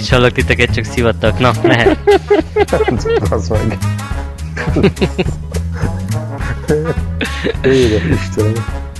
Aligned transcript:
Én 0.00 0.06
is 0.06 0.12
hallok 0.12 0.32
titeket, 0.32 0.74
csak 0.74 0.84
szivattak. 0.84 1.38
Na, 1.38 1.50
mehet. 1.62 1.98
Az 3.30 3.48
meg. 3.48 3.78
Édes 7.62 8.02
Istenem. 8.04 8.52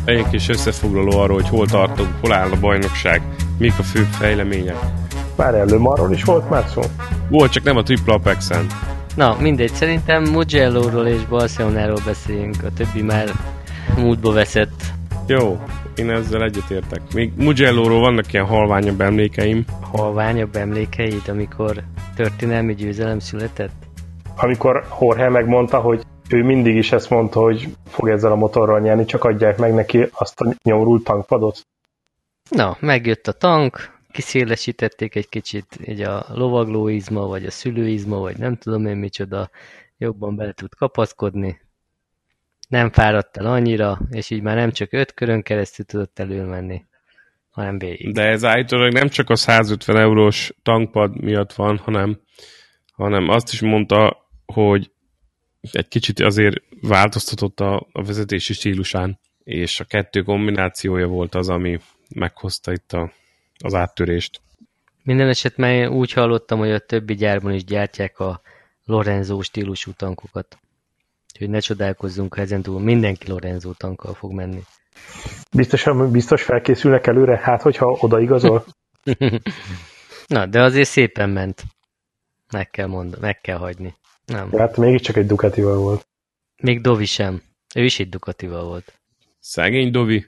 Egy 0.04 0.28
kis 0.30 0.48
összefoglaló 0.48 1.18
arról, 1.18 1.34
hogy 1.36 1.48
hol 1.48 1.66
tartunk, 1.66 2.08
hol 2.20 2.32
áll 2.32 2.50
a 2.50 2.60
bajnokság, 2.60 3.22
mik 3.58 3.72
a 3.78 3.82
főbb 3.82 4.06
fejlemények. 4.06 4.76
Már 5.36 5.54
előmarról 5.54 6.12
is 6.12 6.24
volt 6.24 6.50
már 6.50 6.64
szó? 6.74 6.80
Volt, 7.28 7.52
csak 7.52 7.64
nem 7.64 7.76
a 7.76 7.82
Triple 7.82 8.14
Apex-en. 8.14 8.66
Na, 9.14 9.36
mindegy, 9.38 9.72
szerintem 9.72 10.22
Mugello-ról 10.22 11.06
és 11.06 11.24
Barcelonáról 11.28 12.00
beszéljünk, 12.04 12.56
a 12.62 12.72
többi 12.76 13.02
már 13.02 13.32
múltba 13.96 14.32
veszett. 14.32 14.82
Jó, 15.26 15.60
én 15.96 16.10
ezzel 16.10 16.42
egyetértek. 16.42 17.00
Még 17.14 17.32
Mugello-ról 17.36 18.00
vannak 18.00 18.32
ilyen 18.32 18.46
halványabb 18.46 19.00
emlékeim. 19.00 19.64
Halványabb 19.80 20.56
emlékeid, 20.56 21.22
amikor 21.28 21.82
történelmi 22.16 22.74
győzelem 22.74 23.18
született? 23.18 23.72
Amikor 24.36 24.84
Jorge 25.00 25.28
megmondta, 25.28 25.80
hogy 25.80 26.02
ő 26.30 26.42
mindig 26.42 26.76
is 26.76 26.92
ezt 26.92 27.10
mondta, 27.10 27.40
hogy 27.40 27.68
fog 27.86 28.08
ezzel 28.08 28.32
a 28.32 28.36
motorral 28.36 28.80
nyerni, 28.80 29.04
csak 29.04 29.24
adják 29.24 29.58
meg 29.58 29.74
neki 29.74 30.08
azt 30.12 30.40
a 30.40 30.54
nyomrult 30.62 31.04
tankpadot. 31.04 31.66
Na, 32.50 32.76
megjött 32.80 33.26
a 33.26 33.32
tank, 33.32 33.98
kiszélesítették 34.12 35.14
egy 35.14 35.28
kicsit, 35.28 35.78
így 35.84 36.00
a 36.00 36.24
lovaglóizma, 36.28 37.26
vagy 37.26 37.44
a 37.44 37.50
szülőizma, 37.50 38.18
vagy 38.18 38.38
nem 38.38 38.56
tudom 38.56 38.86
én 38.86 38.96
micsoda, 38.96 39.50
jobban 39.98 40.36
bele 40.36 40.52
tud 40.52 40.74
kapaszkodni. 40.74 41.60
Nem 42.70 42.90
fáradt 42.90 43.36
el 43.36 43.46
annyira, 43.46 44.00
és 44.10 44.30
így 44.30 44.42
már 44.42 44.56
nem 44.56 44.70
csak 44.72 44.92
öt 44.92 45.14
körön 45.14 45.42
keresztül 45.42 45.84
tudott 45.84 46.18
elülmenni, 46.18 46.84
hanem 47.50 47.78
végig. 47.78 48.12
De 48.12 48.22
ez 48.22 48.44
állítólag 48.44 48.92
nem 48.92 49.08
csak 49.08 49.30
a 49.30 49.36
150 49.36 49.96
eurós 49.96 50.52
tankpad 50.62 51.20
miatt 51.20 51.52
van, 51.52 51.78
hanem, 51.78 52.20
hanem 52.92 53.28
azt 53.28 53.52
is 53.52 53.60
mondta, 53.60 54.28
hogy 54.46 54.90
egy 55.72 55.88
kicsit 55.88 56.20
azért 56.20 56.56
változtatott 56.80 57.60
a, 57.60 57.86
a 57.92 58.02
vezetési 58.02 58.52
stílusán, 58.52 59.18
és 59.44 59.80
a 59.80 59.84
kettő 59.84 60.22
kombinációja 60.22 61.06
volt 61.06 61.34
az, 61.34 61.48
ami 61.48 61.78
meghozta 62.14 62.72
itt 62.72 62.92
a, 62.92 63.12
az 63.64 63.74
áttörést. 63.74 64.40
Minden 65.02 65.28
esetben 65.28 65.88
úgy 65.88 66.12
hallottam, 66.12 66.58
hogy 66.58 66.70
a 66.70 66.78
többi 66.78 67.14
gyárban 67.14 67.52
is 67.52 67.64
gyártják 67.64 68.18
a 68.18 68.40
Lorenzo 68.84 69.42
stílusú 69.42 69.92
tankokat. 69.96 70.58
Úgyhogy 71.40 71.54
ne 71.54 71.60
csodálkozzunk, 71.60 72.34
ha 72.34 72.40
ezen 72.40 72.62
túl 72.62 72.80
mindenki 72.80 73.30
Lorenzo 73.30 73.72
tankkal 73.72 74.14
fog 74.14 74.32
menni. 74.32 74.62
Biztosan, 75.52 76.10
biztos 76.10 76.42
felkészülnek 76.42 77.06
előre? 77.06 77.36
Hát, 77.36 77.62
hogyha 77.62 77.96
odaigazol? 78.00 78.64
Na, 80.34 80.46
de 80.46 80.62
azért 80.62 80.88
szépen 80.88 81.30
ment. 81.30 81.62
Meg 82.52 82.70
kell 82.70 82.86
mondani, 82.86 83.22
meg 83.22 83.40
kell 83.40 83.56
hagyni. 83.56 83.94
Nem. 84.24 84.50
Hát 84.52 84.76
mégiscsak 84.76 85.16
egy 85.16 85.26
Ducatival 85.26 85.76
volt. 85.76 86.06
Még 86.62 86.80
Dovi 86.80 87.04
sem. 87.04 87.42
Ő 87.74 87.84
is 87.84 88.00
egy 88.00 88.08
Ducatival 88.08 88.64
volt. 88.64 89.00
Szegény 89.38 89.90
Dovi. 89.90 90.26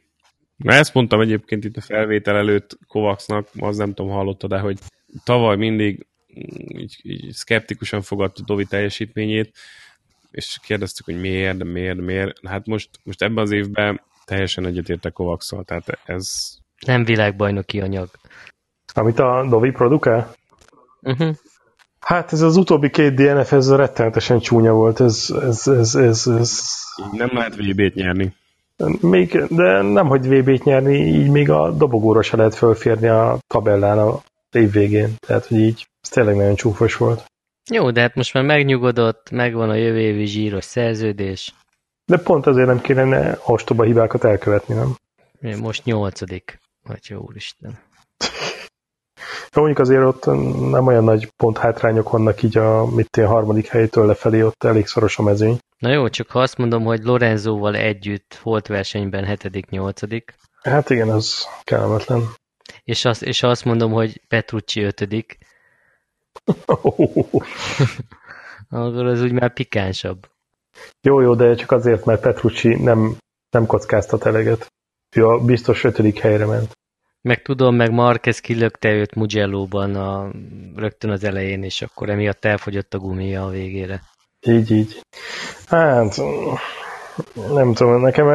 Na 0.57 0.73
ezt 0.73 0.95
mondtam 0.95 1.21
egyébként 1.21 1.65
itt 1.65 1.77
a 1.77 1.81
felvétel 1.81 2.37
előtt 2.37 2.79
Kovacsnak, 2.87 3.49
az 3.59 3.77
nem 3.77 3.95
tudom, 3.95 4.13
hallotta, 4.13 4.47
de 4.47 4.59
hogy 4.59 4.79
tavaly 5.25 5.57
mindig 5.57 6.07
így, 6.69 7.01
így 7.03 7.33
szkeptikusan 7.33 8.03
fogadta 8.03 8.43
Dovi 8.47 8.65
teljesítményét, 8.65 9.57
és 10.33 10.59
kérdeztük, 10.63 11.05
hogy 11.05 11.21
miért, 11.21 11.57
de 11.57 11.65
miért, 11.65 12.01
miért. 12.01 12.49
Hát 12.49 12.67
most, 12.67 12.91
most 13.03 13.23
ebben 13.23 13.43
az 13.43 13.51
évben 13.51 14.01
teljesen 14.25 14.67
egyetértek 14.67 15.13
Kovakszal, 15.13 15.65
tehát 15.65 15.99
ez... 16.05 16.27
Nem 16.87 17.05
világbajnoki 17.05 17.81
anyag. 17.81 18.09
Amit 18.95 19.19
a 19.19 19.47
Dovi 19.49 19.71
produkál? 19.71 20.35
Uh-huh. 21.01 21.37
Hát 22.01 22.33
ez 22.33 22.41
az 22.41 22.57
utóbbi 22.57 22.91
két 22.91 23.15
DNF, 23.15 23.53
ez 23.53 23.75
rettenetesen 23.75 24.39
csúnya 24.39 24.73
volt. 24.73 25.01
Ez, 25.01 25.35
ez, 25.43 25.67
ez, 25.67 25.95
ez, 25.95 26.27
ez... 26.27 26.61
Nem 27.13 27.31
lehet 27.33 27.57
VB-t 27.57 27.95
nyerni. 27.95 28.35
Még, 29.01 29.45
de 29.49 29.83
nem, 29.83 30.07
hogy 30.07 30.29
VB-t 30.29 30.65
nyerni, 30.65 30.95
így 30.95 31.31
még 31.31 31.51
a 31.51 31.71
dobogóra 31.71 32.23
se 32.23 32.37
lehet 32.37 32.55
fölférni 32.55 33.09
a 33.09 33.39
tabellán 33.47 33.99
a 33.99 34.21
év 34.53 34.73
végén. 34.73 35.15
Tehát, 35.27 35.47
hogy 35.47 35.59
így 35.59 35.87
ez 36.03 36.09
tényleg 36.09 36.37
nagyon 36.37 36.55
csúfos 36.55 36.97
volt. 36.97 37.32
Jó, 37.71 37.91
de 37.91 38.01
hát 38.01 38.15
most 38.15 38.35
már 38.35 38.45
megnyugodott, 38.45 39.31
megvan 39.31 39.71
a 39.71 39.75
jövő 39.75 40.01
évi 40.01 40.25
zsíros 40.25 40.65
szerződés. 40.65 41.55
De 42.05 42.19
pont 42.19 42.47
azért 42.47 42.67
nem 42.67 42.81
kéne 42.81 43.39
ostoba 43.47 43.85
hibákat 43.85 44.25
elkövetni, 44.25 44.75
nem? 44.75 44.97
Most 45.61 45.85
nyolcadik. 45.85 46.59
Atya 46.89 47.19
úristen. 47.19 47.79
Mondjuk 49.55 49.79
azért 49.79 50.03
ott 50.03 50.25
nem 50.71 50.87
olyan 50.87 51.05
nagy 51.05 51.31
pont 51.37 51.59
hátrányok 51.59 52.11
vannak 52.11 52.43
így 52.43 52.57
a 52.57 52.87
mit 52.87 53.17
én, 53.17 53.27
harmadik 53.27 53.67
helytől 53.67 54.07
lefelé, 54.07 54.43
ott 54.43 54.65
elég 54.65 54.87
szoros 54.87 55.19
a 55.19 55.23
mezőny. 55.23 55.59
Na 55.79 55.93
jó, 55.93 56.09
csak 56.09 56.31
ha 56.31 56.41
azt 56.41 56.57
mondom, 56.57 56.85
hogy 56.85 57.03
Lorenzóval 57.03 57.77
együtt 57.77 58.41
volt 58.43 58.67
versenyben 58.67 59.25
hetedik, 59.25 59.69
nyolcadik. 59.69 60.35
Hát 60.63 60.91
igen, 60.91 61.09
az 61.09 61.47
kellemetlen. 61.65 62.23
És, 62.85 63.05
az, 63.05 63.25
és 63.25 63.43
azt 63.43 63.65
mondom, 63.65 63.93
hogy 63.93 64.21
Petrucci 64.29 64.83
ötödik, 64.83 65.39
akkor 68.71 69.07
az 69.07 69.23
úgy 69.23 69.33
már 69.33 69.53
pikánsabb. 69.53 70.31
Jó, 71.01 71.21
jó, 71.21 71.35
de 71.35 71.55
csak 71.55 71.71
azért, 71.71 72.05
mert 72.05 72.21
Petrucci 72.21 72.75
nem, 72.75 73.17
nem 73.51 73.67
kockáztat 73.67 74.27
eleget. 74.27 74.73
Ő 75.17 75.27
a 75.27 75.39
biztos 75.39 75.85
ötödik 75.85 76.19
helyre 76.19 76.47
ment. 76.47 76.73
Meg 77.21 77.43
tudom, 77.43 77.77
meg 77.77 77.91
Marquez 77.91 78.41
kilökte 78.41 78.93
őt 78.93 79.15
Mugello-ban 79.15 79.95
a, 79.95 80.31
rögtön 80.77 81.11
az 81.11 81.25
elején, 81.25 81.63
és 81.63 81.83
akkor 81.83 82.11
emiatt 82.11 82.45
elfogyott 82.45 82.95
a 82.95 82.99
gumia 82.99 83.45
a 83.45 83.49
végére. 83.49 84.03
Így, 84.41 84.71
így. 84.71 85.01
Hát, 85.67 86.21
nem 87.35 87.75
tudom, 87.75 88.01
nekem 88.01 88.27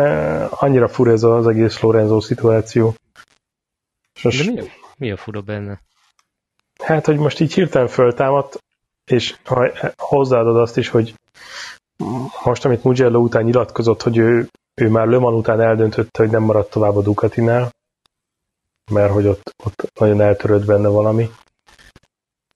annyira 0.50 0.88
fura 0.88 1.12
ez 1.12 1.24
az 1.24 1.48
egész 1.48 1.80
Lorenzo 1.80 2.22
szituáció. 2.22 2.94
Sos... 4.14 4.46
De 4.46 4.52
mi 4.52 4.60
a, 4.60 4.64
mi 4.98 5.12
a 5.12 5.18
fura 5.18 5.42
benne? 5.42 5.82
Hát, 6.88 7.06
hogy 7.06 7.18
most 7.18 7.40
így 7.40 7.54
hirtelen 7.54 7.88
föltámadt, 7.88 8.64
és 9.12 9.36
ha 9.44 9.72
hozzáadod 9.98 10.58
azt 10.58 10.78
is, 10.78 10.90
hogy 10.90 11.14
most, 12.44 12.66
amit 12.66 12.84
Mugello 12.84 13.20
után 13.20 13.44
nyilatkozott, 13.44 14.02
hogy 14.02 14.18
ő, 14.18 14.50
ő 14.82 14.90
már 14.90 15.08
Le 15.08 15.18
Mans 15.18 15.38
után 15.38 15.62
eldöntötte, 15.62 16.24
hogy 16.24 16.32
nem 16.32 16.44
maradt 16.44 16.70
tovább 16.70 16.96
a 16.96 17.02
Ducatinál, 17.02 17.72
mert 18.92 19.12
hogy 19.12 19.28
ott, 19.28 19.54
ott 19.64 19.92
nagyon 20.00 20.22
eltörött 20.22 20.66
benne 20.66 20.88
valami. 20.88 21.30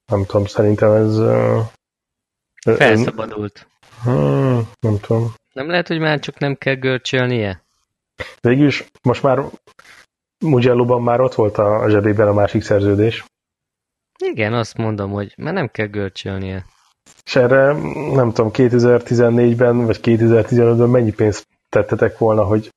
Nem 0.06 0.26
tudom, 0.26 0.46
szerintem 0.46 0.92
ez... 0.92 1.18
Felszabadult. 2.76 3.68
Hmm, 4.04 4.70
nem 4.80 5.00
tudom. 5.00 5.34
Nem 5.54 5.70
lehet, 5.70 5.88
hogy 5.88 6.00
már 6.00 6.20
csak 6.20 6.38
nem 6.38 6.56
kell 6.56 6.76
görcsölnie? 6.76 7.64
Végülis 8.42 8.86
most 9.02 9.24
már 9.24 9.44
Mugello-ban 10.40 11.02
már 11.02 11.22
ott 11.22 11.34
volt 11.34 11.58
a 11.58 11.90
zsebében 11.90 12.28
a 12.28 12.34
másik 12.34 12.62
szerződés. 12.62 13.26
Igen, 14.22 14.54
azt 14.54 14.78
mondom, 14.78 15.12
hogy 15.12 15.34
már 15.38 15.54
nem 15.54 15.68
kell 15.68 15.88
görcsölnie. 15.88 16.66
És 17.26 17.36
erre, 17.36 17.74
nem 18.14 18.32
tudom, 18.32 18.52
2014-ben 18.54 19.86
vagy 19.86 20.00
2015-ben 20.04 20.90
mennyi 20.90 21.12
pénzt 21.12 21.48
tettetek 21.70 22.18
volna, 22.18 22.44
hogy, 22.44 22.70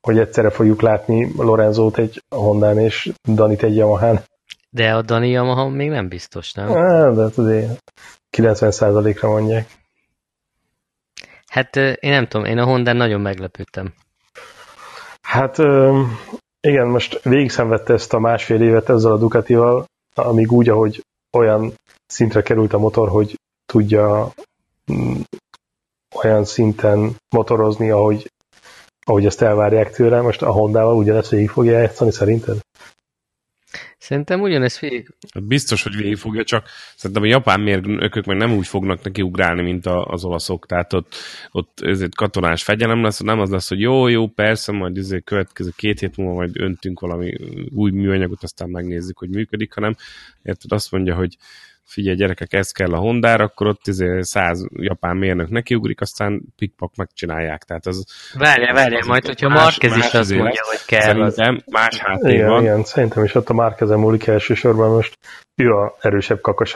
hogy 0.00 0.18
egyszerre 0.18 0.50
fogjuk 0.50 0.80
látni 0.80 1.32
Lorenzót 1.36 1.98
egy 1.98 2.22
Hondán 2.28 2.78
és 2.78 3.12
Danit 3.22 3.62
egy 3.62 3.76
Yamahán? 3.76 4.20
De 4.70 4.94
a 4.94 5.02
Dani 5.02 5.28
Yamaha 5.30 5.68
még 5.68 5.90
nem 5.90 6.08
biztos, 6.08 6.52
nem? 6.52 6.76
Á, 6.76 7.10
de 7.10 7.22
hát 7.22 7.38
azért 7.38 7.82
90%-ra 8.36 9.28
mondják. 9.28 9.70
Hát 11.46 11.76
én 11.76 12.10
nem 12.10 12.26
tudom, 12.26 12.46
én 12.46 12.58
a 12.58 12.64
Hondán 12.64 12.96
nagyon 12.96 13.20
meglepődtem. 13.20 13.92
Hát 15.22 15.58
igen, 16.60 16.86
most 16.86 17.22
végig 17.22 17.50
szenvedte 17.50 17.92
ezt 17.92 18.12
a 18.12 18.18
másfél 18.18 18.62
évet 18.62 18.88
ezzel 18.88 19.12
a 19.12 19.18
Ducatival, 19.18 19.86
amíg 20.18 20.52
úgy, 20.52 20.68
ahogy 20.68 21.04
olyan 21.32 21.72
szintre 22.06 22.42
került 22.42 22.72
a 22.72 22.78
motor, 22.78 23.08
hogy 23.08 23.38
tudja 23.66 24.32
mm, 24.92 25.20
olyan 26.22 26.44
szinten 26.44 27.16
motorozni, 27.30 27.90
ahogy, 27.90 28.32
ahogy 29.06 29.26
ezt 29.26 29.42
elvárják 29.42 29.90
tőle. 29.92 30.20
Most 30.20 30.42
a 30.42 30.50
Honda-val 30.52 30.96
ugyanezt 30.96 31.30
végig 31.30 31.48
fogja 31.48 31.78
játszani, 31.78 32.10
szerinted? 32.10 32.58
Szerintem 33.98 34.40
ugyanezt 34.40 34.78
végig. 34.78 35.14
Biztos, 35.42 35.82
hogy 35.82 35.96
végig 35.96 36.16
fogja, 36.16 36.44
csak 36.44 36.68
szerintem 36.96 37.22
a 37.22 37.26
japán 37.26 37.60
mérnökök 37.60 38.24
meg 38.24 38.36
nem 38.36 38.52
úgy 38.52 38.66
fognak 38.66 39.02
neki 39.02 39.22
ugrálni, 39.22 39.62
mint 39.62 39.86
az 39.86 40.24
olaszok. 40.24 40.66
Tehát 40.66 40.92
ott, 40.92 41.14
ott 41.50 41.80
ezért 41.80 42.14
katonás 42.14 42.62
fegyelem 42.62 43.02
lesz, 43.02 43.18
nem 43.18 43.40
az 43.40 43.50
lesz, 43.50 43.68
hogy 43.68 43.80
jó, 43.80 44.06
jó, 44.06 44.26
persze, 44.26 44.72
majd 44.72 44.96
ezért 44.96 45.24
következő 45.24 45.70
két 45.76 46.00
hét 46.00 46.16
múlva 46.16 46.34
majd 46.34 46.60
öntünk 46.60 47.00
valami 47.00 47.36
új 47.74 47.90
műanyagot, 47.90 48.42
aztán 48.42 48.68
megnézzük, 48.68 49.18
hogy 49.18 49.28
működik, 49.28 49.72
hanem 49.72 49.94
érted, 50.42 50.72
azt 50.72 50.90
mondja, 50.90 51.14
hogy 51.14 51.36
figyelj 51.88 52.16
gyerekek, 52.16 52.52
ez 52.52 52.70
kell 52.70 52.92
a 52.92 52.98
Hondára, 52.98 53.44
akkor 53.44 53.66
ott 53.66 53.86
izé 53.86 54.20
száz 54.20 54.66
japán 54.72 55.16
mérnök 55.16 55.48
nekiugrik, 55.48 56.00
aztán 56.00 56.42
pikpak 56.56 56.94
megcsinálják. 56.96 57.62
Tehát 57.62 57.86
az, 57.86 58.04
várja, 58.34 58.72
várja, 58.74 59.04
majd, 59.06 59.26
hogyha 59.26 59.48
Marquez 59.48 59.96
is 59.96 60.04
azt 60.04 60.14
izé 60.14 60.36
mondja, 60.36 60.60
lesz. 60.64 60.68
hogy 60.68 60.86
kell. 60.86 61.00
Szerintem 61.00 61.54
Az... 61.54 61.72
más 61.72 61.98
háttér 61.98 62.34
Igen, 62.34 62.48
van. 62.48 62.62
igen, 62.62 62.84
szerintem 62.84 63.24
is 63.24 63.34
ott 63.34 63.48
a 63.48 63.54
Márkezen 63.54 63.98
múlik 63.98 64.26
elsősorban 64.26 64.90
most. 64.90 65.18
Ő 65.54 65.70
a 65.70 65.96
erősebb 66.00 66.40
kakas 66.40 66.74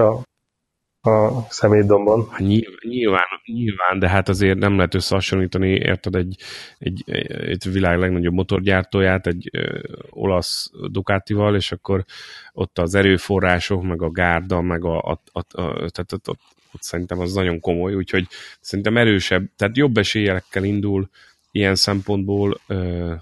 a, 1.03 1.47
szemétdomban. 1.49 2.29
Hát 2.31 2.41
nyilván, 2.81 3.27
nyilván, 3.45 3.99
de 3.99 4.09
hát 4.09 4.29
azért 4.29 4.59
nem 4.59 4.77
lehet 4.77 4.95
összehasonlítani, 4.95 5.69
érted, 5.69 6.15
egy, 6.15 6.37
egy, 6.79 7.03
egy 7.47 7.73
világ 7.73 7.99
legnagyobb 7.99 8.35
motorgyártóját 8.35 9.27
egy 9.27 9.49
ö, 9.53 9.79
olasz 10.11 10.71
Ducatival, 10.91 11.57
és 11.57 11.73
akkor 11.73 12.05
ott 12.53 12.79
az 12.79 12.95
erőforrások, 12.95 13.83
meg 13.83 14.03
a 14.03 14.11
gárda, 14.11 14.61
meg 14.61 14.85
a, 14.85 14.99
a, 14.99 15.21
a, 15.33 15.39
a 15.39 15.45
tehát 15.91 16.13
ott, 16.13 16.29
ott, 16.29 16.41
ott 16.73 16.83
szerintem 16.83 17.19
az 17.19 17.33
nagyon 17.33 17.61
komoly, 17.61 17.95
úgyhogy 17.95 18.27
szerintem 18.61 18.97
erősebb, 18.97 19.51
tehát 19.57 19.77
jobb 19.77 19.97
esélyekkel 19.97 20.65
indul 20.65 21.09
ilyen 21.51 21.75
szempontból 21.75 22.61
ö, 22.67 23.13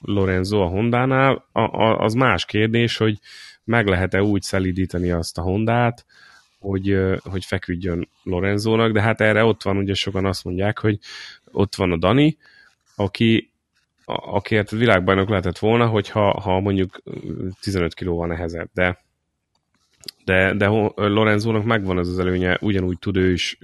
Lorenzo 0.00 0.60
a 0.60 0.66
Hondánál. 0.66 1.44
A, 1.52 1.60
a, 1.60 1.98
az 1.98 2.14
más 2.14 2.44
kérdés, 2.44 2.96
hogy 2.96 3.18
meg 3.64 3.86
lehet-e 3.86 4.22
úgy 4.22 4.42
szelidíteni 4.42 5.10
azt 5.10 5.38
a 5.38 5.42
Hondát, 5.42 6.04
hogy, 6.64 6.98
hogy 7.22 7.44
feküdjön 7.44 8.08
Lorenzónak, 8.22 8.92
de 8.92 9.00
hát 9.00 9.20
erre 9.20 9.44
ott 9.44 9.62
van, 9.62 9.76
ugye 9.76 9.94
sokan 9.94 10.26
azt 10.26 10.44
mondják, 10.44 10.78
hogy 10.78 10.98
ott 11.52 11.74
van 11.74 11.92
a 11.92 11.96
Dani, 11.96 12.36
aki 12.96 13.52
akiért 14.06 14.70
világbajnok 14.70 15.28
lehetett 15.28 15.58
volna, 15.58 15.86
hogyha 15.86 16.40
ha 16.40 16.60
mondjuk 16.60 17.02
15 17.60 17.94
kilóval 17.94 18.26
nehezebb, 18.26 18.68
de 18.72 19.02
de, 20.24 20.54
de 20.54 20.66
Lorenzónak 20.94 21.64
megvan 21.64 21.98
ez 21.98 22.08
az 22.08 22.18
előnye, 22.18 22.58
ugyanúgy 22.60 22.98
tud 22.98 23.16
ő 23.16 23.32
is 23.32 23.58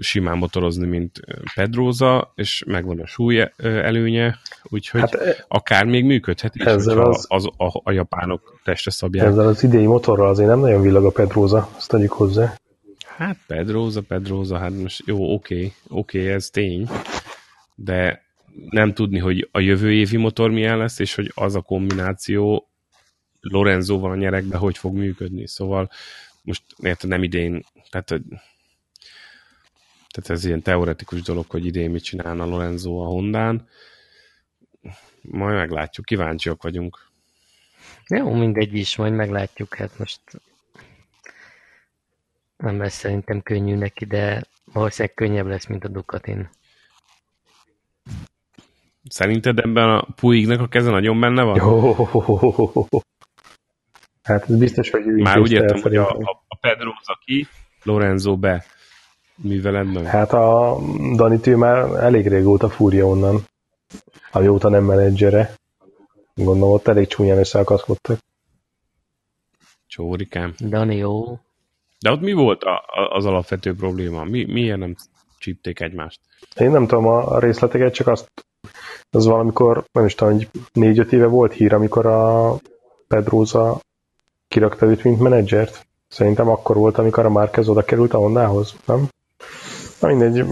simán 0.00 0.38
motorozni, 0.38 0.86
mint 0.86 1.20
Pedroza, 1.54 2.32
és 2.34 2.62
megvan 2.66 3.00
a 3.00 3.06
súly 3.06 3.50
előnye, 3.56 4.38
úgyhogy 4.64 5.00
Hát 5.00 5.44
akár 5.48 5.84
még 5.84 6.04
működhet 6.04 6.54
is, 6.54 6.62
Ezzel 6.64 7.00
az- 7.00 7.24
az, 7.28 7.44
a, 7.56 7.80
a 7.84 7.92
japánok 7.92 8.60
testre 8.64 8.90
szabják. 8.90 9.26
ezzel 9.26 9.46
az 9.48 9.62
idei 9.62 9.86
motorral 9.86 10.28
azért 10.28 10.48
nem 10.48 10.58
nagyon 10.60 10.82
villag 10.82 11.04
a 11.04 11.10
Pedróza, 11.10 11.68
azt 11.76 11.88
tegyük 11.88 12.12
hozzá. 12.12 12.54
Hát 13.06 13.36
Pedroza, 13.46 14.00
Pedroza, 14.00 14.58
hát 14.58 14.72
most 14.72 15.02
jó, 15.06 15.34
oké, 15.34 15.72
oké, 15.88 16.32
ez 16.32 16.50
tény, 16.50 16.88
de 17.74 18.22
nem 18.70 18.92
tudni, 18.94 19.18
hogy 19.18 19.48
a 19.52 19.60
jövő 19.60 19.92
évi 19.92 20.16
motor 20.16 20.50
milyen 20.50 20.78
lesz, 20.78 20.98
és 20.98 21.14
hogy 21.14 21.32
az 21.34 21.54
a 21.54 21.60
kombináció 21.60 22.68
Lorenzóval 23.40 24.10
a 24.10 24.16
nyerekbe 24.16 24.56
hogy 24.56 24.78
fog 24.78 24.94
működni. 24.96 25.46
Szóval 25.46 25.90
most 26.42 26.62
érted, 26.82 27.08
nem 27.10 27.22
idén, 27.22 27.64
tehát, 27.90 28.20
tehát 30.22 30.38
ez 30.42 30.44
ilyen 30.44 30.62
teoretikus 30.62 31.22
dolog, 31.22 31.44
hogy 31.48 31.66
idén 31.66 31.90
mit 31.90 32.02
csinálna 32.02 32.44
Lorenzo 32.44 32.98
a 32.98 33.06
Hondán. 33.06 33.68
Majd 35.22 35.54
meglátjuk, 35.54 36.06
kíváncsiak 36.06 36.62
vagyunk. 36.62 37.08
Jó, 38.08 38.34
mindegy 38.34 38.74
is, 38.74 38.96
majd 38.96 39.12
meglátjuk, 39.12 39.74
hát 39.74 39.98
most 39.98 40.20
nem 42.56 42.78
lesz 42.78 42.94
szerintem 42.94 43.42
könnyű 43.42 43.74
neki, 43.74 44.04
de 44.04 44.42
valószínűleg 44.72 45.14
könnyebb 45.14 45.46
lesz, 45.46 45.66
mint 45.66 45.84
a 45.84 45.88
Ducatin. 45.88 46.50
Szerinted 49.08 49.58
ebben 49.58 49.88
a 49.88 50.06
Puignek 50.16 50.60
a 50.60 50.68
keze 50.68 50.90
nagyon 50.90 51.20
benne 51.20 51.42
van? 51.42 51.56
Jó. 51.56 51.96
Hát 54.22 54.50
ez 54.50 54.56
biztos, 54.56 54.90
hogy 54.90 55.06
ő 55.06 55.16
Már 55.16 55.38
úgy 55.38 55.52
értem, 55.52 55.80
hogy 55.80 55.96
a, 55.96 56.10
a, 56.10 56.44
a 56.48 56.56
Pedroza 56.56 57.18
ki, 57.24 57.46
Lorenzo 57.82 58.36
be. 58.36 58.64
Műveledben. 59.42 60.04
Hát 60.04 60.32
a 60.32 60.78
Danit 61.16 61.46
ő 61.46 61.56
már 61.56 62.04
elég 62.04 62.28
régóta 62.28 62.68
fúrja 62.68 63.06
onnan, 63.06 63.44
amióta 64.32 64.68
nem 64.68 64.84
menedzsere. 64.84 65.54
Gondolom 66.34 66.70
ott 66.70 66.88
elég 66.88 67.06
csúnyán 67.06 67.38
összeakaszkodtak. 67.38 68.18
Csórikám. 69.86 70.54
Dani 70.58 70.96
jó. 70.96 71.38
De 71.98 72.10
ott 72.10 72.20
mi 72.20 72.32
volt 72.32 72.62
a, 72.62 72.74
a, 72.74 73.16
az 73.16 73.24
alapvető 73.26 73.74
probléma? 73.74 74.24
Mi, 74.24 74.44
miért 74.44 74.78
nem 74.78 74.94
csípték 75.38 75.80
egymást? 75.80 76.20
Én 76.56 76.70
nem 76.70 76.86
tudom 76.86 77.06
a 77.06 77.38
részleteket, 77.38 77.94
csak 77.94 78.06
azt 78.06 78.30
az 79.10 79.26
valamikor, 79.26 79.84
nem 79.92 80.04
is 80.04 80.14
tudom, 80.14 80.34
hogy 80.34 80.48
négy-öt 80.72 81.12
éve 81.12 81.26
volt 81.26 81.52
hír, 81.52 81.72
amikor 81.72 82.06
a 82.06 82.56
Pedroza 83.08 83.80
kirakta 84.48 84.86
őt, 84.86 85.04
mint 85.04 85.20
menedzsert. 85.20 85.86
Szerintem 86.08 86.48
akkor 86.48 86.76
volt, 86.76 86.98
amikor 86.98 87.24
a 87.24 87.30
Márquez 87.30 87.68
oda 87.68 87.82
került 87.82 88.14
a 88.14 88.18
Hondához, 88.18 88.76
nem? 88.86 89.08
Na 90.00 90.08
mindegy, 90.08 90.44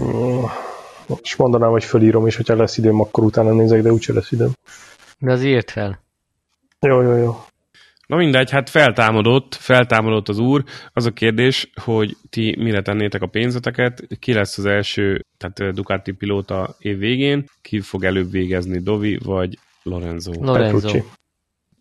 és 1.21 1.35
mondanám, 1.35 1.69
hogy 1.69 1.83
fölírom, 1.83 2.27
és 2.27 2.35
hogyha 2.35 2.55
lesz 2.55 2.77
időm, 2.77 2.99
akkor 3.01 3.23
utána 3.23 3.53
nézek, 3.53 3.81
de 3.81 3.91
úgyse 3.91 4.13
lesz 4.13 4.31
időm. 4.31 4.51
De 5.19 5.31
az 5.31 5.43
írt 5.43 5.71
fel. 5.71 6.03
Jó, 6.79 7.01
jó, 7.01 7.15
jó. 7.15 7.35
Na 8.07 8.15
mindegy, 8.15 8.51
hát 8.51 8.69
feltámadott, 8.69 9.55
feltámadott 9.55 10.29
az 10.29 10.39
úr. 10.39 10.63
Az 10.93 11.05
a 11.05 11.11
kérdés, 11.11 11.71
hogy 11.83 12.17
ti 12.29 12.55
mire 12.59 12.81
tennétek 12.81 13.21
a 13.21 13.27
pénzeteket, 13.27 14.07
ki 14.19 14.33
lesz 14.33 14.57
az 14.57 14.65
első, 14.65 15.25
tehát 15.37 15.73
Ducati 15.73 16.11
pilóta 16.11 16.75
év 16.79 16.97
végén, 16.97 17.45
ki 17.61 17.79
fog 17.79 18.03
előbb 18.03 18.31
végezni, 18.31 18.79
Dovi 18.79 19.19
vagy 19.23 19.57
Lorenzo? 19.83 20.31
Lorenzo. 20.41 20.79
Petrucci. 20.79 21.03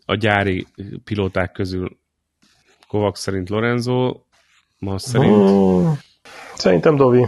A 0.07 0.15
gyári 0.15 0.67
pilóták 1.05 1.53
közül 1.53 1.97
Kovacs 2.89 3.17
szerint 3.17 3.49
Lorenzo, 3.49 4.21
Mas 4.79 5.03
szerint 5.03 5.37
Mm, 5.37 5.91
Szerintem 6.55 6.97
Dovi. 6.97 7.27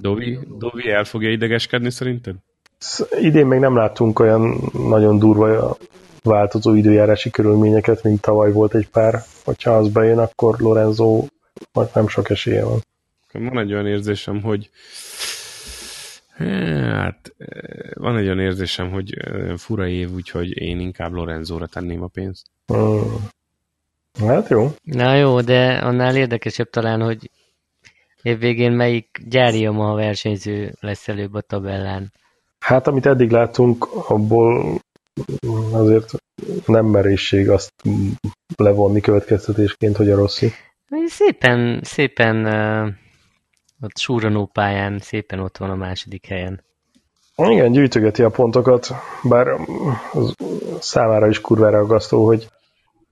Dovi, 0.00 0.38
Dovi 0.58 0.90
el 0.90 1.04
fogja 1.04 1.30
idegeskedni 1.30 1.90
szerinted? 1.90 2.34
Sz- 2.78 3.14
Idén 3.20 3.46
még 3.46 3.60
nem 3.60 3.76
láttunk 3.76 4.18
olyan 4.18 4.70
nagyon 4.72 5.18
durva 5.18 5.76
változó 6.22 6.74
időjárási 6.74 7.30
körülményeket, 7.30 8.02
mint 8.02 8.20
tavaly 8.20 8.52
volt 8.52 8.74
egy 8.74 8.88
pár. 8.88 9.24
Hogyha 9.44 9.76
az 9.76 9.88
bejön, 9.88 10.18
akkor 10.18 10.58
Lorenzo 10.58 11.24
majd 11.72 11.88
nem 11.94 12.08
sok 12.08 12.30
esélye 12.30 12.64
van. 12.64 12.80
Van 13.32 13.58
egy 13.58 13.72
olyan 13.72 13.86
érzésem, 13.86 14.42
hogy 14.42 14.70
hát 16.92 17.34
eh, 17.38 17.90
van 17.94 18.16
egy 18.16 18.24
olyan 18.24 18.38
érzésem, 18.40 18.90
hogy 18.90 19.14
eh, 19.18 19.56
fura 19.56 19.88
év, 19.88 20.12
úgyhogy 20.12 20.60
én 20.60 20.80
inkább 20.80 21.12
Lorenzóra 21.12 21.66
tenném 21.66 22.02
a 22.02 22.06
pénzt. 22.06 22.46
Mm. 22.74 23.00
Hát 24.26 24.48
jó. 24.48 24.74
Na 24.82 25.14
jó, 25.14 25.40
de 25.40 25.72
annál 25.72 26.16
érdekesebb 26.16 26.70
talán, 26.70 27.02
hogy 27.02 27.30
évvégén 28.22 28.72
melyik 28.72 29.22
gyári 29.28 29.60
Yamaha 29.60 29.94
versenyző 29.94 30.74
lesz 30.80 31.08
előbb 31.08 31.34
a 31.34 31.40
tabellán. 31.40 32.12
Hát 32.58 32.86
amit 32.86 33.06
eddig 33.06 33.30
láttunk, 33.30 33.88
abból 34.08 34.80
azért 35.72 36.10
nem 36.66 36.86
merészség 36.86 37.50
azt 37.50 37.72
levonni 38.56 39.00
következtetésként, 39.00 39.96
hogy 39.96 40.10
a 40.10 40.16
Rossi. 40.16 40.52
Szépen, 41.06 41.80
szépen 41.82 42.46
uh, 42.46 42.88
ott 43.80 43.98
súranó 43.98 44.46
pályán 44.46 44.98
szépen 44.98 45.38
ott 45.38 45.56
van 45.56 45.70
a 45.70 45.74
második 45.74 46.26
helyen. 46.26 46.64
Igen, 47.36 47.72
gyűjtögeti 47.72 48.22
a 48.22 48.30
pontokat, 48.30 48.90
bár 49.22 49.48
az 50.12 50.34
számára 50.80 51.28
is 51.28 51.40
kurvára 51.40 51.78
aggasztó, 51.78 52.26
hogy, 52.26 52.48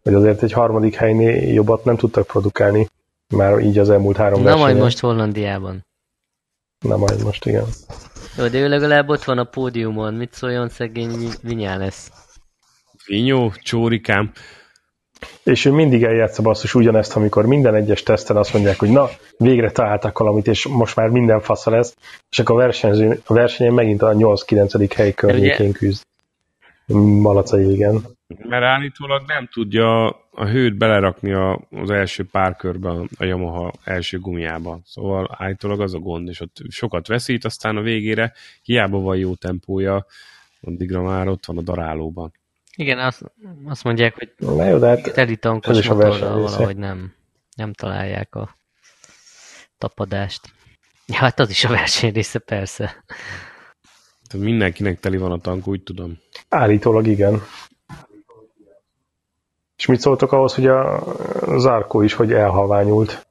hogy 0.02 0.14
azért 0.14 0.42
egy 0.42 0.52
harmadik 0.52 0.94
helynél 0.94 1.52
jobbat 1.52 1.84
nem 1.84 1.96
tudtak 1.96 2.26
produkálni, 2.26 2.88
már 3.30 3.58
így 3.58 3.78
az 3.78 3.90
elmúlt 3.90 4.16
három 4.16 4.38
Na 4.38 4.44
versenyen. 4.44 4.68
majd 4.68 4.82
most 4.82 5.00
Hollandiában. 5.00 5.86
Na 6.86 6.96
majd 6.96 7.22
most, 7.24 7.46
igen. 7.46 7.64
Jó, 8.38 8.48
de 8.48 8.58
ő 8.58 8.68
legalább 8.68 9.08
ott 9.08 9.24
van 9.24 9.38
a 9.38 9.44
pódiumon. 9.44 10.14
Mit 10.14 10.32
szóljon 10.32 10.68
szegény 10.68 11.28
Vinyá 11.42 11.76
lesz? 11.76 12.10
Vinyó, 13.06 13.52
csórikám, 13.62 14.32
És 15.42 15.64
ő 15.64 15.70
mindig 15.70 16.02
eljátsza 16.02 16.42
basszus 16.42 16.74
ugyanezt, 16.74 17.16
amikor 17.16 17.46
minden 17.46 17.74
egyes 17.74 18.02
teszten 18.02 18.36
azt 18.36 18.52
mondják, 18.52 18.78
hogy 18.78 18.90
na, 18.90 19.08
végre 19.36 19.70
találtak 19.70 20.18
valamit, 20.18 20.46
és 20.46 20.66
most 20.66 20.96
már 20.96 21.08
minden 21.08 21.40
fasza 21.40 21.70
lesz, 21.70 21.96
és 22.30 22.38
akkor 22.38 22.54
a, 22.54 22.58
versenyző, 22.58 23.20
a 23.26 23.34
versenyen 23.34 23.72
megint 23.74 24.02
a 24.02 24.12
8-9. 24.12 24.92
hely 24.96 25.12
környékén 25.12 25.72
küzd. 25.72 26.02
Malaca 27.22 27.60
égen. 27.60 28.02
mert 28.26 28.64
állítólag 28.64 29.22
nem 29.26 29.48
tudja 29.52 30.16
a 30.40 30.46
hőt 30.46 30.76
belerakni 30.76 31.32
a, 31.32 31.60
az 31.70 31.90
első 31.90 32.24
pár 32.24 32.56
körben 32.56 33.08
a 33.18 33.24
Yamaha 33.24 33.72
első 33.84 34.18
gumiába. 34.18 34.80
Szóval 34.84 35.36
állítólag 35.38 35.80
az 35.80 35.94
a 35.94 35.98
gond, 35.98 36.28
és 36.28 36.40
ott 36.40 36.56
sokat 36.68 37.06
veszít, 37.06 37.44
aztán 37.44 37.76
a 37.76 37.80
végére 37.80 38.32
hiába 38.62 38.98
van 38.98 39.16
jó 39.16 39.34
tempója, 39.34 40.06
addigra 40.60 41.02
már 41.02 41.28
ott 41.28 41.46
van 41.46 41.58
a 41.58 41.62
darálóban. 41.62 42.32
Igen, 42.76 42.98
azt, 42.98 43.22
azt 43.64 43.84
mondják, 43.84 44.14
hogy 44.14 44.32
Na 44.36 44.64
jó, 44.64 44.78
de 44.78 44.86
hát 44.86 45.12
teli 45.12 45.32
Ez 45.32 45.38
tankos 45.38 45.78
is 45.78 45.88
a 45.88 45.94
motorral 45.94 46.40
valahogy 46.40 46.76
nem, 46.76 47.14
nem 47.56 47.72
találják 47.72 48.34
a 48.34 48.58
tapadást. 49.78 50.40
Ja, 51.06 51.16
hát 51.16 51.40
az 51.40 51.50
is 51.50 51.64
a 51.64 51.68
verseny 51.68 52.12
része, 52.12 52.38
persze. 52.38 53.04
Tehát 54.28 54.46
mindenkinek 54.46 55.00
teli 55.00 55.16
van 55.16 55.32
a 55.32 55.38
tank, 55.38 55.66
úgy 55.66 55.82
tudom. 55.82 56.18
állítólag 56.48 57.06
igen. 57.06 57.42
És 59.80 59.86
mit 59.86 60.00
szóltok 60.00 60.32
ahhoz, 60.32 60.54
hogy 60.54 60.66
a 60.66 61.02
Zárkó 61.58 62.02
is, 62.02 62.14
hogy 62.14 62.32
elhalványult? 62.32 63.26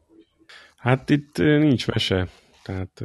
Hát 0.77 1.09
itt 1.09 1.37
nincs 1.37 1.87
mese. 1.87 2.27
Tehát 2.63 3.03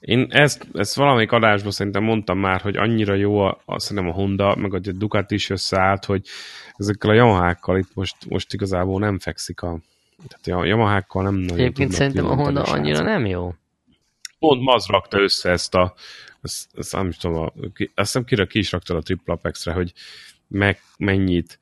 én 0.00 0.26
ezt, 0.30 0.66
ezt 0.74 0.94
valamelyik 0.94 1.32
adásban 1.32 1.70
szerintem 1.70 2.02
mondtam 2.02 2.38
már, 2.38 2.60
hogy 2.60 2.76
annyira 2.76 3.14
jó 3.14 3.38
a, 3.38 3.60
a, 3.64 3.78
szerintem 3.80 4.12
a 4.12 4.14
Honda, 4.14 4.56
meg 4.56 4.74
a 4.74 4.78
Ducati 4.78 5.34
is 5.34 5.50
összeállt, 5.50 6.04
hogy 6.04 6.26
ezekkel 6.76 7.10
a 7.10 7.14
Yamahákkal 7.14 7.78
itt 7.78 7.94
most, 7.94 8.16
most 8.28 8.52
igazából 8.52 9.00
nem 9.00 9.18
fekszik 9.18 9.60
a... 9.60 9.78
Tehát 10.28 10.62
a 10.62 10.66
Yamahákkal 10.66 11.22
nem 11.22 11.34
nagyon 11.34 11.58
Egyébként 11.58 11.92
szerintem 11.92 12.26
a 12.26 12.34
Honda 12.34 12.62
annyira 12.62 13.02
nem 13.02 13.26
jó. 13.26 13.54
Pont 14.38 14.62
Maz 14.62 14.86
rakta 14.86 15.20
össze 15.20 15.50
ezt 15.50 15.74
a... 15.74 15.94
Ezt, 16.42 16.68
ezt 16.76 16.92
nem 16.92 17.10
tudom, 17.10 17.36
a, 17.36 17.52
azt 17.74 17.92
hiszem 17.94 18.24
kire 18.24 18.46
ki 18.46 18.58
is 18.58 18.72
raktad 18.72 18.96
a 18.96 19.02
Triple 19.02 19.34
Apex-re, 19.34 19.72
hogy 19.72 19.92
meg, 20.48 20.80
mennyit 20.98 21.60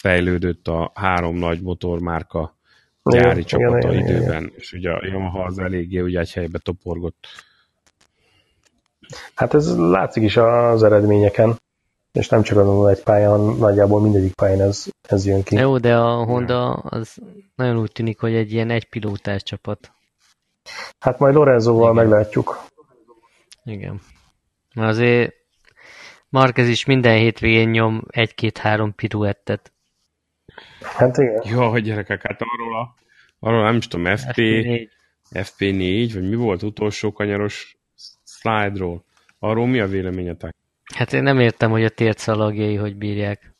fejlődött 0.00 0.68
a 0.68 0.92
három 0.94 1.36
nagy 1.36 1.62
motormárka 1.62 2.58
gyári 3.02 3.30
igen, 3.30 3.44
csapata 3.44 3.92
igen, 3.92 4.06
időben, 4.06 4.42
igen. 4.42 4.52
és 4.56 4.72
ugye 4.72 4.90
a 4.90 5.06
Yamaha 5.06 5.44
az 5.44 5.58
eléggé 5.58 6.00
ugye 6.00 6.18
egy 6.18 6.32
helybe 6.32 6.58
toporgott. 6.58 7.26
Hát 9.34 9.54
ez 9.54 9.76
látszik 9.76 10.22
is 10.22 10.36
az 10.36 10.82
eredményeken, 10.82 11.56
és 12.12 12.28
nem 12.28 12.42
csak 12.42 12.58
azon 12.58 12.88
egy 12.88 13.02
pályán, 13.02 13.40
nagyjából 13.40 14.00
mindegyik 14.00 14.34
pályán 14.34 14.60
ez, 14.60 14.86
ez 15.08 15.26
jön 15.26 15.42
ki. 15.42 15.56
Jó, 15.56 15.78
de 15.78 15.96
a 15.96 16.24
Honda 16.24 16.72
az 16.72 17.16
nagyon 17.54 17.78
úgy 17.78 17.92
tűnik, 17.92 18.20
hogy 18.20 18.34
egy 18.34 18.52
ilyen 18.52 18.70
egypilótás 18.70 19.42
csapat. 19.42 19.92
Hát 20.98 21.18
majd 21.18 21.34
Lorenzoval 21.34 21.92
Igen. 21.92 21.94
meglátjuk. 21.94 22.64
Igen. 23.64 24.00
Azért 24.74 25.34
Marquez 26.28 26.68
is 26.68 26.84
minden 26.84 27.16
hétvégén 27.16 27.68
nyom 27.68 28.02
egy-két-három 28.08 28.94
piruettet. 28.94 29.72
Hát 30.80 31.16
igen. 31.16 31.42
Jó, 31.44 31.68
hogy 31.68 31.82
gyerekek, 31.82 32.22
hát 32.22 32.40
arról, 32.40 32.78
a, 32.78 32.94
arról 33.38 33.62
nem 33.62 33.76
is 33.76 33.88
tudom, 33.88 34.16
FP, 34.16 34.34
FP4. 34.34 34.88
FP4, 35.32 36.10
vagy 36.14 36.28
mi 36.28 36.34
volt 36.34 36.62
utolsó 36.62 37.12
kanyaros 37.12 37.78
slide-ról? 38.24 39.04
Arról 39.38 39.66
mi 39.66 39.80
a 39.80 39.86
véleményetek? 39.86 40.54
Hát 40.94 41.12
én 41.12 41.22
nem 41.22 41.40
értem, 41.40 41.70
hogy 41.70 41.84
a 41.84 41.88
tért 41.88 42.18
szalagjai 42.18 42.74
hogy 42.74 42.96
bírják. 42.96 43.54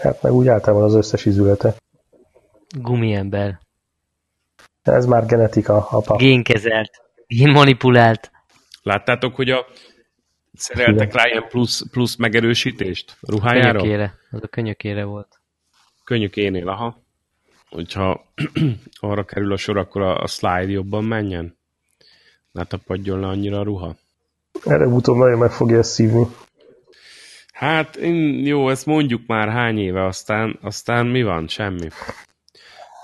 Hát 0.00 0.22
meg 0.22 0.32
úgy 0.32 0.48
általában 0.48 0.84
az 0.84 0.94
összes 0.94 1.24
izülete. 1.24 1.74
Gumiember. 2.78 3.58
Ez 4.82 5.06
már 5.06 5.26
genetika, 5.26 5.88
apa. 5.88 6.16
Génkezelt. 6.16 6.90
Génmanipulált. 7.26 8.30
Láttátok, 8.82 9.34
hogy 9.34 9.50
a 9.50 9.66
szereltek 10.52 11.12
rá 11.12 11.26
ilyen 11.26 11.48
plusz, 11.48 11.90
plusz 11.90 12.16
megerősítést 12.16 13.16
ruhájára? 13.20 13.78
Könyökére. 13.78 14.14
Az 14.30 14.42
a 14.42 14.48
könyökére 14.48 15.04
volt. 15.04 15.39
Könyökénél, 16.10 16.68
aha. 16.68 17.02
Hogyha 17.68 18.24
arra 19.00 19.24
kerül 19.24 19.52
a 19.52 19.56
sor, 19.56 19.76
akkor 19.76 20.02
a, 20.02 20.22
a 20.22 20.26
slide 20.26 20.70
jobban 20.70 21.04
menjen? 21.04 21.56
Ne 22.52 22.64
tapadjon 22.64 23.20
le 23.20 23.26
annyira 23.26 23.58
a 23.58 23.62
ruha? 23.62 23.96
Erre 24.64 24.86
utóbb 24.86 25.16
nagyon 25.16 25.38
meg 25.38 25.50
fogja 25.50 25.78
ezt 25.78 25.92
szívni. 25.92 26.26
Hát 27.52 27.96
én, 27.96 28.46
jó, 28.46 28.68
ezt 28.68 28.86
mondjuk 28.86 29.26
már 29.26 29.48
hány 29.48 29.78
éve, 29.78 30.04
aztán, 30.04 30.58
aztán 30.62 31.06
mi 31.06 31.22
van? 31.22 31.48
Semmi. 31.48 31.88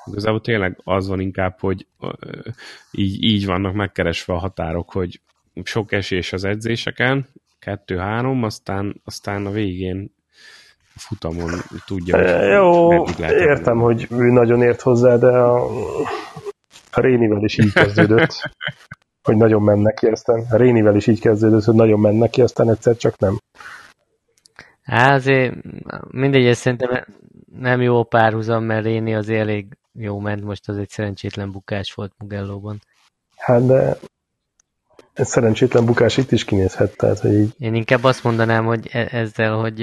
Igazából 0.06 0.40
tényleg 0.40 0.80
az 0.84 1.08
van 1.08 1.20
inkább, 1.20 1.56
hogy 1.60 1.86
így, 2.90 3.22
így 3.22 3.46
vannak 3.46 3.74
megkeresve 3.74 4.34
a 4.34 4.38
határok, 4.38 4.92
hogy 4.92 5.20
sok 5.62 5.92
esés 5.92 6.32
az 6.32 6.44
edzéseken, 6.44 7.28
kettő-három, 7.58 8.42
aztán, 8.42 9.00
aztán 9.04 9.46
a 9.46 9.50
végén 9.50 10.14
futamon 10.96 11.50
tudja, 11.86 12.16
hogy 12.16 12.48
Jó, 12.50 13.04
értem, 13.28 13.78
hogy 13.78 14.06
ő 14.10 14.32
nagyon 14.32 14.62
ért 14.62 14.80
hozzá, 14.80 15.16
de 15.16 15.26
a, 15.26 15.64
a 16.90 17.00
Rénivel 17.00 17.44
is 17.44 17.58
így 17.58 17.72
kezdődött, 17.72 18.50
hogy 19.22 19.36
nagyon 19.36 19.62
mennek 19.62 19.94
ki, 19.94 20.06
aztán 20.06 20.46
a 20.50 20.56
Rénivel 20.56 20.96
is 20.96 21.06
így 21.06 21.20
kezdődött, 21.20 21.64
hogy 21.64 21.74
nagyon 21.74 22.00
mennek 22.00 22.30
ki, 22.30 22.42
aztán 22.42 22.70
egyszer 22.70 22.96
csak 22.96 23.18
nem. 23.18 23.38
Hát 24.82 25.12
azért 25.12 25.54
mindegy, 26.10 26.46
ez 26.46 26.58
szerintem 26.58 27.04
nem 27.58 27.80
jó 27.80 28.02
párhuzam, 28.02 28.64
mert 28.64 28.84
Réni 28.84 29.14
az 29.14 29.28
elég 29.28 29.66
jó 29.92 30.18
ment, 30.18 30.44
most 30.44 30.68
az 30.68 30.76
egy 30.76 30.88
szerencsétlen 30.88 31.50
bukás 31.50 31.92
volt 31.92 32.12
Mugellóban. 32.18 32.80
Hát 33.36 33.66
de 33.66 33.96
ez 35.12 35.28
szerencsétlen 35.28 35.84
bukás 35.84 36.16
itt 36.16 36.32
is 36.32 36.44
kinézhet, 36.44 36.96
tehát, 36.96 37.18
hogy 37.18 37.32
így... 37.32 37.54
Én 37.58 37.74
inkább 37.74 38.04
azt 38.04 38.24
mondanám, 38.24 38.64
hogy 38.64 38.88
e- 38.92 39.08
ezzel, 39.10 39.54
hogy 39.54 39.80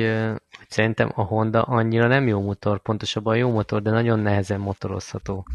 szerintem 0.73 1.11
a 1.15 1.21
Honda 1.21 1.61
annyira 1.61 2.07
nem 2.07 2.27
jó 2.27 2.41
motor, 2.41 2.81
pontosabban 2.81 3.37
jó 3.37 3.51
motor, 3.51 3.81
de 3.81 3.91
nagyon 3.91 4.19
nehezen 4.19 4.59
motorozható. 4.59 5.47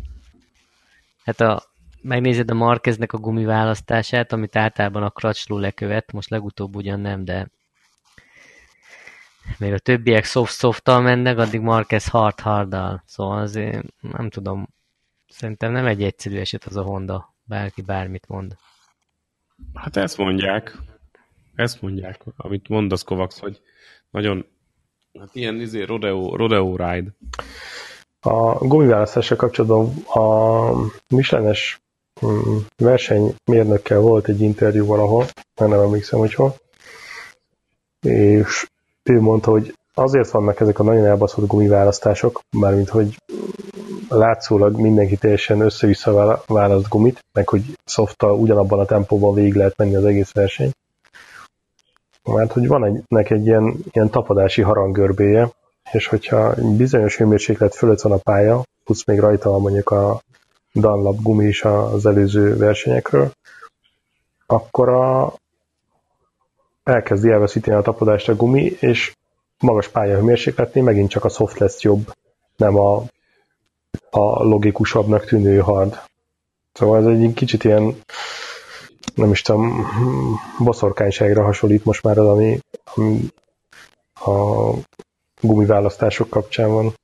Hát 1.24 1.40
a, 1.40 1.62
megnézed 2.02 2.50
a 2.50 2.54
Marqueznek 2.54 3.12
a 3.12 3.18
gumiválasztását, 3.18 4.32
amit 4.32 4.56
általában 4.56 5.02
a 5.02 5.10
kracsló 5.10 5.58
lekövet, 5.58 6.12
most 6.12 6.30
legutóbb 6.30 6.74
ugyan 6.74 7.00
nem, 7.00 7.24
de 7.24 7.50
még 9.58 9.72
a 9.72 9.78
többiek 9.78 10.24
soft-softtal 10.24 11.00
mennek, 11.00 11.38
addig 11.38 11.60
Marquez 11.60 12.08
hard-harddal. 12.08 13.02
Szóval 13.06 13.38
azért 13.38 13.84
nem 14.00 14.30
tudom, 14.30 14.68
szerintem 15.28 15.72
nem 15.72 15.86
egy 15.86 16.02
egyszerű 16.02 16.38
eset 16.38 16.64
az 16.64 16.76
a 16.76 16.82
Honda, 16.82 17.34
bárki 17.44 17.82
bármit 17.82 18.28
mond. 18.28 18.56
Hát 19.74 19.96
ezt 19.96 20.16
mondják. 20.16 20.76
Ezt 21.54 21.82
mondják, 21.82 22.20
amit 22.36 22.68
mondasz 22.68 23.02
Kovacs, 23.02 23.34
hogy 23.34 23.60
nagyon 24.10 24.46
hát 25.18 25.28
ilyen 25.32 25.60
izé, 25.60 25.82
rodeo, 25.82 26.36
rodeo 26.36 26.76
ride. 26.76 27.10
A 28.20 28.66
gumiválasztással 28.66 29.36
kapcsolatban 29.36 29.94
a 30.06 30.70
Michelenes 31.14 31.80
mm, 32.26 32.56
versenymérnökkel 32.76 34.00
volt 34.00 34.28
egy 34.28 34.40
interjú 34.40 34.86
valahol, 34.86 35.26
már 35.60 35.68
nem 35.68 35.80
emlékszem, 35.80 36.18
hogy 36.18 36.34
hol, 36.34 36.54
és 38.00 38.66
ő 39.02 39.20
mondta, 39.20 39.50
hogy 39.50 39.74
azért 39.94 40.30
vannak 40.30 40.60
ezek 40.60 40.78
a 40.78 40.82
nagyon 40.82 41.04
elbaszott 41.04 41.46
gumiválasztások, 41.46 42.40
mármint 42.56 42.88
hogy 42.88 43.16
látszólag 44.08 44.80
mindenki 44.80 45.16
teljesen 45.16 45.60
össze-vissza 45.60 46.42
választ 46.46 46.88
gumit, 46.88 47.24
meg 47.32 47.48
hogy 47.48 47.62
szofttal 47.84 48.38
ugyanabban 48.38 48.78
a 48.78 48.84
tempóban 48.84 49.34
végig 49.34 49.54
lehet 49.54 49.76
menni 49.76 49.94
az 49.94 50.04
egész 50.04 50.32
verseny. 50.32 50.70
Mert 52.34 52.52
hogy 52.52 52.66
van 52.66 52.84
egy, 52.84 53.02
nek 53.08 53.30
egy 53.30 53.46
ilyen, 53.46 53.76
ilyen 53.90 54.10
tapadási 54.10 54.62
harangörbéje, 54.62 55.50
és 55.92 56.06
hogyha 56.06 56.54
bizonyos 56.76 57.16
hőmérséklet 57.16 57.74
fölött 57.74 58.00
van 58.00 58.12
a 58.12 58.16
pálya, 58.16 58.62
plusz 58.84 59.04
még 59.04 59.18
rajta 59.18 59.50
van 59.50 59.60
mondjuk 59.60 59.90
a 59.90 60.20
Dunlop 60.72 61.22
gumi 61.22 61.46
is 61.46 61.62
az 61.64 62.06
előző 62.06 62.56
versenyekről, 62.56 63.32
akkor 64.46 64.88
a, 64.88 65.34
elkezdi 66.82 67.30
elveszíteni 67.30 67.76
a 67.76 67.82
tapadást 67.82 68.28
a 68.28 68.36
gumi, 68.36 68.76
és 68.80 69.16
magas 69.58 69.88
pályahőmérsékletnél 69.88 70.82
megint 70.82 71.10
csak 71.10 71.24
a 71.24 71.28
soft 71.28 71.58
lesz 71.58 71.80
jobb, 71.80 72.14
nem 72.56 72.78
a 72.78 73.04
a 74.10 74.42
logikusabbnak 74.42 75.24
tűnő 75.24 75.58
hard. 75.58 76.00
Szóval 76.72 76.98
ez 76.98 77.06
egy 77.06 77.32
kicsit 77.34 77.64
ilyen, 77.64 77.94
nem 79.18 79.30
is 79.30 79.42
tudom, 79.42 79.86
boszorkányságra 80.58 81.44
hasonlít 81.44 81.84
most 81.84 82.02
már 82.02 82.18
az, 82.18 82.26
ami, 82.26 82.58
ami 82.94 83.20
a 84.14 84.70
gumiválasztások 85.40 86.30
kapcsán 86.30 86.72
van. 86.72 86.94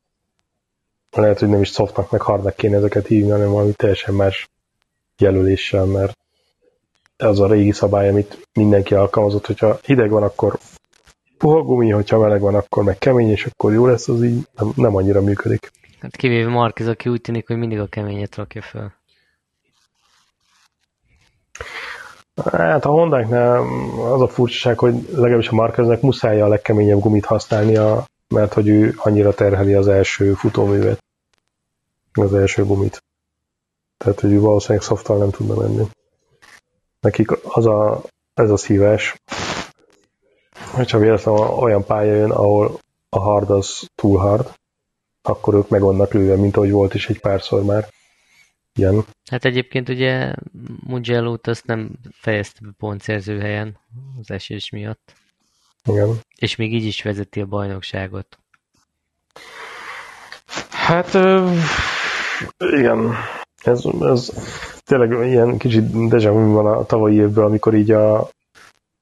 Lehet, 1.11 1.39
hogy 1.39 1.49
nem 1.49 1.61
is 1.61 1.71
softnak 1.71 2.11
meg 2.11 2.21
hardnak 2.21 2.57
kéne 2.57 2.77
ezeket 2.77 3.07
hívni, 3.07 3.31
hanem 3.31 3.51
valami 3.51 3.73
teljesen 3.73 4.15
más 4.15 4.49
jelöléssel, 5.19 5.85
mert 5.85 6.19
az 7.17 7.41
a 7.41 7.47
régi 7.47 7.73
szabály, 7.73 8.09
amit 8.09 8.49
mindenki 8.53 8.95
alkalmazott, 8.95 9.47
hogyha 9.47 9.79
hideg 9.83 10.11
van, 10.11 10.23
akkor 10.23 10.59
puha 11.39 11.63
gumi, 11.63 11.91
hogyha 11.91 12.19
meleg 12.19 12.41
van, 12.41 12.55
akkor 12.55 12.85
meg 12.85 12.99
kemény, 12.99 13.31
és 13.31 13.47
akkor 13.47 13.73
jó 13.73 13.87
lesz, 13.87 14.09
az 14.09 14.23
így 14.23 14.47
nem, 14.57 14.73
nem 14.77 14.97
annyira 14.97 15.21
működik. 15.21 15.71
Hát 16.01 16.17
kivéve 16.17 16.51
Marquez, 16.51 16.89
aki 16.89 17.09
úgy 17.09 17.21
tűnik, 17.21 17.47
hogy 17.47 17.57
mindig 17.57 17.79
a 17.79 17.87
keményet 17.87 18.37
rakja 18.37 18.63
föl. 18.63 18.93
Hát 22.43 22.85
a 22.85 22.89
Hondáknál 22.89 23.67
az 24.13 24.21
a 24.21 24.29
furcsaság, 24.29 24.79
hogy 24.79 25.09
legalábbis 25.11 25.49
a 25.49 25.55
Marqueznek 25.55 26.01
muszáj 26.01 26.41
a 26.41 26.49
legkeményebb 26.49 27.01
gumit 27.01 27.25
használnia, 27.25 28.05
mert 28.29 28.53
hogy 28.53 28.69
ő 28.69 28.95
annyira 28.97 29.35
terheli 29.35 29.75
az 29.75 29.89
első 29.89 30.35
futóművet. 30.35 31.05
Az 32.13 32.35
első 32.35 32.65
gumit. 32.65 33.03
Tehát, 33.97 34.21
hogy 34.21 34.33
ő 34.33 34.41
valószínűleg 34.41 34.83
szoftal 34.83 35.19
nem 35.19 35.31
tudna 35.31 35.55
menni. 35.55 35.89
Nekik 37.01 37.31
az 37.55 37.67
a, 37.67 38.03
ez 38.35 38.51
a 38.51 38.57
szívás, 38.57 39.15
hogyha 40.75 40.99
véletlenül 40.99 41.41
olyan 41.41 41.85
pálya 41.85 42.15
jön, 42.15 42.31
ahol 42.31 42.79
a 43.09 43.19
hard 43.19 43.51
az 43.51 43.87
túl 43.95 44.19
hard, 44.19 44.53
akkor 45.23 45.55
ők 45.55 45.69
meg 45.69 45.81
vannak 45.81 46.13
lőve, 46.13 46.37
mint 46.37 46.57
ahogy 46.57 46.71
volt 46.71 46.95
is 46.95 47.09
egy 47.09 47.21
párszor 47.21 47.65
már. 47.65 47.89
Igen. 48.79 49.05
Hát 49.31 49.45
egyébként 49.45 49.89
ugye 49.89 50.33
mugello 50.87 51.37
azt 51.43 51.67
nem 51.67 51.91
fejezte 52.11 52.59
be 52.63 52.71
pontszerző 52.79 53.41
helyen 53.41 53.79
az 54.21 54.31
esés 54.31 54.71
miatt. 54.71 55.13
Igen. 55.85 56.21
És 56.37 56.57
még 56.57 56.75
így 56.75 56.85
is 56.85 57.03
vezeti 57.03 57.41
a 57.41 57.47
bajnokságot. 57.47 58.39
Hát 60.71 61.15
igen, 62.59 63.15
ez, 63.63 63.85
ez 64.01 64.33
tényleg 64.85 65.29
ilyen 65.29 65.59
kicsit 65.59 66.09
deja 66.09 66.33
van 66.33 66.67
a 66.67 66.85
tavalyi 66.85 67.17
évből, 67.17 67.45
amikor 67.45 67.75
így 67.75 67.91
a, 67.91 68.29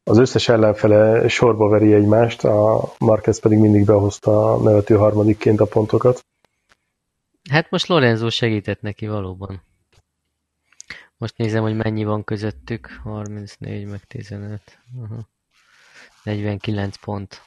az 0.04 0.18
összes 0.18 0.48
ellenfele 0.48 1.28
sorba 1.28 1.68
veri 1.68 1.92
egymást, 1.92 2.44
a 2.44 2.92
Marquez 2.98 3.40
pedig 3.40 3.58
mindig 3.58 3.84
behozta 3.84 4.52
a 4.52 4.62
nevető 4.62 4.96
harmadikként 4.96 5.60
a 5.60 5.64
pontokat. 5.64 6.24
Hát 7.50 7.70
most 7.70 7.86
Lorenzo 7.86 8.30
segített 8.30 8.80
neki 8.80 9.06
valóban. 9.06 9.62
Most 11.16 11.36
nézem, 11.36 11.62
hogy 11.62 11.76
mennyi 11.76 12.04
van 12.04 12.24
közöttük. 12.24 12.86
34 13.02 13.86
meg 13.86 14.04
15. 14.04 14.78
Aha. 15.02 15.28
49 16.22 16.96
pont. 16.96 17.42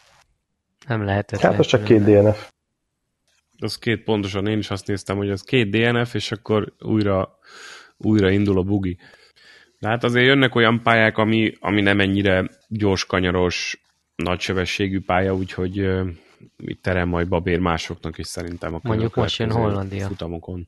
Nem 0.87 1.03
lehetett. 1.03 1.39
Hát 1.39 1.59
az 1.59 1.65
csak 1.65 1.83
két 1.83 2.03
DNF. 2.03 2.49
Az 3.57 3.77
két 3.77 4.03
pontosan, 4.03 4.47
én 4.47 4.57
is 4.57 4.69
azt 4.69 4.87
néztem, 4.87 5.17
hogy 5.17 5.29
az 5.29 5.41
két 5.41 5.69
DNF, 5.69 6.13
és 6.13 6.31
akkor 6.31 6.73
újra, 6.79 7.39
újra 7.97 8.29
indul 8.29 8.57
a 8.57 8.63
bugi. 8.63 8.97
De 9.79 9.87
hát 9.87 10.03
azért 10.03 10.25
jönnek 10.25 10.55
olyan 10.55 10.81
pályák, 10.81 11.17
ami, 11.17 11.53
ami 11.59 11.81
nem 11.81 11.99
ennyire 11.99 12.49
gyors, 12.67 13.05
kanyaros, 13.05 13.81
nagysebességű 14.15 15.01
pálya, 15.01 15.35
úgyhogy 15.35 15.89
terem 16.81 17.07
majd 17.07 17.27
babér 17.27 17.59
másoknak 17.59 18.17
is 18.17 18.27
szerintem 18.27 18.73
a 18.73 18.79
Mondjuk 18.83 19.15
most 19.15 19.37
jön 19.37 19.51
Hollandia. 19.51 20.07
Futamokon. 20.07 20.67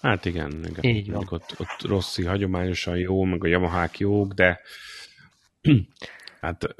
Hát 0.00 0.24
igen, 0.24 0.64
igen. 0.64 0.94
Így 0.94 1.10
van. 1.10 1.26
Ott, 1.30 1.54
ott 1.58 1.82
Rossi 1.82 2.24
hagyományosan 2.24 2.96
jó, 2.96 3.22
meg 3.22 3.44
a 3.44 3.46
Yamahák 3.46 3.98
jók, 3.98 4.32
de 4.32 4.60
hát 6.40 6.74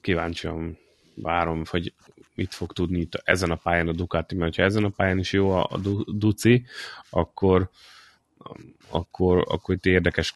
kíváncsian 0.00 0.78
várom, 1.14 1.62
hogy 1.70 1.94
mit 2.34 2.54
fog 2.54 2.72
tudni 2.72 2.98
itt 2.98 3.14
ezen 3.24 3.50
a 3.50 3.54
pályán 3.54 3.88
a 3.88 3.92
Ducati, 3.92 4.34
mert 4.34 4.56
ha 4.56 4.62
ezen 4.62 4.84
a 4.84 4.88
pályán 4.88 5.18
is 5.18 5.32
jó 5.32 5.50
a, 5.50 5.68
a 5.70 5.78
Duci, 6.06 6.66
akkor 7.10 7.70
akkor, 8.88 9.44
akkor 9.48 9.74
itt 9.74 9.86
érdekes 9.86 10.34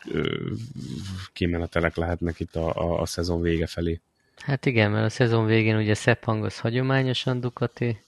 kimenetelek 1.32 1.96
lehetnek 1.96 2.40
itt 2.40 2.56
a, 2.56 2.75
a, 2.76 3.00
a 3.00 3.06
szezon 3.06 3.40
vége 3.40 3.66
felé. 3.66 4.00
Hát 4.37 4.67
igen, 4.67 4.91
mert 4.91 5.05
a 5.05 5.11
szezon 5.11 5.47
végén 5.47 5.77
ugye 5.77 5.95
Sepang 5.95 6.45
az 6.45 6.59
hagyományosan 6.59 7.41
Ducati, 7.41 8.01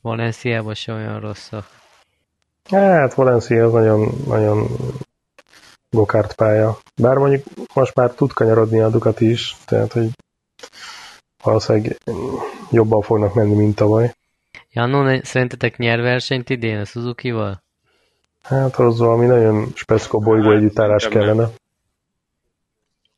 Valenciában 0.00 0.74
se 0.74 0.92
olyan 0.92 1.20
rossz 1.20 1.52
a... 1.52 1.64
Hát 2.70 3.14
Valencia 3.14 3.64
az 3.64 3.72
nagyon, 3.72 4.12
nagyon 4.26 4.66
gokárt 5.90 6.34
pálya. 6.34 6.78
Bár 6.96 7.16
mondjuk 7.16 7.44
most 7.74 7.94
már 7.94 8.10
tud 8.10 8.32
kanyarodni 8.32 8.80
a 8.80 8.88
Ducati 8.88 9.30
is, 9.30 9.56
tehát 9.64 9.92
hogy 9.92 10.08
valószínűleg 11.42 11.98
jobban 12.70 13.02
fognak 13.02 13.34
menni, 13.34 13.54
mint 13.54 13.76
tavaly. 13.76 14.14
Ja, 14.70 14.86
no, 14.86 15.22
szerintetek 15.22 15.76
nyer 15.76 16.00
versenyt 16.00 16.50
idén 16.50 16.78
a 16.78 16.84
Suzuki-val? 16.84 17.62
Hát 18.42 18.76
az 18.76 18.98
valami 18.98 19.26
nagyon 19.26 19.72
speckó 19.74 20.18
bolygó 20.18 20.50
együttállás 20.50 21.08
kellene. 21.08 21.48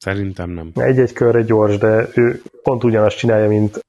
Szerintem 0.04 0.50
nem. 0.50 0.70
Egy-egy 0.75 1.12
körre 1.12 1.42
gyors, 1.42 1.78
de 1.78 2.08
ő 2.14 2.42
pont 2.62 2.84
ugyanazt 2.84 3.16
csinálja, 3.16 3.49
mint 3.49 3.84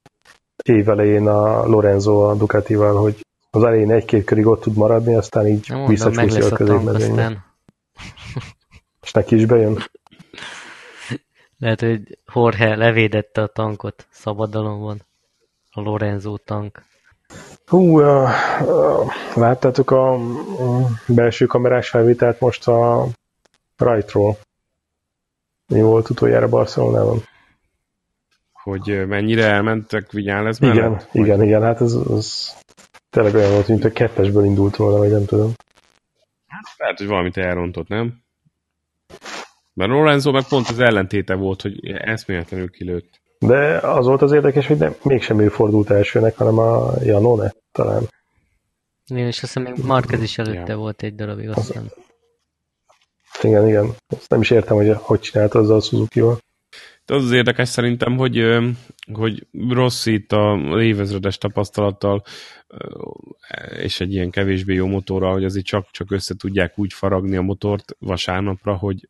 évelején 0.64 1.26
a 1.28 1.66
Lorenzo 1.66 2.30
a 2.30 2.34
Ducatival, 2.34 3.00
hogy 3.00 3.20
az 3.50 3.62
elején 3.62 3.90
egy-két 3.90 4.24
körig 4.24 4.46
ott 4.46 4.60
tud 4.60 4.76
maradni, 4.76 5.14
aztán 5.14 5.46
így 5.46 5.72
visszacsúszik 5.86 6.44
a 6.44 6.56
középmezőnybe. 6.56 7.44
És 9.02 9.12
neki 9.12 9.34
is 9.36 9.46
bejön? 9.46 9.78
Lehet, 11.58 11.80
hogy 11.80 12.18
Jorge 12.34 12.76
levédette 12.76 13.42
a 13.42 13.46
tankot 13.46 14.06
szabadalomban. 14.10 15.02
A 15.70 15.80
Lorenzo 15.80 16.36
tank. 16.36 16.82
Hú, 17.66 18.00
uh, 18.00 18.28
uh, 18.60 19.12
láttátok 19.34 19.90
a 19.90 20.14
uh, 20.14 20.90
belső 21.06 21.46
kamerás 21.46 21.88
felvételt 21.88 22.40
most 22.40 22.68
a 22.68 23.06
Rajtról? 23.76 24.38
Mi 25.68 25.80
volt 25.80 26.10
utoljára 26.10 26.48
Barcelonában? 26.48 27.22
Hogy 28.52 29.06
mennyire 29.06 29.44
elmentek 29.44 30.10
Vinyales 30.10 30.58
mellett? 30.58 30.76
Igen, 30.76 30.90
vagy? 30.90 31.06
igen, 31.12 31.42
igen, 31.42 31.62
hát 31.62 31.80
ez, 31.80 31.96
ez 32.10 32.54
tényleg 33.10 33.34
olyan 33.34 33.52
volt, 33.52 33.68
mint 33.68 33.84
a 33.84 33.92
kettesből 33.92 34.44
indult 34.44 34.76
volna, 34.76 34.98
vagy 34.98 35.10
nem 35.10 35.24
tudom. 35.24 35.52
Hát 36.46 36.64
lehet, 36.76 36.98
hogy 36.98 37.06
valamit 37.06 37.36
elrontott, 37.36 37.88
nem? 37.88 38.24
Mert 39.74 39.90
Lorenzo 39.90 40.30
meg 40.30 40.44
pont 40.48 40.68
az 40.68 40.80
ellentéte 40.80 41.34
volt, 41.34 41.62
hogy 41.62 41.86
eszméletlenül 41.86 42.70
kilőtt. 42.70 43.20
De 43.38 43.78
az 43.78 44.06
volt 44.06 44.22
az 44.22 44.32
érdekes, 44.32 44.66
hogy 44.66 44.76
nem, 44.76 44.94
mégsem 45.02 45.40
ő 45.40 45.48
fordult 45.48 45.90
elsőnek, 45.90 46.36
hanem 46.36 46.58
a 46.58 46.92
Janone 47.02 47.52
talán. 47.72 48.02
Igen, 49.06 49.26
és 49.26 49.42
azt 49.42 49.54
hiszem 49.54 49.62
még 49.62 49.84
Marquez 49.84 50.22
is 50.22 50.38
előtte 50.38 50.72
ja. 50.72 50.76
volt 50.76 51.02
egy 51.02 51.14
darabig, 51.14 51.48
azt 51.48 51.66
hiszem. 51.66 51.86
Igen, 53.42 53.68
igen. 53.68 53.94
Azt 54.06 54.30
nem 54.30 54.40
is 54.40 54.50
értem, 54.50 54.76
hogy 54.76 54.92
hogy 54.94 55.20
csinált 55.20 55.54
azzal 55.54 55.76
a 55.76 55.80
Suzuki-val. 55.80 56.38
Az 57.06 57.24
az 57.24 57.32
érdekes 57.32 57.68
szerintem, 57.68 58.16
hogy, 58.16 58.44
hogy 59.12 59.46
Rossi 59.68 60.12
itt 60.12 60.32
a 60.32 60.58
évezredes 60.80 61.38
tapasztalattal 61.38 62.22
és 63.78 64.00
egy 64.00 64.12
ilyen 64.12 64.30
kevésbé 64.30 64.74
jó 64.74 64.86
motorral, 64.86 65.32
hogy 65.32 65.44
azért 65.44 65.64
csak, 65.64 65.90
csak 65.90 66.10
össze 66.10 66.34
tudják 66.34 66.78
úgy 66.78 66.92
faragni 66.92 67.36
a 67.36 67.42
motort 67.42 67.96
vasárnapra, 67.98 68.74
hogy 68.74 69.08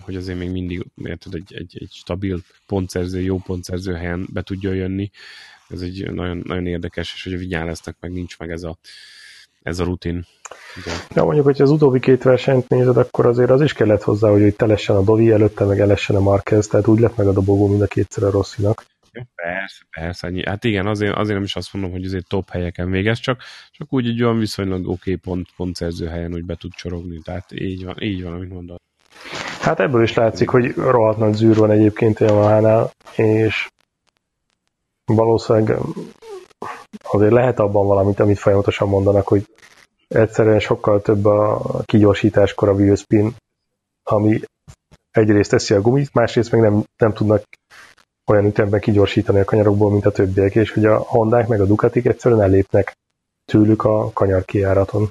hogy 0.00 0.16
azért 0.16 0.38
még 0.38 0.50
mindig 0.50 0.86
érted, 0.94 1.34
egy, 1.34 1.54
egy, 1.54 1.76
egy 1.80 1.90
stabil 1.92 2.38
pontszerző, 2.66 3.20
jó 3.20 3.38
pontszerző 3.38 3.94
helyen 3.94 4.28
be 4.32 4.42
tudja 4.42 4.72
jönni. 4.72 5.10
Ez 5.68 5.80
egy 5.80 6.12
nagyon, 6.12 6.42
nagyon 6.44 6.66
érdekes, 6.66 7.12
és 7.14 7.24
hogy 7.24 7.32
a 7.32 7.36
vigyán 7.36 7.66
lesznek, 7.66 7.96
meg 8.00 8.12
nincs 8.12 8.38
meg 8.38 8.50
ez 8.50 8.62
a, 8.62 8.78
ez 9.62 9.78
a 9.78 9.84
rutin. 9.84 10.24
Ugye. 10.76 10.92
Ja, 11.14 11.24
mondjuk, 11.24 11.44
hogy 11.44 11.62
az 11.62 11.70
utóbbi 11.70 12.00
két 12.00 12.22
versenyt 12.22 12.68
nézed, 12.68 12.96
akkor 12.96 13.26
azért 13.26 13.50
az 13.50 13.62
is 13.62 13.72
kellett 13.72 14.02
hozzá, 14.02 14.30
hogy 14.30 14.40
itt 14.40 14.56
telessen 14.56 14.96
a 14.96 15.02
Dovi, 15.02 15.30
előtte 15.30 15.64
meg 15.64 15.80
elessen 15.80 16.16
a 16.16 16.20
Marquez, 16.20 16.66
tehát 16.66 16.86
úgy 16.86 17.00
lett 17.00 17.16
meg 17.16 17.26
a 17.26 17.32
dobogó 17.32 17.66
mind 17.68 17.82
a 17.82 17.86
kétszer 17.86 18.24
a 18.24 18.30
Rosszinak. 18.30 18.84
Ja, 19.12 19.26
persze, 19.34 19.82
persze. 19.90 20.32
Hát 20.44 20.64
igen, 20.64 20.86
azért, 20.86 21.16
azért 21.16 21.34
nem 21.34 21.44
is 21.44 21.56
azt 21.56 21.72
mondom, 21.72 21.90
hogy 21.90 22.04
azért 22.04 22.28
top 22.28 22.50
helyeken 22.50 22.90
végez, 22.90 23.18
csak, 23.18 23.42
csak 23.70 23.92
úgy 23.92 24.06
egy 24.06 24.22
olyan 24.22 24.38
viszonylag 24.38 24.80
oké 24.80 24.90
okay 24.92 25.14
pont, 25.16 25.48
pontszerző 25.56 26.06
helyen 26.06 26.34
úgy 26.34 26.44
be 26.44 26.54
tud 26.54 26.72
csorogni. 26.74 27.20
Tehát 27.24 27.52
így 27.52 27.84
van, 27.84 28.02
így 28.02 28.22
van, 28.22 28.32
amit 28.32 28.52
mondod. 28.52 28.78
Hát 29.60 29.80
ebből 29.80 30.02
is 30.02 30.14
látszik, 30.14 30.48
hogy 30.48 30.74
rohadt 30.74 31.18
nagy 31.18 31.34
zűr 31.34 31.56
van 31.56 31.70
egyébként 31.70 32.20
a 32.20 32.24
Yamaha-nál, 32.24 32.90
és 33.16 33.68
valószínűleg 35.04 35.78
azért 37.02 37.32
lehet 37.32 37.58
abban 37.58 37.86
valamit, 37.86 38.20
amit 38.20 38.38
folyamatosan 38.38 38.88
mondanak, 38.88 39.28
hogy 39.28 39.46
egyszerűen 40.08 40.60
sokkal 40.60 41.02
több 41.02 41.24
a 41.24 41.62
kigyorsításkor 41.84 42.68
a 42.68 42.72
wheelspin, 42.72 43.34
ami 44.02 44.40
egyrészt 45.10 45.50
teszi 45.50 45.74
a 45.74 45.80
gumit, 45.80 46.14
másrészt 46.14 46.50
meg 46.52 46.60
nem, 46.60 46.84
nem 46.96 47.12
tudnak 47.12 47.44
olyan 48.26 48.46
ütemben 48.46 48.80
kigyorsítani 48.80 49.40
a 49.40 49.44
kanyarokból, 49.44 49.90
mint 49.90 50.06
a 50.06 50.12
többiek, 50.12 50.54
és 50.54 50.72
hogy 50.72 50.84
a 50.84 50.98
Hondák 50.98 51.48
meg 51.48 51.60
a 51.60 51.66
Ducatik 51.66 52.06
egyszerűen 52.06 52.42
ellépnek 52.42 52.96
tőlük 53.44 53.84
a 53.84 54.12
kanyar 54.12 54.44
kiáraton. 54.44 55.08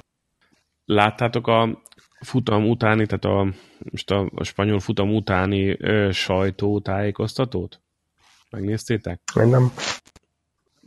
Láttátok 0.85 1.47
a 1.47 1.81
futam 2.19 2.69
utáni, 2.69 3.05
tehát 3.05 3.25
a, 3.25 3.53
most 3.91 4.11
a, 4.11 4.29
a 4.35 4.43
spanyol 4.43 4.79
futam 4.79 5.15
utáni 5.15 5.77
ö, 5.79 6.11
sajtótájékoztatót? 6.11 7.79
Megnéztétek? 8.49 9.19
Nem. 9.33 9.71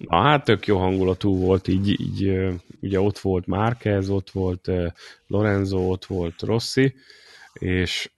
Na 0.08 0.22
hát 0.22 0.44
tök 0.44 0.66
jó 0.66 0.78
hangulatú 0.78 1.36
volt, 1.36 1.68
így, 1.68 2.00
így 2.00 2.48
ugye 2.80 3.00
ott 3.00 3.18
volt 3.18 3.46
Márquez, 3.46 4.08
ott 4.10 4.30
volt 4.30 4.70
Lorenzo, 5.26 5.78
ott 5.78 6.04
volt 6.04 6.42
Rossi, 6.42 6.94
és 7.52 8.10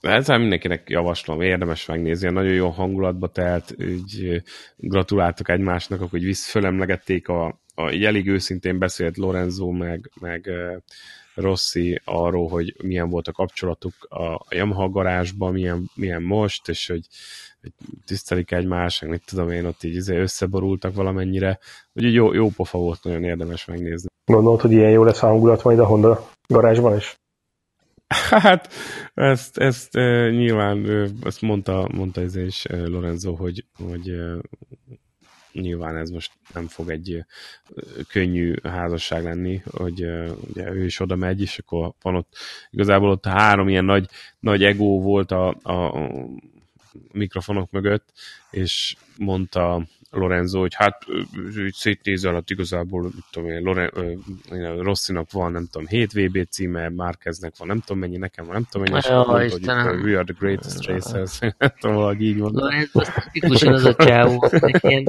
ezzel 0.00 0.38
mindenkinek 0.38 0.90
javaslom, 0.90 1.40
érdemes 1.40 1.86
megnézni, 1.86 2.30
nagyon 2.30 2.52
jó 2.52 2.68
hangulatba 2.68 3.28
telt, 3.28 3.74
így 3.78 4.42
gratuláltak 4.76 5.48
egymásnak, 5.48 6.10
hogy 6.10 6.24
visz, 6.24 6.50
fölemlegették 6.50 7.28
a, 7.28 7.60
a, 7.74 7.90
így 7.90 8.04
elég 8.04 8.28
őszintén 8.28 8.78
beszélt 8.78 9.16
Lorenzo 9.16 9.70
meg, 9.70 10.10
meg 10.20 10.50
Rossi 11.34 12.00
arról, 12.04 12.48
hogy 12.48 12.74
milyen 12.82 13.10
volt 13.10 13.28
a 13.28 13.32
kapcsolatuk 13.32 13.94
a 14.08 14.44
Yamaha 14.48 14.88
garázsban, 14.88 15.52
milyen, 15.52 15.90
milyen 15.94 16.22
most, 16.22 16.68
és 16.68 16.86
hogy, 16.86 17.06
hogy 17.60 17.72
tisztelik 18.06 18.50
egymást, 18.50 19.00
meg 19.00 19.10
mit 19.10 19.22
tudom 19.26 19.50
én, 19.50 19.64
ott 19.64 19.82
így 19.82 19.94
izé 19.94 20.16
összeborultak 20.16 20.94
valamennyire. 20.94 21.58
Úgyhogy 21.92 22.14
jó, 22.14 22.32
jó 22.32 22.48
pofa 22.48 22.78
volt, 22.78 23.04
nagyon 23.04 23.24
érdemes 23.24 23.64
megnézni. 23.64 24.08
Gondolod, 24.24 24.60
hogy 24.60 24.72
ilyen 24.72 24.90
jó 24.90 25.04
lesz 25.04 25.18
hangulat 25.18 25.62
majd 25.62 25.78
a 25.78 25.86
Honda 25.86 26.28
garázsban 26.46 26.96
is? 26.96 27.16
Hát, 28.30 28.72
ezt, 29.14 29.58
ezt 29.58 29.96
e, 29.96 30.30
nyilván 30.30 30.90
e, 30.90 31.08
ezt 31.22 31.40
mondta, 31.40 31.88
mondta 31.94 32.20
ez 32.20 32.36
is 32.36 32.64
e, 32.64 32.86
Lorenzo, 32.86 33.34
hogy, 33.34 33.64
hogy 33.84 34.16
nyilván 35.60 35.96
ez 35.96 36.10
most 36.10 36.32
nem 36.54 36.66
fog 36.66 36.90
egy 36.90 37.24
könnyű 38.08 38.54
házasság 38.62 39.22
lenni, 39.22 39.62
hogy 39.70 40.00
ugye 40.48 40.70
ő 40.72 40.84
is 40.84 41.00
oda 41.00 41.16
megy, 41.16 41.40
és 41.40 41.58
akkor 41.58 41.92
van 42.02 42.14
ott, 42.14 42.36
igazából 42.70 43.10
ott 43.10 43.26
három 43.26 43.68
ilyen 43.68 43.84
nagy, 43.84 44.08
nagy 44.40 44.64
ego 44.64 45.00
volt 45.00 45.30
a, 45.30 45.48
a 45.48 46.08
mikrofonok 47.12 47.70
mögött, 47.70 48.12
és 48.50 48.96
mondta 49.18 49.86
Lorenzo, 50.14 50.58
hogy 50.60 50.74
hát 50.74 51.04
úgy 51.64 51.72
szétnéz 51.72 52.24
alatt 52.24 52.50
igazából, 52.50 53.02
mit 53.02 53.24
tudom 53.30 53.48
én, 53.50 53.62
Loren, 53.62 53.90
Rosszinak 54.80 55.32
van, 55.32 55.52
nem 55.52 55.66
tudom, 55.70 55.86
7 55.86 56.12
VB 56.12 56.46
címe, 56.48 56.88
Márkeznek 56.88 57.56
van, 57.56 57.66
nem 57.68 57.80
tudom 57.80 57.98
mennyi, 57.98 58.16
nekem 58.16 58.44
van, 58.44 58.54
nem 58.54 58.66
tudom 58.70 58.86
mennyi, 58.86 58.98
és 58.98 59.08
Ja, 59.08 59.14
mondta, 59.14 59.32
hogy 59.32 59.44
Istenem. 59.44 60.02
we 60.02 60.14
are 60.14 60.24
the 60.24 60.34
greatest 60.38 60.86
racers, 60.86 61.38
nem 61.58 61.72
tudom, 61.78 61.96
valahogy 61.96 62.22
így 62.22 62.38
van. 62.38 62.52
Lorenzo, 62.52 63.00
tipikusan 63.32 63.72
az 63.72 63.84
a 63.84 63.94
csávó, 63.94 64.48
ilyen 64.80 65.04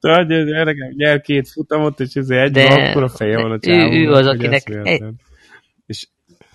Tehát, 0.00 0.26
hogy 0.26 0.52
erre 0.52 0.74
nyer 0.96 1.20
két 1.20 1.48
futamot, 1.48 2.00
és 2.00 2.14
ez 2.14 2.30
egy 2.30 2.50
De- 2.50 2.88
akkora 2.88 3.08
feje 3.08 3.36
van 3.42 3.50
a 3.50 3.54
ő- 3.54 3.58
csávónak, 3.58 3.92
ő 3.92 4.12
az, 4.12 4.26
akinek. 4.26 4.62
És 5.86 6.06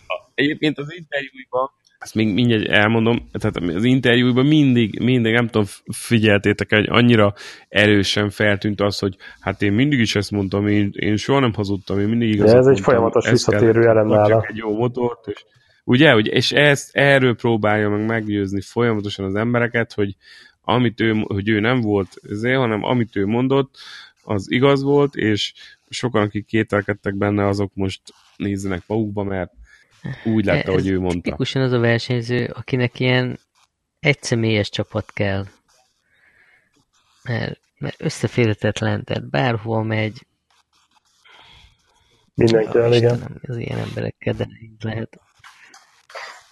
a- 0.07 0.31
egyébként 0.33 0.77
az 0.77 0.93
interjúiban, 0.95 1.69
ezt 1.99 2.15
még 2.15 2.33
mindjárt 2.33 2.67
elmondom, 2.67 3.29
tehát 3.31 3.75
az 3.75 3.83
interjúiban 3.83 4.45
mindig, 4.45 4.99
mindig, 4.99 5.33
nem 5.33 5.47
tudom, 5.47 5.67
figyeltétek 5.85 6.69
hogy 6.69 6.87
annyira 6.89 7.33
erősen 7.69 8.29
feltűnt 8.29 8.81
az, 8.81 8.99
hogy 8.99 9.15
hát 9.39 9.61
én 9.61 9.73
mindig 9.73 9.99
is 9.99 10.15
ezt 10.15 10.31
mondtam, 10.31 10.67
én, 10.67 10.91
én 10.95 11.15
soha 11.15 11.39
nem 11.39 11.53
hazudtam, 11.53 11.99
én 11.99 12.07
mindig 12.07 12.29
igazat 12.29 12.55
ez 12.55 12.65
egy 12.65 12.65
mondtam, 12.65 12.83
folyamatos 12.83 13.25
ezt 13.25 13.33
visszatérő 13.33 13.87
elem 13.87 14.07
nála. 14.07 14.45
egy 14.47 14.57
jó 14.57 14.77
motort, 14.77 15.27
és 15.27 15.45
ugye, 15.83 16.11
hogy, 16.11 16.27
és 16.27 16.51
ezt, 16.51 16.95
erről 16.95 17.35
próbálja 17.35 17.89
meg 17.89 18.05
meggyőzni 18.05 18.61
folyamatosan 18.61 19.25
az 19.25 19.35
embereket, 19.35 19.93
hogy 19.93 20.15
amit 20.61 21.01
ő, 21.01 21.23
hogy 21.27 21.49
ő 21.49 21.59
nem 21.59 21.81
volt 21.81 22.09
ezért, 22.29 22.57
hanem 22.57 22.83
amit 22.83 23.15
ő 23.15 23.25
mondott, 23.25 23.77
az 24.23 24.51
igaz 24.51 24.83
volt, 24.83 25.15
és 25.15 25.53
sokan, 25.89 26.21
akik 26.21 26.45
kételkedtek 26.45 27.15
benne, 27.15 27.47
azok 27.47 27.71
most 27.73 28.01
nézzenek 28.35 28.83
magukba, 28.87 29.23
mert 29.23 29.51
úgy 30.25 30.45
látta, 30.45 30.71
hogy 30.71 30.87
ő 30.87 30.99
mondta. 30.99 31.21
Tipikusan 31.21 31.61
az 31.61 31.71
a 31.71 31.79
versenyző, 31.79 32.53
akinek 32.55 32.99
ilyen 32.99 33.39
egyszemélyes 33.99 34.69
csapat 34.69 35.11
kell. 35.13 35.45
Mert, 37.23 37.59
mert 37.79 38.01
összeférhetetlen, 38.01 39.03
tehát 39.03 39.29
bárhol 39.29 39.83
megy. 39.83 40.25
Mindenkivel, 42.35 42.89
Ja, 42.89 42.95
igen. 42.95 43.39
Az 43.47 43.57
ilyen 43.57 43.79
emberekkel, 43.79 44.33
de 44.33 44.47
lehet. 44.79 45.19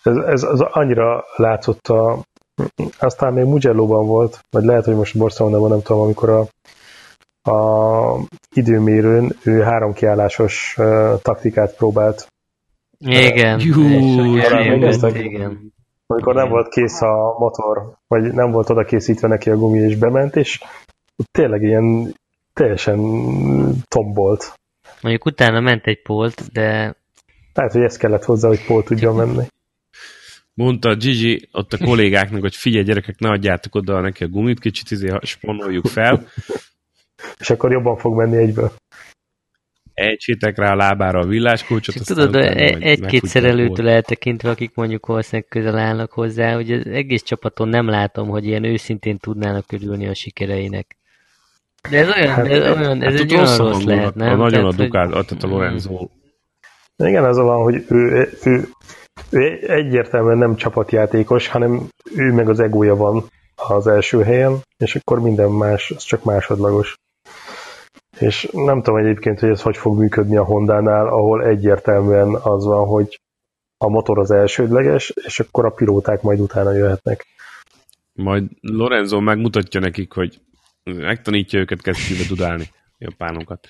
Ez, 0.04 0.18
ez, 0.18 0.44
ez 0.44 0.60
annyira 0.60 1.26
látszott 1.36 1.88
a, 1.88 2.26
aztán 3.00 3.34
még 3.34 3.46
Mugello-ban 3.46 4.06
volt, 4.06 4.46
vagy 4.50 4.64
lehet, 4.64 4.86
hogy 4.86 4.96
most 4.96 5.18
Barcelonában 5.18 5.70
nem 5.70 5.82
tudom, 5.82 6.02
amikor 6.02 6.30
a, 6.30 6.48
a 7.52 8.20
időmérőn 8.54 9.36
ő 9.44 9.62
három 9.62 9.94
kiállásos 9.94 10.76
uh, 10.78 11.22
taktikát 11.22 11.76
próbált. 11.76 12.28
Igen. 13.00 13.60
Jú, 13.60 14.36
igen. 15.16 15.74
Amikor 16.08 16.34
nem 16.34 16.50
volt 16.50 16.70
kész 16.70 17.02
a 17.02 17.36
motor, 17.40 17.98
vagy 18.08 18.34
nem 18.34 18.52
volt 18.52 18.70
oda 18.70 18.84
készítve 18.84 19.28
neki 19.28 19.50
a 19.50 19.58
gumi, 19.58 19.80
és 19.80 19.96
bement, 19.96 20.36
és 20.36 20.62
tényleg 21.32 21.62
ilyen 21.62 22.16
teljesen 22.54 23.00
tombolt. 23.88 24.54
Mondjuk 25.02 25.26
utána 25.26 25.60
ment 25.60 25.86
egy 25.86 26.02
polt, 26.02 26.52
de 26.52 26.96
Lehet, 27.54 27.72
hogy 27.72 27.82
ez 27.82 27.98
kellett 27.98 28.24
hozzá, 28.24 28.48
hogy 28.48 28.66
Paul 28.66 28.84
tudjon 28.84 29.16
menni. 29.16 29.44
Mondta 30.54 30.96
Gigi 30.96 31.50
ott 31.52 31.74
a 31.74 31.86
kollégáknak, 31.86 32.42
hogy 32.42 32.56
figyelj 32.56 32.84
gyerekek, 32.84 33.20
ne 33.20 33.30
adjátok 33.30 33.76
oda 33.76 34.02
neki 34.02 34.24
a 34.24 34.28
gumit, 34.28 34.60
kicsit 34.60 34.92
izé 34.92 35.10
spanoljuk 35.22 35.86
fel, 35.86 36.26
És 37.40 37.50
akkor 37.50 37.72
jobban 37.72 37.98
fog 37.98 38.16
menni 38.16 38.38
egyből. 38.38 38.72
Ejtsétek 39.96 40.58
rá 40.58 40.72
a 40.72 40.76
lábára 40.76 41.20
a 41.20 41.26
villáskulcsot, 41.26 41.96
csak 41.96 42.04
tudod, 42.04 42.36
egy-két 42.36 43.26
szerelőtől 43.26 43.90
eltekintve, 43.90 44.50
akik 44.50 44.72
mondjuk 44.76 45.06
valószínűleg 45.06 45.50
közel 45.50 45.78
állnak 45.78 46.12
hozzá, 46.12 46.54
hogy 46.54 46.72
az 46.72 46.88
egész 46.88 47.24
csapaton 47.24 47.68
nem 47.68 47.88
látom, 47.90 48.28
hogy 48.30 48.46
ilyen 48.46 48.64
őszintén 48.64 49.18
tudnának 49.18 49.72
örülni 49.72 50.08
a 50.08 50.14
sikereinek. 50.14 50.98
De 51.90 51.98
ez 51.98 52.10
olyan, 52.18 52.34
Hát, 52.34 52.46
ez, 52.48 52.78
olyan, 52.78 53.02
ez 53.02 53.12
Hát 53.12 53.22
egy 53.22 53.34
olyan 53.36 53.58
rossz 53.58 53.84
lehet, 53.84 54.16
nem? 54.16 54.28
A 54.28 54.36
nagyon 54.36 54.50
Tehát, 54.52 54.64
a 54.64 54.76
hogy- 54.76 54.86
Ducát, 54.86 55.28
tehát 55.28 55.44
a 55.44 55.48
Lorenzo 55.48 56.08
Igen, 56.98 57.24
az 57.24 57.38
van, 57.38 57.64
hogy 57.64 57.86
ő, 57.90 58.30
ő, 58.44 58.68
ő 59.30 59.60
egyértelműen 59.68 60.38
nem 60.38 60.56
csapatjátékos, 60.56 61.48
hanem 61.48 61.88
ő 62.16 62.34
meg 62.34 62.50
az 62.50 62.60
egója 62.60 62.96
van 62.96 63.24
az 63.56 63.88
első 63.88 64.24
helyen, 64.24 64.58
és 64.78 64.96
akkor 64.96 65.22
minden 65.22 65.50
más, 65.52 65.92
az 65.92 66.04
csak 66.04 66.24
másodlagos. 66.24 66.96
És 68.20 68.50
nem 68.52 68.82
tudom 68.82 69.00
egyébként, 69.00 69.40
hogy 69.40 69.50
ez 69.50 69.62
hogy 69.62 69.78
fog 69.78 69.98
működni 69.98 70.38
a 70.38 70.44
Honda-nál, 70.44 71.08
ahol 71.08 71.44
egyértelműen 71.44 72.36
az 72.36 72.66
van, 72.66 72.88
hogy 72.88 73.20
a 73.78 73.90
motor 73.90 74.20
az 74.20 74.32
elsődleges, 74.32 75.14
és 75.16 75.40
akkor 75.40 75.66
a 75.66 75.70
pilóták 75.70 76.22
majd 76.22 76.40
utána 76.40 76.72
jöhetnek. 76.72 77.26
Majd 78.14 78.44
Lorenzo 78.62 79.20
megmutatja 79.20 79.80
nekik, 79.80 80.14
hogy 80.14 80.40
megtanítja 80.84 81.60
őket 81.60 81.82
kesztyűbe 81.82 82.24
dudálni, 82.28 82.70
japánokat. 82.98 83.68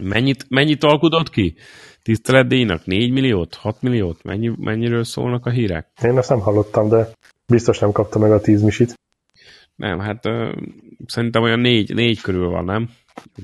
Mennyit, 0.00 0.44
mennyit 0.48 0.84
alkudott 0.84 1.30
ki? 1.30 1.54
Tiszteletdíjnak? 2.02 2.86
4 2.86 3.12
milliót? 3.12 3.54
6 3.54 3.82
milliót? 3.82 4.22
Mennyi, 4.22 4.52
mennyiről 4.56 5.04
szólnak 5.04 5.46
a 5.46 5.50
hírek? 5.50 5.88
Én 6.02 6.18
ezt 6.18 6.28
nem 6.28 6.40
hallottam, 6.40 6.88
de 6.88 7.08
biztos 7.46 7.78
nem 7.78 7.92
kapta 7.92 8.18
meg 8.18 8.32
a 8.32 8.40
10 8.40 8.62
misit. 8.62 8.94
Nem, 9.78 9.98
hát 9.98 10.26
uh, 10.26 10.56
szerintem 11.06 11.42
olyan 11.42 11.60
négy, 11.60 11.94
négy 11.94 12.20
körül 12.20 12.48
van, 12.48 12.64
nem? 12.64 12.90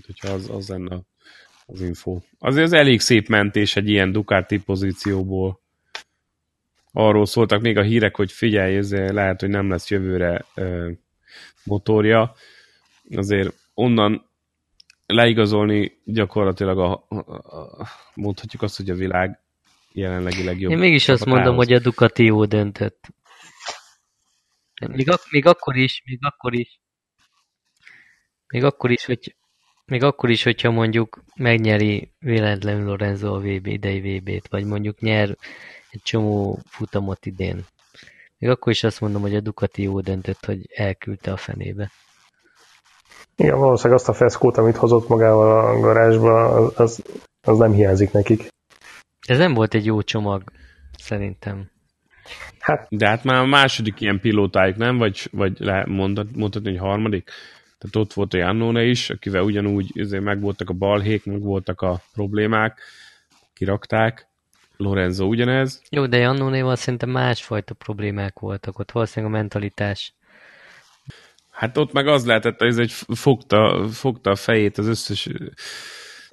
Hogyha 0.06 0.28
az, 0.28 0.50
az 0.50 0.68
lenne 0.68 1.00
az 1.66 1.80
info. 1.80 2.20
Azért 2.38 2.64
az 2.64 2.72
elég 2.72 3.00
szép 3.00 3.28
mentés 3.28 3.76
egy 3.76 3.88
ilyen 3.88 4.12
Ducati 4.12 4.58
pozícióból. 4.58 5.60
Arról 6.92 7.26
szóltak 7.26 7.60
még 7.60 7.76
a 7.78 7.82
hírek, 7.82 8.16
hogy 8.16 8.32
figyelj, 8.32 8.76
ez 8.76 8.92
lehet, 8.92 9.40
hogy 9.40 9.48
nem 9.48 9.70
lesz 9.70 9.90
jövőre 9.90 10.44
uh, 10.56 10.90
motorja. 11.64 12.34
Azért 13.14 13.54
onnan 13.74 14.30
leigazolni 15.06 16.00
gyakorlatilag 16.04 16.78
a, 16.78 17.04
a, 17.08 17.16
a, 17.58 17.88
mondhatjuk 18.14 18.62
azt, 18.62 18.76
hogy 18.76 18.90
a 18.90 18.94
világ 18.94 19.38
jelenlegi 19.92 20.44
legjobb. 20.44 20.70
Én 20.72 20.78
mégis 20.78 21.08
azt 21.08 21.24
mondom, 21.24 21.56
hogy 21.56 21.72
a 21.72 21.78
Ducati 21.78 22.24
jó 22.24 22.44
döntött. 22.44 23.08
Még, 24.90 25.10
ak- 25.10 25.30
még 25.30 25.46
akkor 25.46 25.76
is, 25.76 26.02
még 26.04 26.18
akkor 26.20 26.54
is, 26.54 26.80
még 28.46 28.64
akkor 28.64 28.90
is, 28.90 29.04
hogy 29.04 29.36
még 29.86 30.02
akkor 30.02 30.30
is, 30.30 30.42
hogyha 30.42 30.70
mondjuk 30.70 31.22
megnyeri 31.34 32.12
véletlenül 32.18 32.84
Lorenzo 32.84 33.34
a 33.34 33.38
VB, 33.38 33.66
idei 33.66 34.18
VB-t, 34.18 34.48
vagy 34.48 34.64
mondjuk 34.64 35.00
nyer 35.00 35.36
egy 35.90 36.02
csomó 36.02 36.58
futamot 36.66 37.26
idén. 37.26 37.64
Még 38.38 38.50
akkor 38.50 38.72
is 38.72 38.84
azt 38.84 39.00
mondom, 39.00 39.22
hogy 39.22 39.34
a 39.34 39.40
Ducati 39.40 39.82
jó 39.82 40.00
döntött, 40.00 40.44
hogy 40.44 40.70
elküldte 40.74 41.32
a 41.32 41.36
fenébe. 41.36 41.90
Igen, 43.36 43.58
valószínűleg 43.58 43.98
azt 43.98 44.08
a 44.08 44.12
feszkót, 44.12 44.56
amit 44.56 44.76
hozott 44.76 45.08
magával 45.08 45.76
a 45.76 45.80
garázsba, 45.80 46.48
az, 46.48 46.72
az, 46.80 47.02
az 47.40 47.58
nem 47.58 47.72
hiányzik 47.72 48.12
nekik. 48.12 48.48
Ez 49.26 49.38
nem 49.38 49.54
volt 49.54 49.74
egy 49.74 49.84
jó 49.84 50.02
csomag, 50.02 50.42
szerintem. 50.98 51.70
Hát 52.64 52.86
De 52.90 53.08
hát 53.08 53.24
már 53.24 53.36
a 53.36 53.46
második 53.46 54.00
ilyen 54.00 54.20
pilótájuk, 54.20 54.76
nem? 54.76 54.96
Vagy, 54.96 55.28
vagy 55.32 55.56
le, 55.58 55.84
mondhat, 55.86 56.36
mondhatni, 56.36 56.70
hogy 56.70 56.78
harmadik? 56.78 57.30
Tehát 57.78 57.96
ott 57.96 58.12
volt 58.12 58.34
a 58.34 58.36
Jannone 58.36 58.84
is, 58.84 59.10
akivel 59.10 59.42
ugyanúgy 59.42 60.00
azért 60.00 60.22
megvoltak 60.22 60.70
a 60.70 60.72
balhék, 60.72 61.24
meg 61.24 61.40
voltak 61.40 61.80
a 61.80 62.02
problémák, 62.12 62.78
kirakták. 63.54 64.26
Lorenzo 64.76 65.24
ugyanez. 65.24 65.82
Jó, 65.90 66.06
de 66.06 66.16
Jannónéval 66.16 66.76
szerintem 66.76 67.10
másfajta 67.10 67.74
problémák 67.74 68.38
voltak 68.38 68.78
ott, 68.78 68.90
valószínűleg 68.90 69.34
a 69.34 69.38
mentalitás. 69.38 70.14
Hát 71.50 71.76
ott 71.76 71.92
meg 71.92 72.06
az 72.06 72.26
lehetett, 72.26 72.58
hogy 72.58 72.68
ez 72.68 72.78
egy 72.78 72.92
fogta, 73.14 73.88
fogta 73.92 74.30
a 74.30 74.36
fejét 74.36 74.78
az 74.78 74.86
összes 74.86 75.26
ö, 75.26 75.46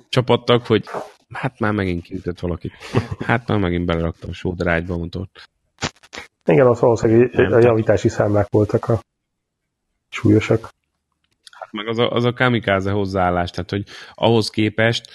csapattag, 0.09 0.65
hogy 0.65 0.85
hát 1.33 1.59
már 1.59 1.71
megint 1.71 2.03
kiütött 2.03 2.39
valakit. 2.39 2.73
Hát 3.19 3.47
már 3.47 3.57
megint 3.57 3.85
belerakta 3.85 4.27
a 4.27 4.33
sóderágyba 4.33 4.93
a 4.93 4.97
motort. 4.97 5.49
Igen, 6.45 6.67
ott 6.67 6.79
valószínűleg 6.79 7.31
Nem, 7.33 7.53
a 7.53 7.59
javítási 7.59 8.09
számlák 8.09 8.47
voltak 8.49 8.89
a 8.89 8.99
súlyosak. 10.09 10.69
Hát 11.51 11.71
meg 11.71 11.87
az 11.87 11.97
a, 11.97 12.11
az 12.11 12.23
a 12.23 12.33
kamikáze 12.33 12.91
hozzáállás, 12.91 13.51
tehát 13.51 13.69
hogy 13.69 13.83
ahhoz 14.13 14.49
képest 14.49 15.11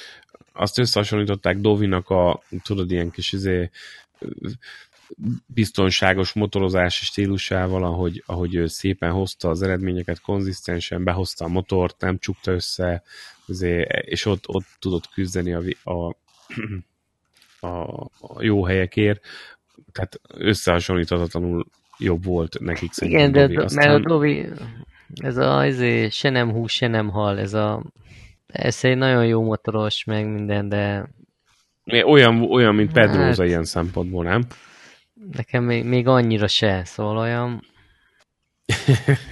azt 0.52 0.78
összehasonlították 0.78 1.56
Dovinak 1.56 2.10
a, 2.10 2.42
tudod, 2.62 2.90
ilyen 2.90 3.10
kis 3.10 3.32
izé, 3.32 3.70
biztonságos 5.46 6.32
motorozási 6.32 7.04
stílusával, 7.04 7.84
ahogy, 7.84 8.22
ahogy 8.26 8.54
ő 8.54 8.66
szépen 8.66 9.10
hozta 9.10 9.48
az 9.48 9.62
eredményeket, 9.62 10.20
konzisztensen 10.20 11.04
behozta 11.04 11.44
a 11.44 11.48
motort, 11.48 12.00
nem 12.00 12.18
csukta 12.18 12.52
össze, 12.52 13.02
izé, 13.46 13.86
és 14.00 14.24
ott, 14.24 14.48
ott 14.48 14.66
tudott 14.78 15.08
küzdeni 15.08 15.52
a, 15.52 15.90
a, 15.90 16.16
a, 17.66 18.04
a 18.20 18.42
jó 18.42 18.64
helyekért, 18.64 19.20
tehát 19.92 20.20
összehasonlíthatatlanul 20.34 21.66
jobb 21.98 22.24
volt 22.24 22.60
nekik 22.60 22.82
Igen, 22.82 22.92
szerintem 22.92 23.32
de 23.32 23.40
Dovi. 23.40 23.56
Aztán... 23.56 23.88
mert 23.88 24.04
a 24.04 24.08
Dovi, 24.08 24.48
ez 25.14 25.36
a 25.36 25.64
ezé, 25.64 26.08
se 26.08 26.30
nem 26.30 26.50
hús, 26.50 26.72
se 26.72 26.86
nem 26.86 27.08
hal, 27.08 27.38
ez 27.38 27.54
a 27.54 27.82
ez 28.46 28.78
egy 28.82 28.96
nagyon 28.96 29.26
jó 29.26 29.42
motoros, 29.42 30.04
meg 30.04 30.26
minden, 30.32 30.68
de 30.68 31.08
Olyan, 32.04 32.42
olyan 32.42 32.74
mint 32.74 32.92
Pedroza 32.92 33.42
Hát- 33.42 33.50
ilyen 33.50 33.64
szempontból, 33.64 34.24
nem? 34.24 34.42
nekem 35.32 35.64
még, 35.64 35.84
még 35.84 36.06
annyira 36.06 36.46
se, 36.46 36.84
szóval 36.84 37.16
olyan 37.16 37.62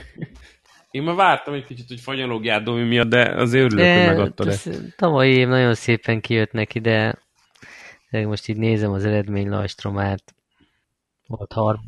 Én 0.91 1.03
már 1.03 1.15
vártam 1.15 1.55
egy 1.55 1.65
kicsit, 1.65 1.89
hogy 1.89 2.01
fanyalogjál 2.01 2.63
Domi 2.63 2.83
miatt, 2.83 3.09
de 3.09 3.35
azért 3.35 3.65
örülök, 3.65 3.85
de, 3.85 3.97
hogy 3.97 4.17
megadtad 4.17 4.49
ezt. 4.49 4.97
Tavaly 4.97 5.29
év 5.29 5.49
nagyon 5.49 5.75
szépen 5.75 6.21
kijött 6.21 6.53
neki, 6.53 6.81
de, 6.81 7.19
de 8.15 8.27
most 8.27 8.49
így 8.49 8.57
nézem 8.57 8.93
az 8.93 9.05
eredmény 9.05 9.49
lajstromát. 9.49 10.35
Volt 11.27 11.53
har... 11.53 11.79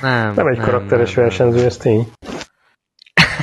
Nem, 0.00 0.34
nem 0.34 0.46
egy 0.46 0.56
nem, 0.56 0.66
karakteres 0.66 1.14
nem, 1.14 1.24
versenyző, 1.24 1.56
nem. 1.56 1.66
ez 1.66 1.76
tény. 1.76 2.08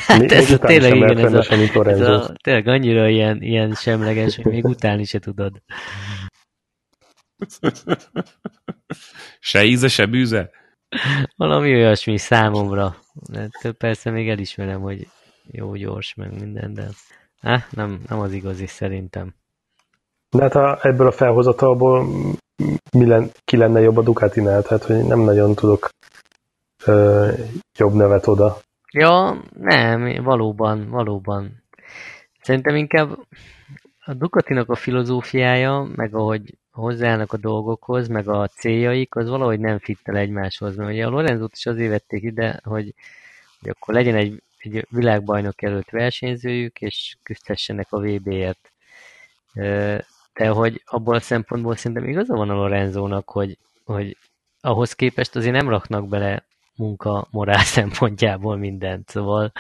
Hát 0.08 0.32
ez 0.32 0.52
a 0.52 0.58
tényleg 0.58 0.96
igen, 0.96 1.18
ez 1.18 1.34
a, 1.34 1.54
ez 1.90 2.00
a, 2.00 2.34
tényleg 2.44 2.68
annyira 2.68 3.08
ilyen, 3.08 3.42
ilyen 3.42 3.74
semleges, 3.74 4.36
hogy 4.36 4.46
még 4.46 4.66
utálni 4.66 5.04
se 5.04 5.20
tudod. 5.20 5.62
se 9.40 9.64
íze, 9.64 9.88
se 9.88 10.06
bűze? 10.06 10.50
Valami 11.36 11.74
olyasmi 11.74 12.18
számomra. 12.18 12.96
De 13.62 13.72
persze 13.78 14.10
még 14.10 14.30
elismerem, 14.30 14.82
hogy 14.82 15.08
jó 15.52 15.76
gyors, 15.76 16.14
meg 16.14 16.40
minden, 16.40 16.74
de 16.74 16.88
eh, 17.42 17.64
nem, 17.70 18.02
nem 18.08 18.20
az 18.20 18.34
igazi 18.34 18.68
szerintem. 18.68 19.41
De 20.32 20.42
hát 20.42 20.56
a, 20.56 20.80
ebből 20.82 21.08
a 21.08 21.12
felhozatalból 21.12 22.08
mi 22.92 23.06
len, 23.06 23.32
ki 23.46 23.58
lenne 23.58 23.80
jobb 23.80 23.98
a 23.98 24.02
Ducatinál? 24.02 24.62
Tehát, 24.62 24.84
hogy 24.84 25.04
nem 25.04 25.20
nagyon 25.20 25.56
tudok 25.56 25.90
ö, 26.86 27.30
jobb 27.78 27.94
nevet 27.94 28.28
oda. 28.28 28.58
Ja, 28.92 29.42
nem, 29.60 30.24
valóban, 30.24 30.90
valóban. 30.90 31.64
Szerintem 32.42 32.76
inkább 32.76 33.18
a 34.06 34.14
Ducatinak 34.14 34.70
a 34.70 34.76
filozófiája, 34.76 35.88
meg 35.96 36.16
ahogy 36.16 36.58
hozzáállnak 36.72 37.34
a 37.34 37.38
dolgokhoz, 37.38 38.08
meg 38.08 38.28
a 38.28 38.48
céljaik, 38.48 39.16
az 39.16 39.30
valahogy 39.30 39.60
nem 39.60 39.80
fittel 39.80 40.18
egymáshoz. 40.18 40.76
Mert 40.76 40.90
ugye 40.92 41.06
a 41.06 41.10
Lorenzót 41.10 41.52
is 41.56 41.66
azért 41.66 41.90
vették 41.90 42.24
ide, 42.24 42.60
hogy, 42.64 42.94
hogy 43.60 43.70
akkor 43.70 43.94
legyen 43.94 44.16
egy, 44.16 44.44
egy 44.58 44.86
világbajnok 44.90 45.62
előtt 45.62 45.90
versenyzőjük, 45.90 46.82
és 46.82 47.18
küzdhessenek 47.24 47.88
a 47.90 48.00
VB-ért. 48.00 48.72
De 50.34 50.48
hogy 50.48 50.84
abból 50.86 51.16
a 51.16 51.20
szempontból 51.20 51.76
szerintem 51.76 52.08
igaza 52.08 52.36
van 52.36 52.50
a 52.50 52.54
Lorenzónak, 52.54 53.30
hogy, 53.30 53.58
hogy 53.86 54.18
ahhoz 54.62 54.94
képest 54.94 55.36
azért 55.36 55.54
nem 55.54 55.70
raknak 55.70 56.08
bele 56.08 56.46
munka 56.76 57.28
morál 57.32 57.64
szempontjából 57.78 58.58
mindent, 58.58 59.10
szóval... 59.10 59.52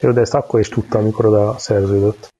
Jó, 0.00 0.12
de 0.12 0.20
ezt 0.20 0.34
akkor 0.34 0.60
is 0.60 0.68
tudta, 0.68 0.98
amikor 0.98 1.26
oda 1.26 1.58
szerződött. 1.58 2.32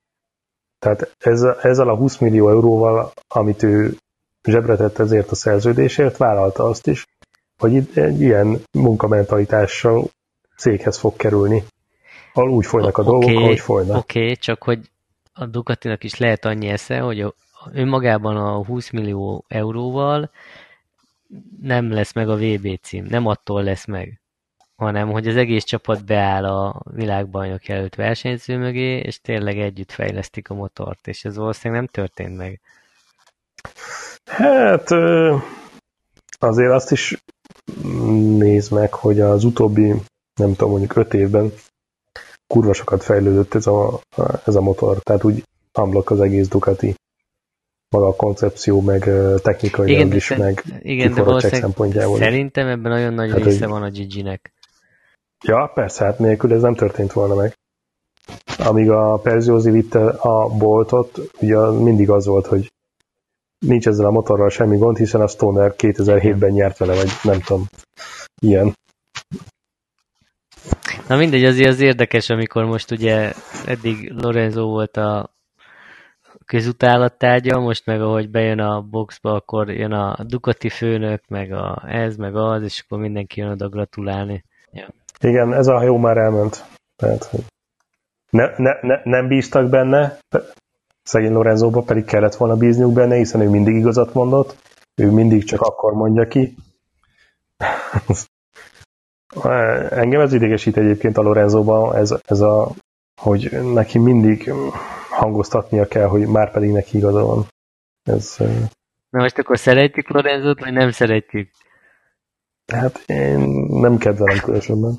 Tehát 0.79 1.15
ez, 1.19 1.43
ezzel 1.43 1.89
a 1.89 1.97
20 1.97 2.19
millió 2.19 2.49
euróval, 2.49 3.13
amit 3.29 3.63
ő 3.63 3.97
zsebre 4.43 4.77
tett 4.77 4.99
ezért 4.99 5.31
a 5.31 5.35
szerződésért, 5.35 6.17
vállalta 6.17 6.65
azt 6.65 6.87
is, 6.87 7.07
hogy 7.59 7.89
egy 7.95 8.21
ilyen 8.21 8.63
munkamentalitással 8.73 10.11
céghez 10.57 10.99
fog 10.99 11.17
kerülni. 11.17 11.65
Úgy 12.35 12.67
folynak 12.67 12.99
a 12.99 13.03
okay, 13.03 13.21
dolgok, 13.21 13.43
ahogy 13.43 13.61
folynak. 13.61 13.97
Oké, 13.97 14.23
okay, 14.23 14.37
csak 14.37 14.63
hogy 14.63 14.91
a 15.35 15.47
Ducatinak 15.47 16.05
is 16.05 16.17
lehet 16.17 16.45
annyi 16.45 16.69
esze, 16.69 16.99
hogy 16.99 17.21
a, 17.21 17.35
önmagában 17.73 18.37
a 18.37 18.65
20 18.65 18.91
millió 18.91 19.45
euróval 19.49 20.31
nem 21.61 21.93
lesz 21.93 22.13
meg 22.13 22.29
a 22.29 22.37
VB 22.37 22.79
cím, 22.83 23.05
nem 23.05 23.27
attól 23.27 23.63
lesz 23.63 23.87
meg 23.87 24.19
hanem 24.77 25.11
hogy 25.11 25.29
az 25.29 25.37
egész 25.37 25.65
csapat 25.65 26.05
beáll 26.05 26.45
a 26.45 26.83
világbajnok 26.91 27.69
előtt 27.69 27.95
versenyző 27.95 28.59
mögé, 28.59 28.99
és 28.99 29.21
tényleg 29.21 29.59
együtt 29.59 29.93
fejlesztik 29.93 30.51
a 30.51 30.55
motort, 30.55 31.07
és 31.07 31.25
ez 31.25 31.37
valószínűleg 31.37 31.83
nem 31.83 31.91
történt 31.93 32.37
meg. 32.37 32.61
Hát 34.25 34.91
azért 36.39 36.73
azt 36.73 36.93
is 36.93 37.25
néz 38.39 38.69
meg, 38.69 38.93
hogy 38.93 39.21
az 39.21 39.45
utóbbi, 39.45 39.95
nem 40.35 40.51
tudom, 40.51 40.71
mondjuk 40.71 40.97
öt 40.97 41.15
évben 41.15 41.53
kurva 42.47 42.73
sokat 42.73 43.03
fejlődött 43.03 43.55
ez 43.55 43.67
a, 43.67 44.01
ez 44.45 44.55
a 44.55 44.61
motor, 44.61 44.99
tehát 44.99 45.25
úgy 45.25 45.45
amblok 45.73 46.11
az 46.11 46.21
egész 46.21 46.49
Ducati 46.49 46.95
maga 47.95 48.07
a 48.07 48.17
koncepció, 48.17 48.81
meg 48.81 49.11
technikai 49.43 49.91
igen, 49.91 50.13
is, 50.13 50.29
meg 50.37 50.63
igen, 50.81 51.15
de 51.15 51.41
szempontjából. 51.41 52.19
Szerintem 52.19 52.67
ebben 52.67 52.91
nagyon 52.91 53.15
nagy 53.15 53.31
hát, 53.31 53.43
része 53.43 53.67
van 53.67 53.83
a 53.83 53.91
Gigi-nek. 53.91 54.53
Ja, 55.43 55.71
persze, 55.75 56.05
hát 56.05 56.19
nélkül 56.19 56.53
ez 56.53 56.63
nem 56.63 56.75
történt 56.75 57.13
volna 57.13 57.35
meg. 57.35 57.59
Amíg 58.59 58.91
a 58.91 59.17
Perziózi 59.23 59.71
vitte 59.71 60.09
a 60.09 60.49
boltot, 60.49 61.21
ugye 61.41 61.71
mindig 61.71 62.11
az 62.11 62.27
volt, 62.27 62.47
hogy 62.47 62.73
nincs 63.59 63.87
ezzel 63.87 64.07
a 64.07 64.11
motorral 64.11 64.51
semmi 64.51 64.77
gond, 64.77 64.97
hiszen 64.97 65.21
a 65.21 65.27
Stoner 65.27 65.75
2007-ben 65.79 66.51
nyert 66.51 66.79
vele, 66.79 66.95
vagy 66.95 67.11
nem 67.23 67.41
tudom, 67.41 67.67
ilyen. 68.41 68.75
Na 71.09 71.17
mindegy, 71.17 71.45
azért 71.45 71.69
az 71.69 71.81
érdekes, 71.81 72.31
amikor 72.31 72.65
most 72.65 72.91
ugye 72.91 73.33
eddig 73.67 74.13
Lorenzo 74.13 74.67
volt 74.67 74.97
a 74.97 75.31
közutálattárgya, 76.47 77.61
most 77.61 77.87
meg 77.87 78.01
ahogy 78.01 78.31
bejön 78.31 78.59
a 78.61 78.81
boxba, 78.81 79.35
akkor 79.35 79.71
jön 79.71 79.93
a 79.93 80.17
Ducati 80.23 80.69
főnök, 80.69 81.23
meg 81.29 81.53
a 81.53 81.83
ez, 81.87 82.17
meg 82.17 82.37
az, 82.37 82.63
és 82.63 82.83
akkor 82.85 82.99
mindenki 82.99 83.41
jön 83.41 83.51
oda 83.51 83.69
gratulálni. 83.69 84.45
Ja. 84.73 84.89
Igen, 85.21 85.53
ez 85.53 85.67
a 85.67 85.77
hajó 85.77 85.97
már 85.97 86.17
elment. 86.17 86.65
Tehát, 86.97 87.31
ne, 88.31 88.47
ne, 88.57 88.73
ne, 88.81 89.01
nem 89.05 89.29
bíztak 89.29 89.69
benne, 89.69 90.19
szegény 91.03 91.33
Lorenzóba 91.33 91.83
pedig 91.83 92.05
kellett 92.05 92.35
volna 92.35 92.57
bízniuk 92.57 92.93
benne, 92.93 93.17
hiszen 93.17 93.41
ő 93.41 93.49
mindig 93.49 93.75
igazat 93.75 94.15
mondott, 94.15 94.57
ő 94.95 95.11
mindig 95.11 95.45
csak 95.45 95.61
akkor 95.61 95.93
mondja 95.93 96.29
ki. 96.29 96.55
Engem 99.91 100.21
ez 100.21 100.33
idegesít 100.33 100.77
egyébként 100.77 101.19
a 101.19 101.23
Lorenzóban, 101.23 101.97
ez, 101.97 102.15
ez 102.27 102.41
a, 102.41 102.71
hogy 103.21 103.51
neki 103.73 103.99
mindig 103.99 104.53
hangoztatnia 105.11 105.87
kell, 105.87 106.07
hogy 106.07 106.27
már 106.27 106.51
pedig 106.51 106.71
neki 106.71 106.97
igaza 106.97 107.25
van. 107.25 107.47
Ez, 108.03 108.37
Na 109.11 109.21
most 109.21 109.39
akkor 109.39 109.59
szeretjük 109.59 110.09
Lorenzót, 110.09 110.61
vagy 110.61 110.73
nem 110.73 110.91
szeretjük? 110.91 111.51
Hát 112.73 113.03
én 113.07 113.39
nem 113.69 113.99
kedvelem 113.99 114.39
különösebben. 114.39 114.99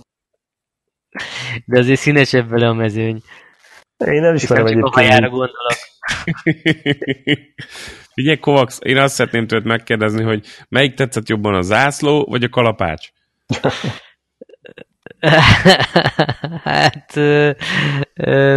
De 1.65 1.79
azért 1.79 1.99
színesebb 1.99 2.49
vele 2.49 2.67
a 2.67 2.73
mezőny. 2.73 3.21
Én 3.97 4.21
nem 4.21 4.35
ismerem 4.35 4.65
egyébként. 4.65 4.93
Csak 4.93 4.95
a 4.95 4.99
hajára 4.99 5.29
gondolok. 5.29 5.77
Figyelj, 8.13 8.37
Kovacs, 8.37 8.77
én 8.79 8.97
azt 8.97 9.13
szeretném 9.13 9.47
tőled 9.47 9.65
megkérdezni, 9.65 10.23
hogy 10.23 10.45
melyik 10.69 10.93
tetszett 10.93 11.29
jobban 11.29 11.53
a 11.53 11.61
zászló, 11.61 12.25
vagy 12.29 12.43
a 12.43 12.49
kalapács? 12.49 13.09
hát 16.63 17.15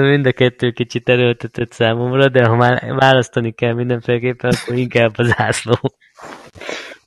mind 0.01 0.27
a 0.27 0.33
kettő 0.33 0.71
kicsit 0.71 1.09
erőltetett 1.09 1.73
számomra, 1.73 2.29
de 2.29 2.47
ha 2.47 2.57
már 2.57 2.95
választani 2.95 3.53
kell 3.53 3.75
mindenféleképpen, 3.75 4.53
akkor 4.63 4.77
inkább 4.77 5.13
a 5.17 5.23
zászló. 5.23 5.75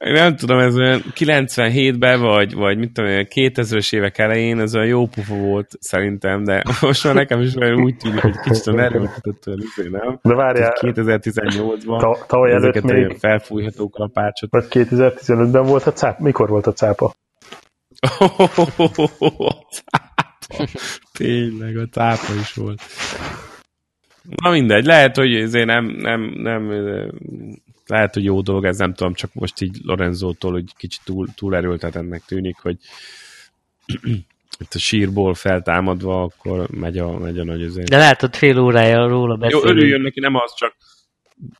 Nem 0.03 0.35
tudom, 0.35 0.59
ez 0.59 0.77
olyan 0.77 1.01
97-ben, 1.15 2.21
vagy, 2.21 2.53
vagy 2.53 2.77
mit 2.77 2.93
tudom, 2.93 3.11
2000-es 3.11 3.95
évek 3.95 4.17
elején 4.17 4.59
ez 4.59 4.75
olyan 4.75 4.87
jó 4.87 5.07
pufa 5.07 5.35
volt 5.35 5.67
szerintem, 5.79 6.43
de 6.43 6.63
most 6.81 7.03
már 7.03 7.13
nekem 7.13 7.41
is 7.41 7.55
olyan 7.55 7.83
úgy 7.83 7.97
tűnik, 7.97 8.19
hogy 8.19 8.39
kicsit 8.39 8.67
erőltetett 8.67 9.47
olyan 9.47 9.59
izé, 9.59 9.89
nem? 9.89 10.19
De 10.21 10.35
várjál, 10.35 10.73
2018-ban 10.81 12.25
tavaly 12.27 12.51
előtt 12.51 12.81
még 12.81 13.17
felfújható 13.19 13.89
kalapácsot. 13.89 14.51
Vagy 14.51 14.65
2015-ben 14.69 15.63
volt 15.63 15.87
a 15.87 15.93
cápa? 15.93 16.23
Mikor 16.23 16.49
volt 16.49 16.67
a 16.67 16.73
cápa? 16.73 17.13
Tényleg, 21.11 21.77
a 21.77 21.87
cápa 21.87 22.33
is 22.33 22.53
volt. 22.53 22.81
Na 24.35 24.49
mindegy, 24.49 24.85
lehet, 24.85 25.15
hogy 25.15 25.35
ezért 25.35 25.65
nem, 25.65 25.85
nem, 25.85 26.21
nem, 26.21 26.71
lehet, 27.87 28.13
hogy 28.13 28.23
jó 28.23 28.41
dolog, 28.41 28.65
ez 28.65 28.77
nem 28.77 28.93
tudom, 28.93 29.13
csak 29.13 29.33
most 29.33 29.61
így 29.61 29.77
Lorenzótól, 29.83 30.51
hogy 30.51 30.75
kicsit 30.77 31.01
túl, 31.03 31.27
túl 31.35 31.55
erőltetennek 31.55 32.23
tűnik, 32.25 32.57
hogy 32.61 32.77
itt 34.59 34.73
a 34.73 34.79
sírból 34.79 35.33
feltámadva, 35.33 36.21
akkor 36.21 36.69
megy 36.69 36.97
a, 36.97 37.17
megy 37.17 37.39
a 37.39 37.43
nagy 37.43 37.63
azért. 37.63 37.89
De 37.89 37.97
látod, 37.97 38.35
fél 38.35 38.59
órája 38.59 39.07
róla 39.07 39.35
beszélni. 39.35 39.67
Jó, 39.67 39.71
örüljön 39.71 40.01
neki, 40.01 40.19
nem 40.19 40.35
az 40.35 40.53
csak 40.55 40.75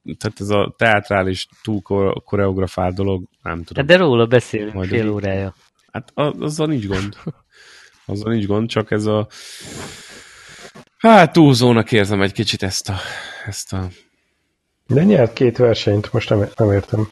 tehát 0.04 0.39
ez 0.39 0.49
a 0.49 0.73
teátrális 0.77 1.47
túl 1.63 1.82
koreografált 2.25 2.95
dolog, 2.95 3.23
nem 3.43 3.63
tudom. 3.63 3.88
Hát 3.88 3.97
de 3.97 4.04
róla 4.04 4.25
beszélünk 4.25 4.86
fél 4.86 5.10
órája. 5.10 5.56
Hát 5.91 6.12
azzal 6.15 6.67
nincs 6.67 6.88
gond. 6.88 7.17
Azzal 8.06 8.32
nincs 8.32 8.45
gond, 8.45 8.69
csak 8.69 8.91
ez 8.91 9.06
a 9.06 9.27
hát 10.97 11.34
túlzónak 11.34 11.91
érzem 11.91 12.21
egy 12.21 12.32
kicsit 12.32 12.63
ezt 12.63 12.89
a, 12.89 12.95
ezt 13.45 13.73
a 13.73 13.88
de 14.88 15.04
nyert 15.04 15.34
két 15.34 15.58
versenyt, 15.58 16.13
most 16.13 16.30
nem, 16.30 16.49
nem 16.56 16.71
értem. 16.71 17.08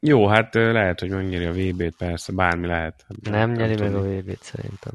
Jó, 0.00 0.26
hát 0.26 0.54
lehet, 0.54 1.00
hogy 1.00 1.10
megnyeri 1.10 1.44
a 1.44 1.52
VB-t, 1.52 1.96
persze, 1.96 2.32
bármi 2.32 2.66
lehet. 2.66 3.04
Nem, 3.22 3.32
nem 3.32 3.52
nyeri 3.52 3.82
meg 3.82 3.94
a 3.94 4.02
VB-t 4.02 4.42
szerintem. 4.42 4.92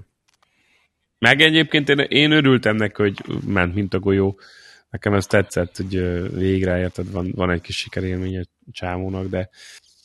Meg 1.19 1.41
egyébként 1.41 1.89
én, 1.89 1.99
én 1.99 2.31
örültem 2.31 2.75
neki, 2.75 3.01
hogy 3.01 3.21
ment, 3.45 3.75
mint 3.75 3.93
a 3.93 3.99
golyó. 3.99 4.39
Nekem 4.89 5.13
ez 5.13 5.25
tetszett, 5.25 5.77
hogy 5.77 5.93
végre 6.33 6.79
érted, 6.79 7.11
van, 7.11 7.31
van 7.35 7.51
egy 7.51 7.61
kis 7.61 7.77
sikerélmény 7.77 8.39
a 8.39 8.43
csávónak, 8.71 9.27
de... 9.27 9.49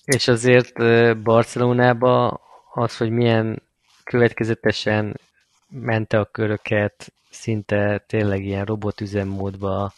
És 0.04 0.28
azért 0.28 0.72
Barcelonába 1.22 2.40
az, 2.74 2.96
hogy 2.96 3.10
milyen 3.10 3.62
következetesen 4.04 5.20
mente 5.68 6.18
a 6.18 6.24
köröket, 6.24 7.12
szinte 7.30 8.04
tényleg 8.06 8.44
ilyen 8.44 8.64
robotüzemmódba. 8.64 9.92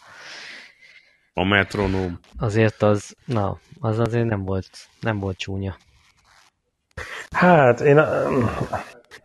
A 1.32 1.44
metronóm. 1.44 2.18
Azért 2.38 2.82
az, 2.82 3.16
na, 3.24 3.58
az 3.80 3.98
azért 3.98 4.26
nem 4.26 4.44
volt, 4.44 4.68
nem 5.00 5.18
volt 5.18 5.36
csúnya. 5.36 5.76
Hát, 7.30 7.80
én, 7.80 8.00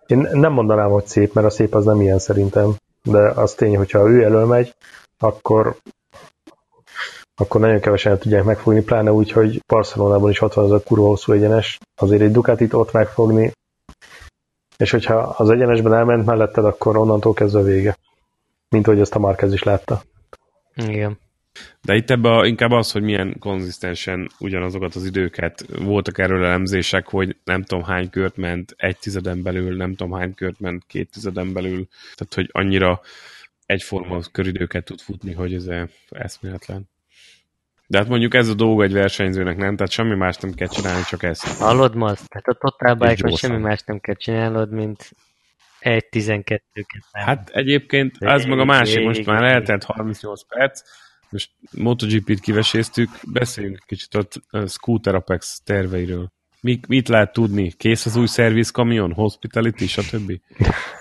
én 0.05 0.17
nem 0.31 0.53
mondanám, 0.53 0.89
hogy 0.89 1.05
szép, 1.05 1.33
mert 1.33 1.47
a 1.47 1.49
szép 1.49 1.73
az 1.73 1.85
nem 1.85 2.01
ilyen 2.01 2.19
szerintem. 2.19 2.75
De 3.03 3.29
az 3.29 3.53
tény, 3.53 3.77
hogyha 3.77 4.09
ő 4.09 4.23
elől 4.23 4.45
megy, 4.45 4.75
akkor 5.19 5.77
akkor 7.41 7.61
nagyon 7.61 7.79
kevesen 7.79 8.17
tudják 8.17 8.43
megfogni, 8.43 8.83
pláne 8.83 9.11
úgy, 9.11 9.31
hogy 9.31 9.61
Barcelonában 9.67 10.29
is 10.29 10.41
ott 10.41 10.53
van 10.53 10.65
az 10.65 10.71
a 10.71 10.83
kurva 10.83 11.07
hosszú 11.07 11.31
egyenes, 11.31 11.77
azért 11.95 12.21
egy 12.21 12.31
Ducatit 12.31 12.73
ott 12.73 12.91
megfogni, 12.91 13.51
és 14.77 14.91
hogyha 14.91 15.15
az 15.15 15.49
egyenesben 15.49 15.93
elment 15.93 16.25
melletted, 16.25 16.65
akkor 16.65 16.97
onnantól 16.97 17.33
kezdve 17.33 17.61
vége. 17.61 17.97
Mint 18.69 18.85
hogy 18.85 18.99
ezt 18.99 19.15
a 19.15 19.19
Marquez 19.19 19.53
is 19.53 19.63
látta. 19.63 20.01
Igen. 20.75 21.19
De 21.81 21.95
itt 21.95 22.09
ebben 22.09 22.45
inkább 22.45 22.71
az, 22.71 22.91
hogy 22.91 23.01
milyen 23.01 23.35
konzisztensen 23.39 24.29
ugyanazokat 24.39 24.95
az 24.95 25.05
időket. 25.05 25.65
Voltak 25.79 26.17
erről 26.17 26.45
elemzések, 26.45 27.07
hogy 27.07 27.37
nem 27.43 27.63
tudom 27.63 27.83
hány 27.83 28.09
kört 28.09 28.37
ment 28.37 28.73
egy 28.77 28.97
tizeden 28.97 29.43
belül, 29.43 29.75
nem 29.75 29.95
tudom 29.95 30.13
hány 30.13 30.33
kört 30.33 30.59
ment 30.59 30.83
két 30.87 31.11
tizeden 31.11 31.53
belül. 31.53 31.87
Tehát, 32.15 32.33
hogy 32.33 32.49
annyira 32.51 33.01
egyforma 33.65 34.19
köridőket 34.31 34.85
tud 34.85 34.99
futni, 34.99 35.33
hogy 35.33 35.53
ez 35.53 35.67
eszméletlen. 36.09 36.90
De 37.91 37.97
hát 37.97 38.07
mondjuk 38.07 38.33
ez 38.33 38.47
a 38.47 38.53
dolga 38.53 38.83
egy 38.83 38.93
versenyzőnek, 38.93 39.57
nem? 39.57 39.75
Tehát 39.75 39.91
semmi 39.91 40.15
más 40.15 40.37
nem 40.37 40.51
kell 40.51 40.67
csinálni, 40.67 41.03
csak 41.03 41.23
ezt. 41.23 41.57
Hallod, 41.57 41.95
Maz? 41.95 42.19
Tehát 42.27 42.47
a 42.47 42.53
Total 42.53 42.95
bike 42.95 43.35
semmi 43.35 43.57
más 43.57 43.83
nem 43.85 43.99
kell 43.99 44.15
csinálnod, 44.15 44.71
mint 44.71 45.09
egy 45.79 46.05
12 46.05 46.85
Hát 47.11 47.49
egyébként 47.49 48.15
ez 48.19 48.45
meg 48.45 48.59
a 48.59 48.65
másik, 48.65 49.03
most 49.03 49.25
már 49.25 49.43
eltelt 49.43 49.83
38 49.83 50.41
perc, 50.47 50.81
most 51.29 51.49
MotoGP-t 51.71 52.39
kiveséztük, 52.39 53.09
beszéljünk 53.27 53.83
kicsit 53.85 54.15
a 54.49 54.67
Scooter 54.67 55.15
Apex 55.15 55.61
terveiről. 55.63 56.31
Mit, 56.61 56.87
mit 56.87 57.07
lehet 57.07 57.33
tudni? 57.33 57.71
Kész 57.71 58.05
az 58.05 58.15
új 58.15 58.27
szervizkamion, 58.27 59.13
hospitality, 59.13 59.85
stb.? 59.85 60.41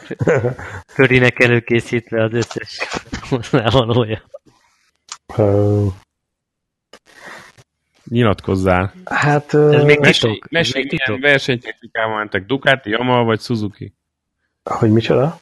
Körinek 0.95 1.43
előkészítve 1.43 2.23
az 2.23 2.33
összes 2.33 2.79
hozzávalója. 3.31 4.23
Nyilatkozzál. 8.11 8.93
Hát... 9.05 9.55
Ez 9.55 9.85
még 9.85 9.99
mesélj, 9.99 10.33
titok. 10.33 10.51
mesélj 10.51 10.85
még 10.85 11.01
milyen 11.07 11.21
versenytechnikával 11.21 12.17
mentek? 12.17 12.47
Ducati, 12.47 12.91
Yamaha 12.91 13.25
vagy 13.25 13.41
Suzuki? 13.41 13.95
Hogy 14.63 14.91
micsoda? 14.91 15.41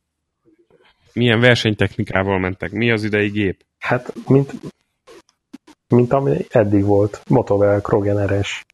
Milyen 1.12 1.40
versenytechnikával 1.40 2.38
mentek? 2.38 2.70
Mi 2.70 2.90
az 2.90 3.04
idei 3.04 3.28
gép? 3.28 3.64
Hát, 3.78 4.12
mint, 4.26 4.52
mint 5.88 6.12
ami 6.12 6.46
eddig 6.50 6.85
volt. 6.85 7.22
Motovel, 7.28 7.81
Krogen 7.81 8.26
RS. 8.26 8.64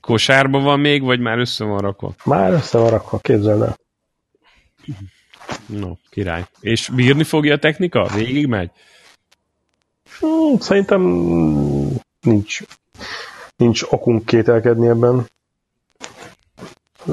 Kosárban 0.00 0.62
van 0.62 0.80
még, 0.80 1.02
vagy 1.02 1.20
már 1.20 1.38
össze 1.38 1.64
van 1.64 1.78
rakva? 1.78 2.14
Már 2.24 2.52
össze 2.52 2.78
van 2.78 2.90
rakva, 2.90 3.18
képzeld 3.18 3.62
el. 3.62 3.76
No, 5.66 5.92
király. 6.10 6.44
És 6.60 6.88
bírni 6.88 7.24
fogja 7.24 7.54
a 7.54 7.58
technika? 7.58 8.08
Végig 8.14 8.46
megy? 8.46 8.70
Hmm, 10.18 10.58
szerintem 10.58 11.02
nincs, 12.20 12.62
nincs 13.60 13.82
okunk 13.82 14.26
kételkedni 14.26 14.86
ebben. 14.86 15.26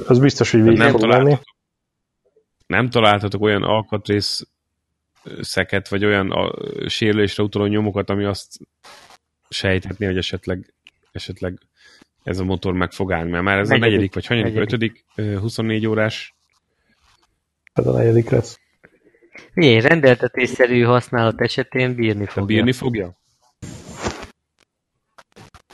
Az 0.07 0.19
biztos, 0.19 0.51
hogy 0.51 0.61
végig 0.61 0.77
nem 0.77 0.91
fog 0.91 0.99
menni. 1.01 1.11
találtatok, 1.13 1.45
nem 2.67 2.89
találtatok 2.89 3.41
olyan 3.41 3.63
alkatrész 3.63 4.47
szeket, 5.41 5.87
vagy 5.87 6.05
olyan 6.05 6.31
a, 6.31 6.51
sérülésre 6.89 7.43
utaló 7.43 7.65
nyomokat, 7.65 8.09
ami 8.09 8.23
azt 8.23 8.59
sejthetné, 9.49 10.05
hogy 10.05 10.17
esetleg, 10.17 10.73
esetleg 11.11 11.59
ez 12.23 12.39
a 12.39 12.43
motor 12.43 12.73
meg 12.73 12.91
fog 12.91 13.11
állni. 13.11 13.31
Mert 13.31 13.43
már 13.43 13.57
ez 13.57 13.67
Negyedik. 13.67 13.83
a 13.83 13.89
negyedik, 13.89 14.13
vagy 14.13 14.25
hanyadik, 14.25 14.53
Negyedik. 14.53 14.73
ötödik, 14.73 15.05
ö, 15.15 15.39
24 15.39 15.87
órás. 15.87 16.35
Ez 17.73 17.87
a 17.87 17.91
negyedik 17.91 18.29
lesz. 18.29 18.59
Figyelj, 19.53 19.79
rendeltetésszerű 19.79 20.81
használat 20.81 21.41
esetén 21.41 21.95
bírni 21.95 22.25
Fogja. 22.25 22.31
fogja. 22.31 22.55
Bírni 22.55 22.71
fogja? 22.71 23.17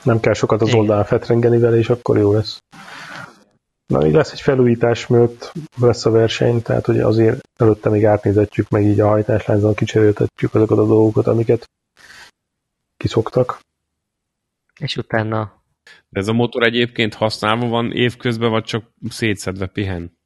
Nem 0.04 0.20
kell 0.20 0.32
sokat 0.32 0.62
az 0.62 0.74
oldalán 0.74 1.04
fetrengeni 1.04 1.58
vele, 1.58 1.76
és 1.76 1.88
akkor 1.88 2.18
jó 2.18 2.32
lesz. 2.32 2.62
Na, 3.86 4.06
így 4.06 4.12
lesz 4.12 4.32
egy 4.32 4.40
felújítás, 4.40 5.06
mielőtt 5.06 5.52
lesz 5.80 6.06
a 6.06 6.10
verseny, 6.10 6.62
tehát 6.62 6.86
hogy 6.86 7.00
azért 7.00 7.48
előtte 7.56 7.88
még 7.88 8.04
átnézetjük, 8.04 8.68
meg 8.68 8.84
így 8.84 9.00
a 9.00 9.08
hajtáslányzón 9.08 9.74
kicseréltetjük 9.74 10.54
azokat 10.54 10.78
a 10.78 10.86
dolgokat, 10.86 11.26
amiket 11.26 11.70
kiszoktak. 12.96 13.60
És 14.80 14.96
utána 14.96 15.62
De 16.08 16.20
ez 16.20 16.28
a 16.28 16.32
motor 16.32 16.62
egyébként 16.62 17.14
használva 17.14 17.68
van 17.68 17.92
évközben, 17.92 18.50
vagy 18.50 18.64
csak 18.64 18.84
szétszedve 19.08 19.66
pihen? 19.66 20.18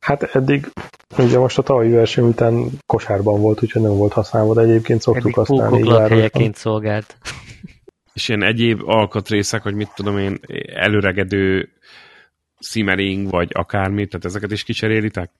Hát 0.00 0.22
eddig, 0.22 0.72
ugye 1.18 1.38
most 1.38 1.58
a 1.58 1.62
tavalyi 1.62 1.90
verseny 1.90 2.24
után 2.24 2.70
kosárban 2.86 3.40
volt, 3.40 3.62
úgyhogy 3.62 3.82
nem 3.82 3.96
volt 3.96 4.12
használva, 4.12 4.54
de 4.54 4.60
egyébként 4.60 5.00
szoktuk 5.00 5.24
eddig 5.24 5.34
használni. 5.34 5.70
városban. 5.70 6.00
lakhelyeként 6.00 6.56
szolgált. 6.56 7.16
És 8.20 8.28
ilyen 8.28 8.42
egyéb 8.42 8.80
alkatrészek, 8.84 9.62
hogy 9.62 9.74
mit 9.74 9.92
tudom 9.94 10.18
én, 10.18 10.38
előregedő 10.74 11.68
simmering, 12.58 13.30
vagy 13.30 13.50
akármi, 13.52 14.06
tehát 14.06 14.24
ezeket 14.26 14.50
is 14.50 14.62
kicserélitek? 14.62 15.30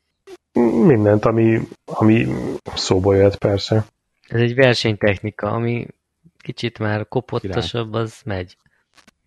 Mindent, 0.86 1.24
ami, 1.24 1.60
ami 1.84 2.26
szóba 2.74 3.14
jöhet, 3.14 3.36
persze. 3.36 3.84
Ez 4.28 4.40
egy 4.40 4.54
versenytechnika, 4.54 5.50
ami 5.50 5.86
kicsit 6.38 6.78
már 6.78 7.08
kopottasabb, 7.08 7.92
az 7.92 8.20
megy. 8.24 8.56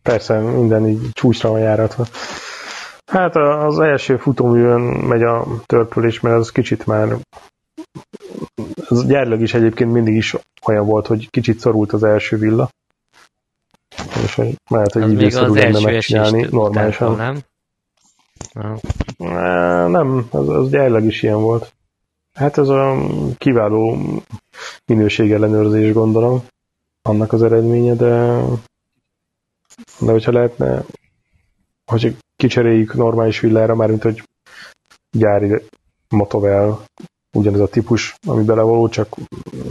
Persze, 0.01 0.39
minden 0.39 0.87
így 0.87 1.09
csúcsra 1.11 1.49
van 1.49 1.59
járatva. 1.59 2.05
Hát 3.05 3.35
a- 3.35 3.65
az 3.65 3.79
első 3.79 4.17
futóművön 4.17 4.81
megy 4.81 5.23
a 5.23 5.45
törpülés, 5.65 6.19
mert 6.19 6.37
az 6.37 6.51
kicsit 6.51 6.85
már 6.85 7.15
az 8.87 9.05
gyárlag 9.05 9.41
is 9.41 9.53
egyébként 9.53 9.91
mindig 9.91 10.15
is 10.15 10.35
olyan 10.65 10.85
volt, 10.85 11.07
hogy 11.07 11.29
kicsit 11.29 11.59
szorult 11.59 11.93
az 11.93 12.03
első 12.03 12.37
villa. 12.37 12.69
És 14.23 14.35
hogy 14.35 14.55
lehet, 14.69 14.91
hogy 14.91 15.11
időszerű 15.11 15.45
az 15.45 15.55
lenne 15.55 15.79
megcsinálni 15.79 16.47
normálisan. 16.51 17.15
nem? 17.15 17.37
Á, 18.53 19.87
Nem, 19.87 20.27
az, 20.31 20.49
az 20.49 20.69
gyárlag 20.69 21.03
is 21.03 21.23
ilyen 21.23 21.41
volt. 21.41 21.73
Hát 22.33 22.57
ez 22.57 22.67
a 22.67 22.97
kiváló 23.37 23.97
minőségellenőrzés, 24.85 25.93
gondolom, 25.93 26.43
annak 27.01 27.33
az 27.33 27.43
eredménye, 27.43 27.93
de 27.93 28.41
de 29.99 30.11
hogyha 30.11 30.31
lehetne, 30.31 30.83
hogyha 31.85 32.09
kicseréljük 32.35 32.93
normális 32.93 33.39
villára, 33.39 33.75
már 33.75 33.89
mint 33.89 34.03
hogy 34.03 34.23
gyári 35.11 35.61
motovel 36.09 36.83
ugyanez 37.33 37.59
a 37.59 37.67
típus, 37.67 38.15
ami 38.27 38.43
belevaló, 38.43 38.89
csak 38.89 39.15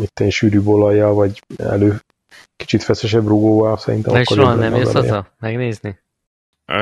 itt 0.00 0.20
egy 0.20 0.32
sűrűbb 0.32 0.66
olajjal, 0.66 1.14
vagy 1.14 1.42
elő 1.56 2.00
kicsit 2.56 2.82
feszesebb 2.82 3.26
rugóval, 3.26 3.76
szerintem 3.76 4.16
és 4.16 4.28
soha 4.28 4.54
nem 4.54 4.76
jössz 4.76 4.92
haza? 4.92 5.34
Megnézni? 5.38 5.98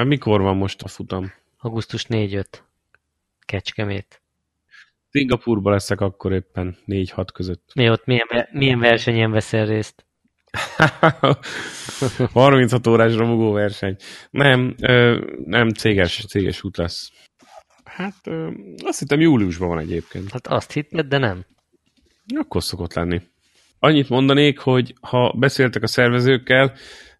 Mikor 0.04 0.40
van 0.40 0.56
most 0.56 0.82
a 0.82 0.88
futam? 0.88 1.32
Augusztus 1.58 2.06
4-5. 2.08 2.44
Kecskemét. 3.40 4.22
Szingapurban 5.10 5.72
leszek 5.72 6.00
akkor 6.00 6.32
éppen 6.32 6.76
4-6 6.86 7.26
között. 7.32 7.70
Mi 7.74 7.90
ott 7.90 8.04
milyen, 8.04 8.48
milyen 8.52 8.78
versenyen 8.78 9.30
veszel 9.30 9.66
részt? 9.66 10.04
36 12.32 12.86
órás 12.86 13.14
romogó 13.14 13.52
verseny. 13.52 13.96
Nem, 14.30 14.74
nem 15.44 15.68
céges, 15.68 16.24
céges 16.26 16.64
út 16.64 16.76
lesz. 16.76 17.10
Hát 17.84 18.14
azt 18.84 18.98
hittem 18.98 19.20
júliusban 19.20 19.68
van 19.68 19.78
egyébként. 19.78 20.30
Hát 20.30 20.46
azt 20.46 20.72
hitted, 20.72 21.06
de 21.06 21.18
nem. 21.18 21.44
Akkor 22.36 22.62
szokott 22.62 22.94
lenni. 22.94 23.20
Annyit 23.82 24.08
mondanék, 24.08 24.58
hogy 24.58 24.94
ha 25.00 25.32
beszéltek 25.36 25.82
a 25.82 25.86
szervezőkkel, 25.86 26.72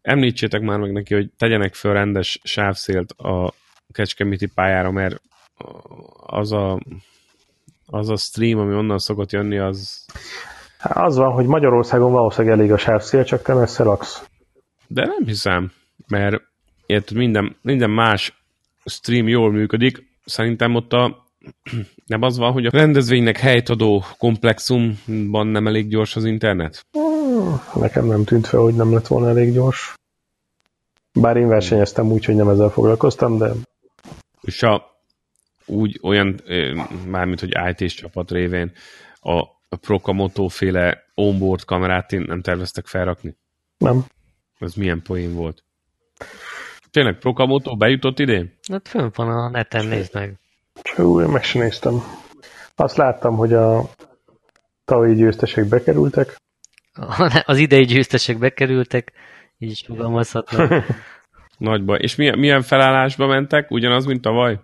említsétek 0.02 0.60
már 0.60 0.78
meg 0.78 0.92
neki, 0.92 1.14
hogy 1.14 1.30
tegyenek 1.36 1.74
föl 1.74 1.92
rendes 1.92 2.40
sávszélt 2.42 3.12
a 3.12 3.52
Kecskeméti 3.92 4.46
pályára, 4.46 4.90
mert 4.90 5.22
az 6.26 6.52
a, 6.52 6.80
az 7.86 8.08
a 8.08 8.16
stream, 8.16 8.58
ami 8.58 8.74
onnan 8.74 8.98
szokott 8.98 9.32
jönni, 9.32 9.58
az... 9.58 10.06
Hát 10.78 10.96
Az 10.96 11.16
van, 11.16 11.32
hogy 11.32 11.46
Magyarországon 11.46 12.12
valószínűleg 12.12 12.58
elég 12.58 12.72
a 12.72 12.76
sávszél, 12.76 13.24
csak 13.24 13.42
te 13.42 13.54
messze 13.54 13.84
laksz. 13.84 14.24
De 14.86 15.04
nem 15.04 15.24
hiszem, 15.24 15.72
mert 16.08 16.42
érted, 16.86 17.16
minden, 17.16 17.56
minden 17.62 17.90
más 17.90 18.42
stream 18.84 19.28
jól 19.28 19.52
működik. 19.52 20.08
Szerintem 20.24 20.74
ott 20.74 20.92
a 20.92 21.26
nem 22.06 22.22
az 22.22 22.36
van, 22.36 22.52
hogy 22.52 22.66
a 22.66 22.70
rendezvénynek 22.70 23.36
helyt 23.36 23.68
adó 23.68 24.04
komplexumban 24.18 25.46
nem 25.46 25.66
elég 25.66 25.88
gyors 25.88 26.16
az 26.16 26.24
internet? 26.24 26.86
Nekem 27.74 28.06
nem 28.06 28.24
tűnt 28.24 28.46
fel, 28.46 28.60
hogy 28.60 28.74
nem 28.74 28.92
lett 28.92 29.06
volna 29.06 29.28
elég 29.28 29.52
gyors. 29.52 29.94
Bár 31.12 31.36
én 31.36 31.48
versenyeztem 31.48 32.06
úgy, 32.06 32.24
hogy 32.24 32.34
nem 32.34 32.48
ezzel 32.48 32.68
foglalkoztam, 32.68 33.38
de 33.38 33.52
És 34.40 34.62
a, 34.62 35.02
úgy 35.66 35.98
olyan, 36.02 36.40
mármint 37.06 37.40
hogy 37.40 37.56
IT-s 37.70 37.94
csapat 37.94 38.30
révén 38.30 38.72
a, 39.20 39.38
a 39.68 39.76
Prokamoto 39.80 40.48
féle 40.48 41.02
onboard 41.14 41.64
kamerát 41.64 42.10
nem 42.10 42.40
terveztek 42.40 42.86
felrakni? 42.86 43.36
Nem. 43.78 44.04
Ez 44.58 44.74
milyen 44.74 45.02
poén 45.02 45.34
volt? 45.34 45.64
Tényleg 46.90 47.18
Prokamoto 47.18 47.76
bejutott 47.76 48.18
idén? 48.18 48.58
Hát 48.72 48.88
fönn 48.88 49.10
van 49.14 49.28
a 49.28 49.50
neten, 49.50 49.86
nézd 49.86 50.14
meg. 50.14 50.38
Csú, 50.82 51.20
én 51.20 51.28
meg 51.28 51.42
sem 51.42 51.62
néztem. 51.62 52.02
Azt 52.74 52.96
láttam, 52.96 53.36
hogy 53.36 53.52
a 53.52 53.88
tavalyi 54.84 55.14
győztesek 55.14 55.64
bekerültek. 55.64 56.36
Az 57.44 57.58
idei 57.58 57.84
győztesek 57.84 58.38
bekerültek, 58.38 59.12
így 59.58 59.70
is 59.70 59.84
fogalmazhatnak. 59.86 60.84
Nagy 61.58 61.84
baj. 61.84 61.98
És 62.02 62.16
milyen, 62.16 62.38
milyen 62.38 62.62
felállásba 62.62 63.26
mentek? 63.26 63.70
Ugyanaz, 63.70 64.04
mint 64.04 64.20
tavaly? 64.20 64.60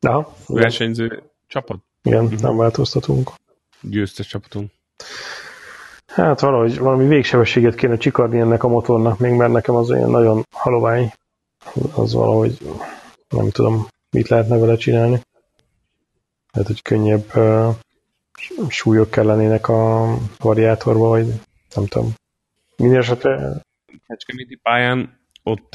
Aha. 0.00 0.34
Versenyző 0.46 1.22
csapat? 1.46 1.78
Igen, 2.02 2.24
uh-huh. 2.24 2.40
nem 2.40 2.56
változtatunk. 2.56 3.30
Győztes 3.80 4.26
csapatunk. 4.26 4.70
Hát 6.06 6.40
valahogy 6.40 6.78
valami 6.78 7.06
végsebességet 7.06 7.74
kéne 7.74 7.96
csikarni 7.96 8.40
ennek 8.40 8.64
a 8.64 8.68
motornak, 8.68 9.18
még 9.18 9.32
mert 9.32 9.52
nekem 9.52 9.74
az 9.74 9.90
olyan 9.90 10.10
nagyon 10.10 10.42
halovány. 10.50 11.12
Az 11.94 12.14
valahogy 12.14 12.58
nem 13.28 13.50
tudom, 13.50 13.86
mit 14.10 14.28
lehetne 14.28 14.58
vele 14.58 14.76
csinálni. 14.76 15.20
Hát, 16.56 16.66
hogy 16.66 16.82
könnyebb 16.82 17.24
uh, 17.34 17.74
súlyok 18.68 19.10
kellenének 19.10 19.68
a 19.68 20.14
variátorba, 20.38 21.08
vagy 21.08 21.26
nem 21.74 21.86
tudom. 21.86 22.14
Minden 22.76 22.98
esetre... 23.00 23.60
Kecskeméti 24.06 24.56
pályán 24.62 25.20
ott, 25.42 25.72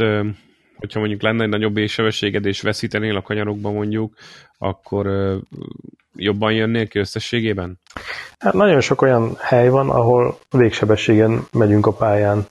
hogyha 0.75 0.99
mondjuk 0.99 1.21
lenne 1.21 1.43
egy 1.43 1.49
nagyobb 1.49 1.77
éssebességed, 1.77 2.45
és 2.45 2.61
veszítenél 2.61 3.15
a 3.15 3.21
kanyarokba 3.21 3.71
mondjuk, 3.71 4.13
akkor 4.57 5.07
jobban 6.15 6.53
jönnél 6.53 6.87
ki 6.87 6.99
összességében? 6.99 7.79
Hát 8.39 8.53
nagyon 8.53 8.81
sok 8.81 9.01
olyan 9.01 9.35
hely 9.39 9.69
van, 9.69 9.89
ahol 9.89 10.39
végsebességen 10.49 11.47
megyünk 11.51 11.85
a 11.85 11.93
pályán, 11.93 12.45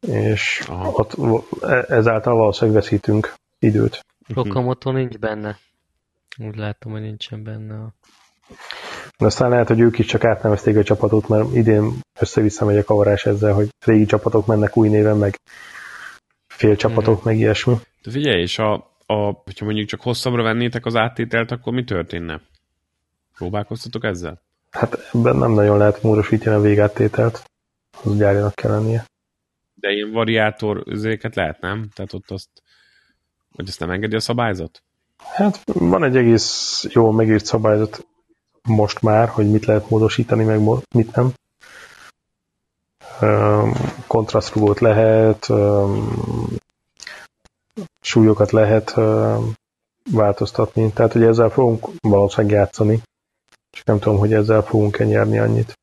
és 0.00 0.62
Aha. 0.66 0.90
ott 0.92 1.42
e, 1.62 1.84
ezáltal 1.88 2.34
valószínűleg 2.34 2.80
veszítünk 2.80 3.34
időt. 3.58 4.06
Rokamoto 4.34 4.92
nincs 4.92 5.18
benne. 5.18 5.58
Úgy 6.38 6.56
látom, 6.56 6.92
hogy 6.92 7.00
nincsen 7.00 7.42
benne 7.42 7.74
a 7.74 7.94
de 9.18 9.26
aztán 9.26 9.50
lehet, 9.50 9.68
hogy 9.68 9.80
ők 9.80 9.98
is 9.98 10.06
csak 10.06 10.24
átnevezték 10.24 10.76
a 10.76 10.82
csapatot, 10.82 11.28
mert 11.28 11.54
idén 11.54 11.92
össze-vissza 12.20 12.64
megy 12.64 12.76
a 12.76 12.84
kavarás 12.84 13.26
ezzel, 13.26 13.52
hogy 13.52 13.68
régi 13.84 14.04
csapatok 14.04 14.46
mennek 14.46 14.76
új 14.76 14.88
néven, 14.88 15.16
meg 15.16 15.34
fél 16.46 16.76
csapatok, 16.76 17.14
hmm. 17.14 17.22
meg 17.24 17.38
ilyesmi. 17.38 17.74
De 18.02 18.10
figyelj, 18.10 18.40
és 18.40 18.58
a, 18.58 18.74
a, 19.06 19.14
hogyha 19.44 19.64
mondjuk 19.64 19.88
csak 19.88 20.00
hosszabbra 20.00 20.42
vennétek 20.42 20.86
az 20.86 20.96
áttételt, 20.96 21.50
akkor 21.50 21.72
mi 21.72 21.84
történne? 21.84 22.40
Próbálkoztatok 23.36 24.04
ezzel? 24.04 24.42
Hát 24.70 25.10
ebben 25.12 25.36
nem 25.36 25.52
nagyon 25.52 25.78
lehet 25.78 26.02
módosítani 26.02 26.56
a 26.56 26.60
végáttételt. 26.60 27.42
Az 28.04 28.16
gyárjának 28.16 28.54
kell 28.54 28.70
lennie. 28.70 29.04
De 29.74 29.90
ilyen 29.90 30.10
variátor 30.10 30.82
üzéket 30.86 31.34
lehet, 31.34 31.60
nem? 31.60 31.88
Tehát 31.94 32.12
ott 32.12 32.30
azt, 32.30 32.48
vagy 33.50 33.68
ezt 33.68 33.80
nem 33.80 33.90
engedi 33.90 34.14
a 34.14 34.20
szabályzat? 34.20 34.82
Hát 35.22 35.60
van 35.64 36.04
egy 36.04 36.16
egész 36.16 36.84
jó 36.88 37.10
megírt 37.10 37.44
szabályzat 37.44 38.06
most 38.62 39.02
már, 39.02 39.28
hogy 39.28 39.50
mit 39.50 39.64
lehet 39.64 39.90
módosítani, 39.90 40.44
meg 40.44 40.60
mit 40.94 41.14
nem. 41.14 41.32
Kontrasztrugót 44.06 44.80
lehet, 44.80 45.48
súlyokat 48.00 48.50
lehet 48.50 48.94
változtatni, 50.12 50.92
tehát 50.92 51.12
hogy 51.12 51.22
ezzel 51.22 51.48
fogunk 51.48 51.86
valószínűleg 52.00 52.56
játszani, 52.56 53.02
és 53.72 53.82
nem 53.84 53.98
tudom, 53.98 54.18
hogy 54.18 54.32
ezzel 54.32 54.62
fogunk-e 54.62 55.04
nyerni 55.04 55.38
annyit. 55.38 55.78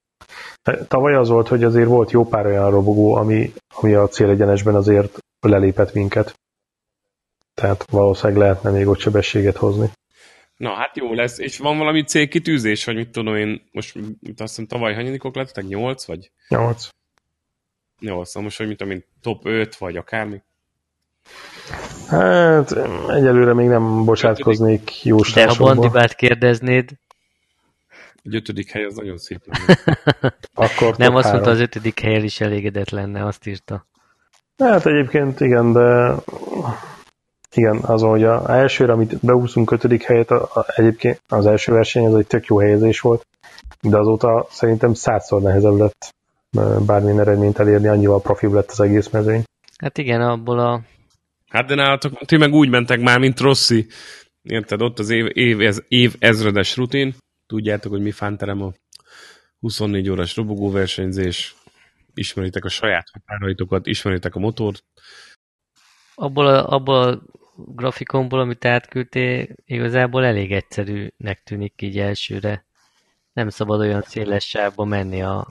Tavaly 0.88 1.16
az 1.16 1.30
volt, 1.30 1.48
hogy 1.48 1.64
azért 1.64 1.88
volt 1.88 2.12
jó 2.12 2.26
pár 2.26 2.46
olyan 2.46 2.72
robogó, 2.72 3.16
ami, 3.16 3.54
ami 3.76 3.94
a 3.94 4.08
célegyenesben 4.08 4.76
azért 4.76 5.18
lelépett 5.40 5.94
minket. 5.94 6.40
Tehát 7.62 7.86
valószínűleg 7.92 8.42
lehetne 8.42 8.70
még 8.70 8.88
ott 8.88 9.00
sebességet 9.00 9.58
hozni. 9.58 9.90
Na, 10.58 10.74
hát 10.74 10.98
jó 10.98 11.14
lesz. 11.14 11.38
És 11.38 11.58
van 11.58 11.78
valami 11.78 12.04
célkitűzés, 12.04 12.84
hogy 12.84 12.96
mit 12.96 13.10
tudom 13.10 13.36
én, 13.36 13.70
most 13.72 13.96
azt 13.98 14.38
hiszem 14.38 14.66
tavaly 14.66 14.94
hanyadikok 14.94 15.36
lettek? 15.36 15.68
8 15.68 16.06
vagy? 16.06 16.32
8. 16.48 16.90
8, 18.00 18.28
szóval 18.28 18.44
most, 18.44 18.58
hogy 18.58 18.68
mit 18.68 18.78
tudom 18.78 18.94
én, 18.94 19.04
top 19.22 19.46
5 19.46 19.76
vagy 19.76 19.98
akármi? 19.98 20.42
Hát 22.08 22.72
egyelőre 23.08 23.54
még 23.54 23.68
nem 23.68 24.06
bocsátkoznék 24.06 25.04
jó 25.04 25.22
De 25.22 25.48
ha 25.48 25.56
Bandibát 25.58 26.16
kérdeznéd, 26.16 26.90
egy 28.24 28.36
ötödik 28.36 28.72
hely 28.72 28.84
az 28.84 28.96
nagyon 28.96 29.18
szép 29.18 29.42
lenne. 29.46 29.80
Akkor 30.54 30.98
nem 30.98 31.16
azt 31.16 31.32
mondta, 31.32 31.50
az 31.50 31.60
ötödik 31.60 32.00
helyen 32.00 32.24
is 32.24 32.42
elégedett 32.42 32.90
lenne, 32.90 33.26
azt 33.26 33.48
írta. 33.48 33.88
Hát 34.58 34.86
egyébként 34.86 35.40
igen, 35.40 35.74
de 35.74 36.16
igen, 37.56 37.78
az, 37.78 38.02
hogy 38.02 38.24
a 38.24 38.56
elsőre, 38.56 38.92
amit 38.92 39.26
beúszunk 39.26 39.72
ötödik 39.72 40.04
helyet, 40.04 40.32
a, 40.32 40.42
a, 40.54 40.66
egyébként 40.76 41.22
az 41.28 41.46
első 41.46 41.72
verseny 41.72 42.06
az 42.06 42.16
egy 42.16 42.28
tök 42.28 42.46
jó 42.46 42.60
helyezés 42.60 43.00
volt, 43.00 43.28
de 43.82 43.98
azóta 43.98 44.48
szerintem 44.50 44.94
százszor 44.94 45.42
nehezebb 45.42 45.78
lett 45.78 46.16
bármilyen 46.86 47.20
eredményt 47.20 47.60
elérni, 47.60 47.88
annyival 47.88 48.22
profibb 48.22 48.52
lett 48.52 48.72
az 48.72 48.80
egész 48.80 49.10
mezőny. 49.10 49.44
Hát 49.78 49.98
igen, 49.98 50.22
abból 50.22 50.60
a... 50.60 50.82
Hát 51.48 51.68
de 51.68 51.76
nálatok, 51.76 52.26
ti 52.26 52.38
meg 52.38 52.54
úgy 52.54 52.70
mentek 52.70 53.00
már, 53.00 53.20
mint 53.20 53.40
Rossi. 53.40 53.88
Érted, 54.42 54.82
ott 54.82 55.00
az 55.00 55.10
év, 55.10 55.26
év, 55.34 55.62
ez, 55.62 55.82
év 55.88 56.16
ezredes 56.20 56.76
rutin. 56.76 57.16
Tudjátok, 57.46 57.92
hogy 57.92 58.02
mi 58.02 58.12
fánterem 58.12 58.62
a 58.62 58.72
24 59.60 60.10
órás 60.10 60.36
robogóversenyzés. 60.36 61.56
Ismeritek 62.14 62.66
a 62.66 62.70
saját 62.70 63.08
határaitokat, 63.12 63.88
ismeritek 63.88 64.36
a 64.36 64.40
motort. 64.40 64.84
Abból 66.16 66.48
a, 66.48 66.68
abból 66.68 66.96
a 66.96 67.22
grafikonból, 67.66 68.40
amit 68.40 68.66
átküldtél, 68.66 69.48
igazából 69.66 70.26
elég 70.26 70.52
egyszerűnek 70.52 71.44
tűnik 71.44 71.82
így 71.82 72.00
elsőre. 72.00 72.66
Nem 73.34 73.50
szabad 73.50 73.80
olyan 73.80 74.02
széles 74.02 74.48
sávba 74.48 74.86
menni 74.86 75.22
a, 75.22 75.48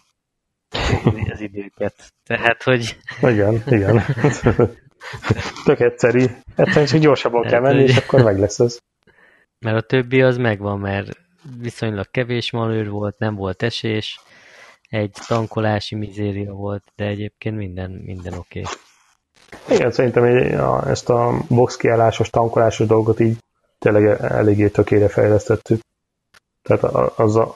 az 1.31 1.41
időket. 1.41 2.13
Tehát, 2.25 2.63
hogy... 2.63 2.97
Igen, 3.23 3.63
igen. 3.67 4.03
Tök 5.65 5.81
egyszerű. 5.81 6.25
Egyszerűen 6.55 6.87
csak 6.87 7.01
gyorsabban 7.01 7.43
kell 7.43 7.61
menni, 7.61 7.81
hogy... 7.81 7.89
és 7.89 7.97
akkor 7.97 8.23
meg 8.23 8.39
lesz 8.39 8.59
ez. 8.59 8.79
Mert 9.59 9.77
a 9.77 9.81
többi 9.81 10.23
az 10.23 10.37
megvan, 10.37 10.79
mert 10.79 11.19
viszonylag 11.61 12.11
kevés 12.11 12.51
manőr 12.51 12.89
volt, 12.89 13.19
nem 13.19 13.35
volt 13.35 13.63
esés, 13.63 14.21
egy 14.89 15.17
tankolási 15.27 15.95
mizéria 15.95 16.53
volt, 16.53 16.85
de 16.97 17.05
egyébként 17.05 17.57
minden, 17.57 17.91
minden 17.91 18.33
oké. 18.33 18.61
Okay. 18.61 18.73
Igen, 19.71 19.91
szerintem 19.91 20.25
ezt 20.87 21.09
a 21.09 21.35
box 21.49 21.77
kiállásos, 21.77 22.31
tankolásos 22.31 22.87
dolgot 22.87 23.21
így 23.21 23.37
tényleg 23.79 24.21
eléggé 24.21 24.69
tökére 24.69 25.09
fejlesztettük. 25.09 25.81
Tehát 26.63 26.83
azzal, 27.19 27.55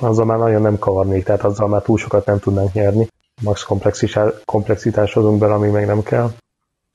azzal 0.00 0.24
már 0.24 0.38
nagyon 0.38 0.62
nem 0.62 0.78
kavarnék, 0.78 1.24
tehát 1.24 1.44
azzal 1.44 1.68
már 1.68 1.82
túl 1.82 1.98
sokat 1.98 2.26
nem 2.26 2.38
tudnánk 2.38 2.72
nyerni. 2.72 3.08
Max 3.42 3.62
komplexitás 4.44 5.12
hozunk 5.12 5.38
bele, 5.38 5.54
ami 5.54 5.68
meg 5.68 5.86
nem 5.86 6.02
kell. 6.02 6.30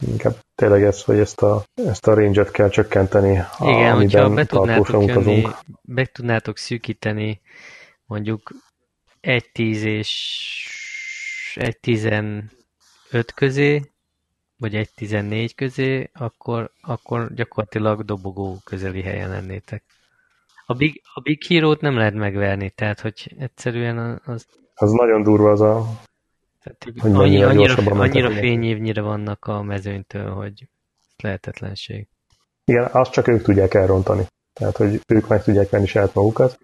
Inkább 0.07 0.35
tényleg 0.55 0.83
ez, 0.83 1.03
hogy 1.03 1.19
ezt 1.19 1.41
a, 1.41 1.63
ezt 1.85 2.07
a 2.07 2.13
range-et 2.13 2.51
kell 2.51 2.69
csökkenteni, 2.69 3.43
Igen, 3.59 3.91
amiben 3.91 4.35
be 4.35 4.45
tudnátok, 4.45 5.05
jönni, 5.05 5.47
be 5.81 6.05
tudnátok 6.05 6.57
szűkíteni 6.57 7.41
mondjuk 8.05 8.51
egy 9.21 9.51
10 9.51 9.83
és 9.83 11.57
egy 11.59 11.79
15 11.79 12.51
közé, 13.35 13.91
vagy 14.59 14.75
egy 14.75 14.89
14 14.95 15.55
közé, 15.55 16.09
akkor, 16.13 16.71
akkor 16.81 17.33
gyakorlatilag 17.33 18.05
dobogó 18.05 18.57
közeli 18.63 19.01
helyen 19.01 19.29
lennétek. 19.29 19.83
A 20.65 20.73
Big, 20.73 21.01
a 21.13 21.19
Big 21.21 21.43
Hero-t 21.43 21.81
nem 21.81 21.97
lehet 21.97 22.13
megverni, 22.13 22.69
tehát 22.69 22.99
hogy 22.99 23.35
egyszerűen 23.39 24.21
az... 24.25 24.45
Az 24.75 24.91
nagyon 24.91 25.23
durva 25.23 25.51
az 25.51 25.61
a... 25.61 25.85
Tehát, 26.63 26.99
hogy 26.99 27.11
annyi, 27.13 27.43
annyira, 27.43 27.75
annyira 27.75 28.31
fényévnyire 28.31 29.01
vannak 29.01 29.45
a 29.45 29.61
mezőnytől, 29.61 30.29
hogy 30.29 30.67
lehetetlenség. 31.17 32.07
Igen, 32.65 32.89
azt 32.91 33.11
csak 33.11 33.27
ők 33.27 33.41
tudják 33.41 33.73
elrontani. 33.73 34.25
Tehát, 34.53 34.77
hogy 34.77 35.01
ők 35.07 35.27
meg 35.27 35.43
tudják 35.43 35.69
venni 35.69 35.85
saját 35.85 36.13
magukat, 36.13 36.59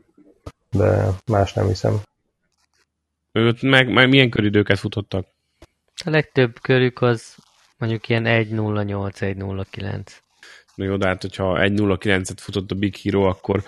de 0.72 1.08
más 1.26 1.54
nem 1.54 1.68
hiszem. 1.68 2.02
Őt 3.32 3.62
meg, 3.62 3.94
meg 3.94 4.10
milyen 4.10 4.30
köridőket 4.30 4.80
futottak? 4.80 5.28
A 6.06 6.10
legtöbb 6.10 6.60
körük 6.62 7.02
az 7.02 7.36
Mondjuk 7.78 8.10
ilyen 8.10 8.24
1.08, 8.26 9.12
1.09. 9.20 10.02
Na 10.76 10.86
jó, 10.86 10.98
de 10.98 11.08
hát 11.08 11.22
hogyha 11.22 11.58
1.09-et 11.60 12.38
futott 12.38 12.72
a 12.72 12.76
Big 12.76 12.96
Hero, 12.96 13.22
akkor 13.24 13.64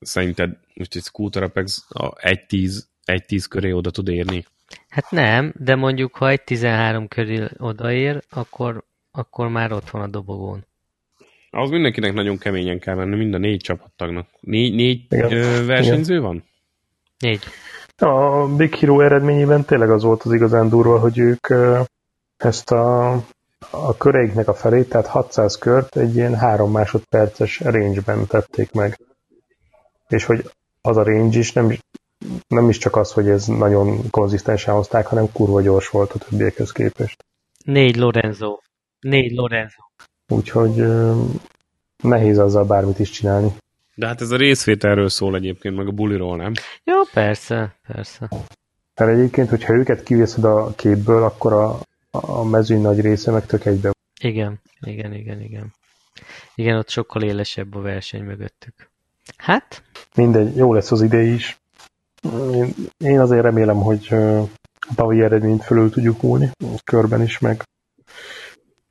szerinted 0.00 0.56
most 0.74 0.94
egy 0.94 1.02
Scooter 1.02 1.42
Apex 1.42 1.84
a 1.88 2.12
1.10, 2.12 2.82
1.10 3.06 3.44
köré 3.48 3.72
oda 3.72 3.90
tud 3.90 4.08
érni? 4.08 4.44
Hát 4.88 5.10
nem, 5.10 5.52
de 5.56 5.74
mondjuk 5.74 6.16
ha 6.16 6.30
1.13 6.30 7.04
köré 7.08 7.48
odaér, 7.56 8.22
akkor, 8.30 8.84
akkor 9.10 9.48
már 9.48 9.72
ott 9.72 9.90
van 9.90 10.02
a 10.02 10.06
dobogón. 10.06 10.66
Az 11.50 11.70
mindenkinek 11.70 12.12
nagyon 12.12 12.38
keményen 12.38 12.78
kell 12.78 12.94
menni, 12.94 13.16
mind 13.16 13.34
a 13.34 13.38
négy 13.38 13.60
csapattagnak. 13.60 14.28
né 14.40 14.68
négy 14.68 15.06
ö, 15.08 15.64
versenyző 15.66 16.12
Igen. 16.14 16.24
van? 16.24 16.44
Négy. 17.18 17.40
A 17.96 18.46
Big 18.56 18.74
Hero 18.74 19.00
eredményében 19.00 19.64
tényleg 19.64 19.90
az 19.90 20.02
volt 20.02 20.22
az 20.22 20.32
igazán 20.32 20.68
durva, 20.68 20.98
hogy 20.98 21.18
ők 21.18 21.46
ezt 22.44 22.70
a, 22.70 23.12
a 23.70 23.96
köreiknek 23.96 24.48
a 24.48 24.54
felét, 24.54 24.88
tehát 24.88 25.06
600 25.06 25.58
kört 25.58 25.96
egy 25.96 26.14
ilyen 26.14 26.36
3 26.36 26.70
másodperces 26.70 27.60
range-ben 27.60 28.26
tették 28.26 28.72
meg. 28.72 28.98
És 30.08 30.24
hogy 30.24 30.50
az 30.80 30.96
a 30.96 31.02
range 31.02 31.38
is 31.38 31.52
nem, 31.52 31.78
nem 32.48 32.68
is 32.68 32.78
csak 32.78 32.96
az, 32.96 33.12
hogy 33.12 33.28
ez 33.28 33.46
nagyon 33.46 34.10
konzisztensen 34.10 34.74
hozták, 34.74 35.06
hanem 35.06 35.32
kurva 35.32 35.60
gyors 35.60 35.88
volt 35.88 36.12
a 36.12 36.18
többiekhez 36.18 36.72
képest. 36.72 37.24
Négy 37.64 37.96
Lorenzo. 37.96 38.58
Négy 39.00 39.32
Lorenzo. 39.32 39.82
Úgyhogy 40.28 40.84
nehéz 42.02 42.38
azzal 42.38 42.64
bármit 42.64 42.98
is 42.98 43.10
csinálni. 43.10 43.52
De 43.94 44.06
hát 44.06 44.20
ez 44.20 44.30
a 44.30 44.36
részvételről 44.36 45.08
szól 45.08 45.36
egyébként, 45.36 45.76
meg 45.76 45.86
a 45.86 45.90
buliról, 45.90 46.36
nem? 46.36 46.52
Jó, 46.84 47.02
persze, 47.12 47.74
persze. 47.86 48.28
Tehát 48.94 49.14
egyébként, 49.14 49.48
hogyha 49.48 49.74
őket 49.74 50.02
kivészed 50.02 50.44
a 50.44 50.72
képből, 50.76 51.22
akkor 51.22 51.52
a, 51.52 51.78
a 52.20 52.44
mezőny 52.44 52.80
nagy 52.80 53.00
része 53.00 53.30
meg 53.30 53.46
tök 53.46 53.64
egybe. 53.64 53.90
Igen, 54.20 54.60
igen, 54.80 55.12
igen, 55.12 55.40
igen. 55.40 55.74
Igen, 56.54 56.76
ott 56.76 56.88
sokkal 56.88 57.22
élesebb 57.22 57.74
a 57.74 57.80
verseny 57.80 58.22
mögöttük. 58.22 58.90
Hát? 59.36 59.82
Mindegy, 60.14 60.56
jó 60.56 60.72
lesz 60.72 60.92
az 60.92 61.02
idei 61.02 61.32
is. 61.32 61.58
Én, 62.52 62.74
én 62.98 63.20
azért 63.20 63.42
remélem, 63.42 63.76
hogy 63.76 64.08
a 64.80 64.94
tavalyi 64.94 65.22
eredményt 65.22 65.64
fölül 65.64 65.90
tudjuk 65.90 66.22
múlni, 66.22 66.50
körben 66.84 67.22
is, 67.22 67.38
meg, 67.38 67.62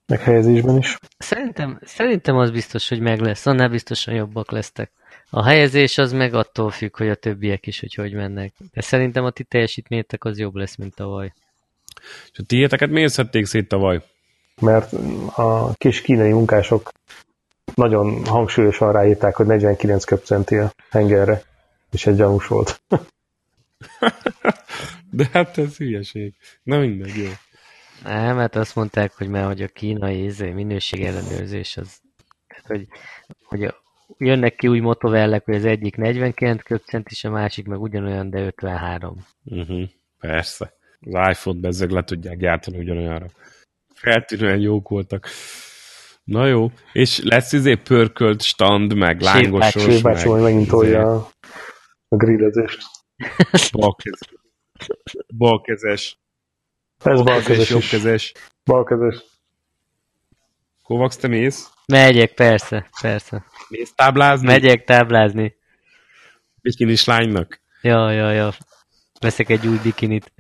meg 0.06 0.22
helyezésben 0.22 0.78
is. 0.78 0.98
Szerintem, 1.18 1.80
szerintem 1.84 2.38
az 2.38 2.52
biztos, 2.52 2.90
hogy 2.90 3.00
meg 3.00 3.20
lesz, 3.20 3.46
annál 3.46 3.70
biztosan 3.70 4.14
jobbak 4.14 4.52
lesztek. 4.52 4.92
A 5.30 5.44
helyezés 5.44 5.98
az 5.98 6.12
meg 6.12 6.34
attól 6.34 6.72
függ, 6.72 6.98
hogy 6.98 7.10
a 7.10 7.16
többiek 7.16 7.68
is, 7.68 7.80
hogy 7.80 7.94
hogy 7.94 8.14
mennek. 8.14 8.54
De 8.74 8.82
szerintem 8.82 9.24
a 9.26 9.32
ti 9.32 9.44
teljesítményetek 9.44 10.24
az 10.24 10.40
jobb 10.40 10.56
lesz, 10.56 10.76
mint 10.76 10.96
tavaly. 10.96 11.34
És 12.32 12.40
a 12.40 12.44
tiéteket 12.44 12.90
miért 12.90 13.12
szedték 13.12 13.46
szét 13.46 13.68
tavaly? 13.68 14.02
Mert 14.62 14.94
a 15.36 15.74
kis 15.74 16.02
kínai 16.02 16.32
munkások 16.32 16.92
nagyon 17.76 18.26
hangsúlyosan 18.26 18.92
ráírták, 18.92 19.36
hogy 19.36 19.46
49 19.46 20.04
köpcentél 20.04 20.74
hengerre, 20.90 21.44
és 21.92 22.06
egy 22.06 22.16
gyanús 22.16 22.48
volt. 22.48 22.82
De 25.12 25.30
hát 25.32 25.58
ez 25.58 25.78
hülyeség. 25.78 26.34
Na 26.64 26.80
mindegy, 26.80 27.16
jó. 27.16 27.30
Nem, 28.04 28.38
hát 28.38 28.56
azt 28.56 28.76
mondták, 28.76 29.14
hogy 29.14 29.28
már 29.28 29.46
hogy 29.46 29.62
a 29.62 29.68
kínai 29.68 30.24
izé, 30.24 30.52
minőség 30.52 31.04
ellenőrzés 31.04 31.78
az, 31.78 32.02
tehát, 32.48 32.66
hogy, 32.66 32.88
hogy 33.44 33.74
jönnek 34.18 34.56
ki 34.56 34.68
új 34.68 34.80
motovellek, 34.80 35.46
hogy 35.46 35.56
az 35.56 35.66
egyik 35.66 35.96
49 35.96 36.64
köpcent, 36.64 37.08
és 37.10 37.24
a 37.24 37.30
másik 37.30 37.66
meg 37.66 37.82
ugyanolyan, 37.82 38.30
de 38.30 38.40
53. 38.40 39.26
Uh-huh, 39.44 39.68
mhm, 39.68 39.84
persze 40.20 40.74
az 41.00 41.30
iPhone-t 41.30 41.62
bezzeg 41.62 41.90
le 41.90 42.04
tudják 42.04 42.38
gyártani 42.38 42.78
ugyanolyanra. 42.78 43.28
Feltűnően 43.94 44.60
jók 44.60 44.90
voltak. 44.90 45.28
Na 46.24 46.46
jó, 46.46 46.72
és 46.94 47.20
lesz 47.24 47.52
izé 47.54 47.76
pörkölt 47.76 48.42
stand, 48.42 48.94
meg 48.94 49.22
lángosos, 49.22 49.72
Sírpács, 49.72 49.86
meg... 49.86 49.94
Sírpács, 49.94 50.26
megint 50.26 50.62
izé 50.62 50.70
tolja 50.70 51.16
a, 51.16 51.30
a 52.08 52.16
grillezést. 52.16 52.82
Balkezes. 53.72 54.30
Balkezes. 55.38 56.20
Ez 57.04 57.22
balkezes, 57.22 57.70
jobbkezes. 57.70 58.34
Balkezes. 58.66 59.24
Kovacs, 60.84 61.16
te 61.16 61.28
mész? 61.28 61.70
Megyek, 61.86 62.34
persze, 62.34 62.90
persze. 63.02 63.46
Mész 63.70 63.94
táblázni? 63.96 64.48
Megyek 64.48 64.84
táblázni. 64.84 65.56
Bikinis 66.62 67.06
lánynak? 67.06 67.62
Ja, 67.82 68.12
ja, 68.12 68.32
ja. 68.32 68.54
Veszek 69.20 69.50
egy 69.50 69.68
új 69.68 69.78
bikinit. 69.84 70.34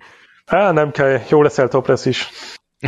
Á, 0.48 0.72
nem 0.72 0.92
kell, 0.92 1.20
jó 1.30 1.42
leszel 1.42 1.68
top 1.68 1.92
is. 2.04 2.28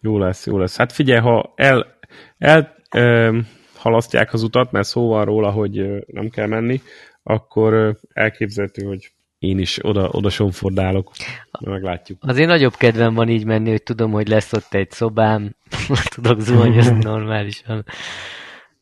jó 0.00 0.18
lesz, 0.18 0.46
jó 0.46 0.58
lesz. 0.58 0.76
Hát 0.76 0.92
figyelj, 0.92 1.20
ha 1.20 1.52
el, 1.56 1.98
el 2.38 2.74
ö, 2.94 3.38
halasztják 3.76 4.32
az 4.32 4.42
utat, 4.42 4.72
mert 4.72 4.86
szó 4.86 5.08
van 5.08 5.24
róla, 5.24 5.50
hogy 5.50 6.04
nem 6.06 6.28
kell 6.28 6.46
menni, 6.46 6.80
akkor 7.22 7.96
elképzelhető, 8.12 8.86
hogy 8.86 9.12
én 9.38 9.58
is 9.58 9.84
oda, 9.84 10.08
oda 10.10 10.30
somfordálok. 10.30 11.12
Meglátjuk. 11.60 12.22
én 12.38 12.46
nagyobb 12.46 12.74
kedvem 12.74 13.14
van 13.14 13.28
így 13.28 13.44
menni, 13.44 13.70
hogy 13.70 13.82
tudom, 13.82 14.10
hogy 14.10 14.28
lesz 14.28 14.52
ott 14.52 14.74
egy 14.74 14.90
szobám, 14.90 15.56
tudok 16.14 16.40
zuhanyozni 16.40 16.98
normálisan. 17.04 17.84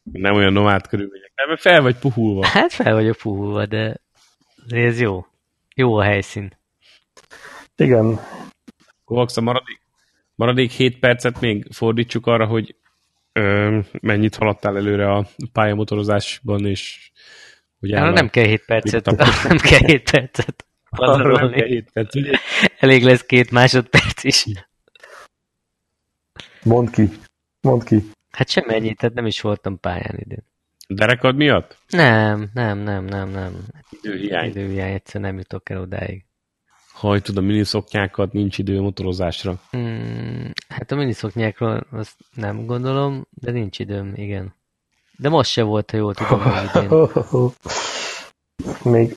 Nem 0.03 0.35
olyan 0.35 0.53
nomád 0.53 0.87
körülmények. 0.87 1.33
Nem, 1.47 1.57
fel 1.57 1.83
vagy 1.83 1.97
puhulva. 1.97 2.47
Hát 2.47 2.73
fel 2.73 2.95
vagyok 2.95 3.17
puhulva, 3.17 3.67
de 3.67 4.01
ez 4.69 5.01
jó. 5.01 5.27
Jó 5.75 5.95
a 5.97 6.03
helyszín. 6.03 6.57
Igen. 7.77 8.21
Kovacs, 9.05 9.37
a 9.37 9.41
maradék, 9.41 9.81
maradék 10.35 10.71
7 10.71 10.99
percet 10.99 11.41
még 11.41 11.67
fordítsuk 11.73 12.27
arra, 12.27 12.47
hogy 12.47 12.77
ö, 13.33 13.79
mennyit 14.01 14.37
haladtál 14.37 14.77
előre 14.77 15.13
a 15.13 15.27
pályamotorozásban, 15.53 16.67
és 16.67 17.11
hogy 17.81 17.93
áll, 17.93 18.13
nem 18.13 18.29
kell 18.29 18.45
7 18.45 18.65
percet, 18.65 19.07
nem 19.49 19.57
kell 19.57 19.87
7 19.87 20.11
percet 20.11 20.67
pazarolni. 20.97 21.65
7 21.65 21.91
perc. 21.93 22.15
Elég 22.79 23.03
lesz 23.03 23.23
két 23.27 23.51
másodperc 23.51 24.25
is. 24.25 24.45
Mondd 26.63 26.91
ki, 26.91 27.09
mondd 27.61 27.85
ki. 27.85 28.11
Hát 28.31 28.49
sem 28.49 28.69
ennyi, 28.69 28.95
tehát 28.95 29.15
nem 29.15 29.27
is 29.27 29.41
voltam 29.41 29.81
pályán 29.81 30.17
idén. 30.19 30.45
Derekad 30.89 31.37
miatt? 31.37 31.79
Nem, 31.89 32.51
nem, 32.55 32.79
nem, 32.79 33.05
nem, 33.05 33.29
nem. 33.29 33.53
Időhiány. 33.91 34.49
Időhiány, 34.49 34.93
egyszerűen 34.93 35.31
nem 35.31 35.39
jutok 35.39 35.71
el 35.71 35.81
odáig. 35.81 36.25
Hajtod 36.93 37.37
a 37.37 37.41
miniszoknyákat, 37.41 38.33
nincs 38.33 38.59
idő 38.59 38.81
motorozásra. 38.81 39.61
Hmm, 39.71 40.51
hát 40.69 40.93
a 40.93 40.95
miniszoknyákról 40.95 41.87
azt 41.91 42.17
nem 42.35 42.67
gondolom, 42.67 43.27
de 43.31 43.51
nincs 43.51 43.79
időm, 43.79 44.13
igen. 44.15 44.55
De 45.19 45.29
most 45.29 45.51
se 45.51 45.63
volt, 45.63 45.91
ha 45.91 45.97
jól 45.97 46.15
tudom. 46.15 46.43
Még 48.83 49.15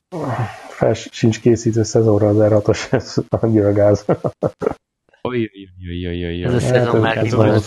fel 0.70 0.94
sincs 0.94 1.40
készítő 1.40 1.84
szezonra 1.84 2.28
az 2.28 2.38
R6-os, 2.40 2.94
ez 2.94 3.16
annyira 3.30 3.74
gáz. 3.74 4.06
Ojjjjjjjjjjjjjj. 5.22 6.44
Ez 6.44 6.54
a 6.54 6.60
szezon 6.60 7.02
már 7.02 7.22
kimarad. 7.22 7.64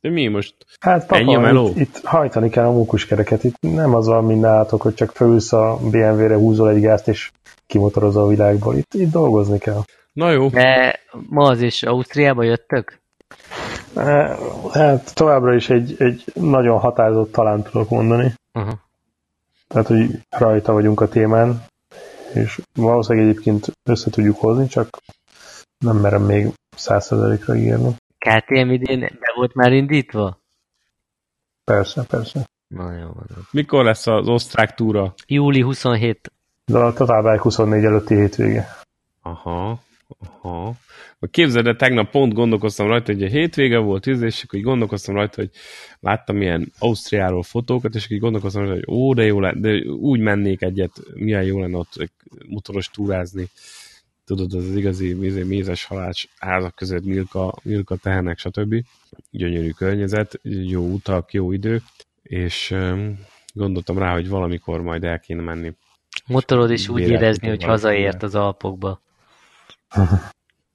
De 0.00 0.10
mi 0.10 0.26
most? 0.28 0.54
Hát 0.80 1.06
papa, 1.06 1.20
ennyi 1.20 1.34
a 1.34 1.40
meló? 1.40 1.68
Itt, 1.68 1.76
itt, 1.76 2.00
hajtani 2.04 2.48
kell 2.48 2.66
a 2.66 2.72
mókuskereket. 2.72 3.44
Itt 3.44 3.56
nem 3.60 3.94
az 3.94 4.06
van 4.06 4.24
mindenátok, 4.24 4.82
hogy 4.82 4.94
csak 4.94 5.10
fölülsz 5.10 5.52
a 5.52 5.78
BMW-re, 5.82 6.34
húzol 6.34 6.70
egy 6.70 6.80
gázt, 6.80 7.08
és 7.08 7.30
kimotorozol 7.66 8.22
a 8.22 8.28
világból. 8.28 8.76
Itt, 8.76 8.94
itt 8.94 9.10
dolgozni 9.10 9.58
kell. 9.58 9.82
Na 10.12 10.30
jó. 10.30 10.48
De 10.48 10.98
ma 11.28 11.48
az 11.48 11.62
is 11.62 11.82
Ausztriába 11.82 12.42
jöttök? 12.42 12.98
Hát 14.72 15.14
továbbra 15.14 15.54
is 15.54 15.70
egy, 15.70 15.94
egy 15.98 16.24
nagyon 16.34 16.78
határozott 16.78 17.32
talán 17.32 17.62
tudok 17.62 17.88
mondani. 17.88 18.34
Uh-huh. 18.54 18.74
Tehát, 19.68 19.86
hogy 19.86 20.18
rajta 20.28 20.72
vagyunk 20.72 21.00
a 21.00 21.08
témán, 21.08 21.64
és 22.34 22.60
valószínűleg 22.74 23.28
egyébként 23.28 23.72
össze 23.82 24.10
tudjuk 24.10 24.36
hozni, 24.36 24.66
csak 24.66 24.98
nem 25.78 25.96
merem 25.96 26.22
még 26.22 26.48
százszerzelékre 26.76 27.54
írni. 27.54 27.96
KTM 28.20 28.70
idén 28.70 29.00
be 29.00 29.32
volt 29.34 29.54
már 29.54 29.72
indítva? 29.72 30.40
Persze, 31.64 32.04
persze. 32.04 32.48
Na 32.66 32.92
jó, 32.92 33.06
van. 33.06 33.26
Mikor 33.50 33.84
lesz 33.84 34.06
az 34.06 34.28
osztrák 34.28 34.74
túra? 34.74 35.14
Júli 35.26 35.60
27. 35.60 36.32
De 36.64 36.78
a 36.78 36.92
Total 36.92 37.38
24 37.38 37.84
előtti 37.84 38.14
hétvége. 38.14 38.68
Aha, 39.22 39.82
aha. 40.18 40.74
Képzeld 41.30 41.66
el, 41.66 41.76
tegnap 41.76 42.10
pont 42.10 42.32
gondolkoztam 42.32 42.86
rajta, 42.86 43.12
hogy 43.12 43.22
a 43.22 43.28
hétvége 43.28 43.78
volt, 43.78 44.06
és 44.06 44.42
akkor 44.42 44.58
így 44.58 44.64
gondolkoztam 44.64 45.14
rajta, 45.14 45.40
hogy 45.40 45.50
láttam 46.00 46.42
ilyen 46.42 46.72
Ausztriáról 46.78 47.42
fotókat, 47.42 47.94
és 47.94 48.04
akkor 48.04 48.16
így 48.16 48.22
gondolkoztam 48.22 48.62
rajta, 48.62 48.74
hogy 48.74 48.94
ó, 48.96 49.14
de 49.14 49.24
jó 49.24 49.40
lenne, 49.40 49.60
de 49.60 49.88
úgy 49.88 50.20
mennék 50.20 50.62
egyet, 50.62 50.92
milyen 51.14 51.42
jó 51.42 51.60
lenne 51.60 51.76
ott 51.76 52.10
motoros 52.48 52.88
túrázni. 52.88 53.48
Tudod, 54.30 54.54
az, 54.54 54.68
az 54.68 54.76
igazi 54.76 55.12
mézé, 55.12 55.42
mézes 55.42 55.84
halács 55.84 56.24
házak 56.38 56.74
között 56.74 57.04
Milka, 57.04 57.54
Milka 57.62 57.96
tehenek, 57.96 58.38
stb. 58.38 58.74
Gyönyörű 59.30 59.70
környezet, 59.70 60.40
jó 60.42 60.82
utak, 60.82 61.32
jó 61.32 61.52
idő, 61.52 61.82
és 62.22 62.74
gondoltam 63.52 63.98
rá, 63.98 64.12
hogy 64.12 64.28
valamikor 64.28 64.80
majd 64.80 65.04
el 65.04 65.20
kéne 65.20 65.42
menni. 65.42 65.72
Motorod 66.26 66.70
is 66.70 66.88
úgy 66.88 67.00
érezni, 67.00 67.48
hogy 67.48 67.62
hazaért 67.62 68.22
az 68.22 68.34
Alpokba. 68.34 69.00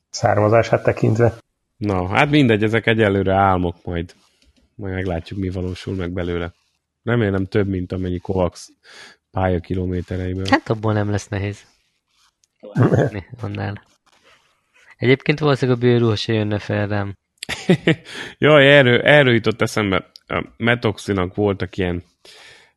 Származását 0.10 0.84
tekintve. 0.84 1.38
Na, 1.78 2.08
hát 2.08 2.30
mindegy, 2.30 2.64
ezek 2.64 2.86
egyelőre 2.86 3.34
álmok 3.34 3.76
majd. 3.84 4.14
Majd 4.76 4.93
meglátjuk, 4.93 5.39
mi 5.39 5.49
valósul 5.49 5.95
meg 5.95 6.12
belőle. 6.12 6.53
Remélem 7.03 7.45
több, 7.45 7.68
mint 7.68 7.91
amennyi 7.91 8.18
Kovacs 8.18 8.60
pálya 9.32 9.60
kilométereiből. 9.60 10.45
Hát 10.49 10.70
abból 10.70 10.93
nem 10.93 11.10
lesz 11.10 11.28
nehéz. 11.28 11.66
Annál. 13.41 13.84
Egyébként 14.97 15.39
valószínűleg 15.39 15.80
a 15.82 15.86
bőrúha 15.86 16.16
se 16.16 16.34
jönne 16.34 16.60
fel 16.60 16.88
rám. 16.88 17.18
Jaj, 18.38 18.78
erről, 18.78 19.01
erről 19.01 19.34
jutott 19.34 19.62
eszembe. 19.62 20.12
A 20.28 20.45
Metoxinak 20.58 21.36
voltak 21.36 21.78
ilyen 21.78 22.03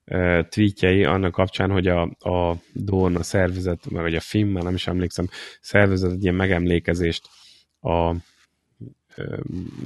uh, 0.05 0.49
tweetjei 0.49 1.05
annak 1.05 1.33
kapcsán, 1.33 1.71
hogy 1.71 1.87
a, 1.87 2.03
a 2.19 2.57
Dorn, 2.73 3.17
a 3.17 3.23
szervezet, 3.23 3.91
meg 3.91 4.15
a 4.15 4.21
film, 4.21 4.49
már 4.49 4.63
nem 4.63 4.75
is 4.75 4.87
emlékszem, 4.87 5.29
szervezet 5.61 6.13
egy 6.13 6.23
ilyen 6.23 6.35
megemlékezést 6.35 7.29
a 7.81 8.15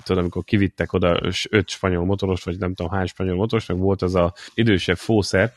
tudod, 0.02 0.22
amikor 0.22 0.44
kivittek 0.44 0.92
oda 0.92 1.20
öt 1.50 1.68
spanyol 1.68 2.04
motoros, 2.04 2.44
vagy 2.44 2.58
nem 2.58 2.74
tudom 2.74 2.92
hány 2.92 3.06
spanyol 3.06 3.36
motoros, 3.36 3.66
meg 3.66 3.78
volt 3.78 4.02
az 4.02 4.14
a 4.14 4.32
idősebb 4.54 4.96
fószer, 4.96 5.52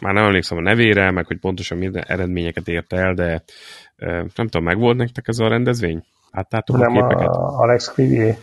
már 0.00 0.14
nem 0.14 0.24
emlékszem 0.24 0.58
a 0.58 0.60
nevére, 0.60 1.10
meg 1.10 1.26
hogy 1.26 1.38
pontosan 1.38 1.78
milyen 1.78 1.96
eredményeket 1.96 2.68
érte 2.68 2.96
el, 2.96 3.14
de 3.14 3.42
nem 3.96 4.30
tudom, 4.34 4.64
meg 4.64 4.78
volt 4.78 4.96
nektek 4.96 5.28
ez 5.28 5.38
a 5.38 5.48
rendezvény? 5.48 6.04
Láttátok 6.30 6.76
nem 6.76 6.96
a 6.96 7.00
képeket? 7.00 7.28
A 7.28 7.58
Alex 7.58 7.92
Crivier? 7.92 8.36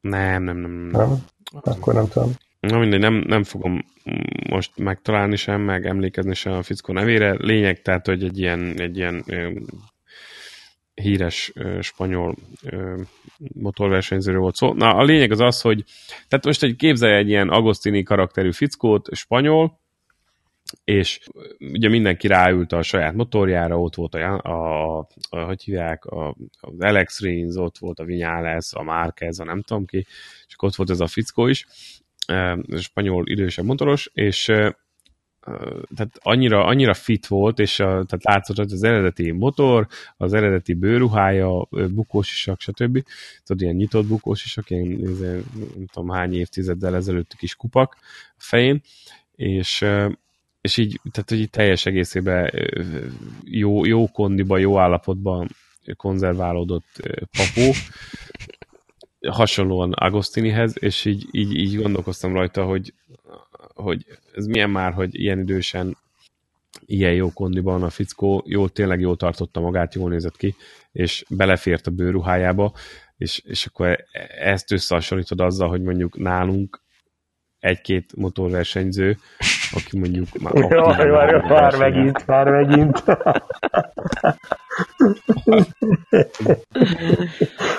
Nem, 0.00 0.42
nem, 0.42 0.56
nem. 0.56 0.70
Nem? 0.70 1.08
nem? 1.08 1.20
Akkor 1.62 1.94
nem 1.94 2.08
tudom. 2.08 2.32
Na 2.60 2.78
mindegy, 2.78 3.00
nem, 3.00 3.14
nem 3.26 3.42
fogom 3.42 3.84
most 4.50 4.78
megtalálni 4.78 5.36
sem, 5.36 5.60
meg 5.60 5.86
emlékezni 5.86 6.34
sem 6.34 6.52
a 6.52 6.62
fickó 6.62 6.92
nevére. 6.92 7.36
Lényeg, 7.38 7.82
tehát, 7.82 8.06
hogy 8.06 8.24
egy 8.24 8.38
ilyen, 8.38 8.80
egy 8.80 8.96
ilyen 8.96 9.24
híres 11.02 11.52
spanyol 11.80 12.34
ö, 12.62 13.00
motorversenyzőről 13.54 14.40
volt 14.40 14.54
szó. 14.54 14.72
Na, 14.72 14.94
a 14.94 15.02
lényeg 15.02 15.30
az 15.30 15.40
az, 15.40 15.60
hogy 15.60 15.84
tehát 16.28 16.44
most 16.44 16.62
egy 16.62 16.76
képzelj 16.76 17.16
egy 17.16 17.28
ilyen 17.28 17.48
Agostini 17.48 18.02
karakterű 18.02 18.52
fickót, 18.52 19.08
spanyol, 19.14 19.80
és 20.84 21.20
ugye 21.58 21.88
mindenki 21.88 22.26
ráült 22.26 22.72
a 22.72 22.82
saját 22.82 23.14
motorjára, 23.14 23.80
ott 23.80 23.94
volt 23.94 24.14
a, 24.14 24.40
a, 24.42 24.98
a, 24.98 25.06
a 25.30 25.38
hogy 25.38 25.62
hívják, 25.62 26.04
a, 26.04 26.36
az 26.60 26.80
Alex 26.80 27.20
Rins, 27.20 27.56
ott 27.56 27.78
volt 27.78 27.98
a 27.98 28.04
Vinyales, 28.04 28.72
a 28.72 28.82
Márquez, 28.82 29.38
a 29.38 29.44
nem 29.44 29.62
tudom 29.62 29.84
ki, 29.84 30.06
és 30.46 30.54
ott 30.58 30.74
volt 30.74 30.90
ez 30.90 31.00
a 31.00 31.06
fickó 31.06 31.46
is, 31.46 31.66
a 32.26 32.76
spanyol 32.76 33.28
idősebb 33.28 33.64
motoros, 33.64 34.10
és 34.12 34.52
tehát 35.96 36.18
annyira, 36.22 36.64
annyira 36.64 36.94
fit 36.94 37.26
volt, 37.26 37.58
és 37.58 37.80
a, 37.80 37.84
tehát 37.84 38.24
látszott, 38.24 38.56
hogy 38.56 38.72
az 38.72 38.82
eredeti 38.82 39.30
motor, 39.30 39.86
az 40.16 40.32
eredeti 40.32 40.74
bőruhája, 40.74 41.68
bukósisak, 41.70 42.60
stb. 42.60 43.04
Tudod, 43.44 43.62
ilyen 43.62 43.74
nyitott 43.74 44.06
bukósisak, 44.06 44.70
ilyen 44.70 44.86
nem 45.76 45.86
tudom 45.92 46.08
hány 46.08 46.34
évtizeddel 46.34 46.94
ezelőtti 46.94 47.36
kis 47.36 47.54
kupak 47.54 47.96
fején, 48.36 48.80
és, 49.34 49.84
és 50.60 50.76
így, 50.76 51.00
tehát 51.12 51.28
hogy 51.28 51.38
így 51.38 51.50
teljes 51.50 51.86
egészében 51.86 52.52
jó, 53.44 53.84
jó 53.84 54.08
kondiba, 54.08 54.58
jó 54.58 54.78
állapotban 54.78 55.48
konzerválódott 55.96 57.08
papó, 57.36 57.72
hasonlóan 59.30 59.92
Agostinihez, 59.92 60.74
és 60.78 61.04
így, 61.04 61.26
így, 61.30 61.54
így 61.54 61.76
gondolkoztam 61.76 62.32
rajta, 62.32 62.64
hogy 62.64 62.92
hogy 63.76 64.06
ez 64.34 64.46
milyen 64.46 64.70
már, 64.70 64.92
hogy 64.92 65.20
ilyen 65.20 65.38
idősen 65.38 65.96
ilyen 66.86 67.12
jó 67.12 67.32
kondiban 67.32 67.82
a 67.82 67.90
fickó, 67.90 68.42
jó, 68.46 68.68
tényleg 68.68 69.00
jól 69.00 69.16
tartotta 69.16 69.60
magát, 69.60 69.94
jól 69.94 70.10
nézett 70.10 70.36
ki, 70.36 70.54
és 70.92 71.24
belefért 71.28 71.86
a 71.86 71.90
bőruhájába, 71.90 72.72
és, 73.16 73.38
és 73.44 73.66
akkor 73.66 74.04
ezt 74.40 74.72
összehasonlítod 74.72 75.40
azzal, 75.40 75.68
hogy 75.68 75.82
mondjuk 75.82 76.18
nálunk 76.18 76.82
egy-két 77.58 78.16
motorversenyző, 78.16 79.18
aki 79.72 79.98
mondjuk 79.98 80.28
már... 80.40 80.54
Jaj, 80.54 81.10
már, 81.10 81.42
már 81.42 81.76
megint, 81.76 82.26
már 82.26 82.48
megint. 82.48 83.04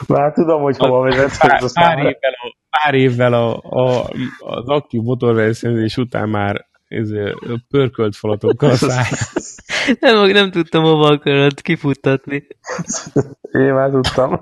már 0.08 0.34
tudom, 0.34 0.62
hogy 0.62 0.78
hova 0.78 1.02
vezetsz. 1.02 1.38
Pár, 1.38 1.62
pár 1.74 1.98
évvel, 1.98 2.34
a, 2.42 2.56
pár 2.70 2.94
évvel 2.94 3.34
a, 3.34 3.58
a, 3.58 4.10
az 4.40 4.68
aktív 4.68 5.02
motorversenyzés 5.02 5.98
után 5.98 6.30
már 6.30 6.66
ez, 6.88 7.10
pörkölt 7.70 8.16
falatokkal 8.16 8.76
száll. 8.88 9.04
Nem, 10.00 10.30
nem 10.30 10.52
tudtam 10.52 10.84
hova 10.84 11.08
akarod 11.08 11.62
kifuttatni. 11.62 12.48
Én 13.52 13.74
már 13.74 13.90
tudtam. 13.90 14.42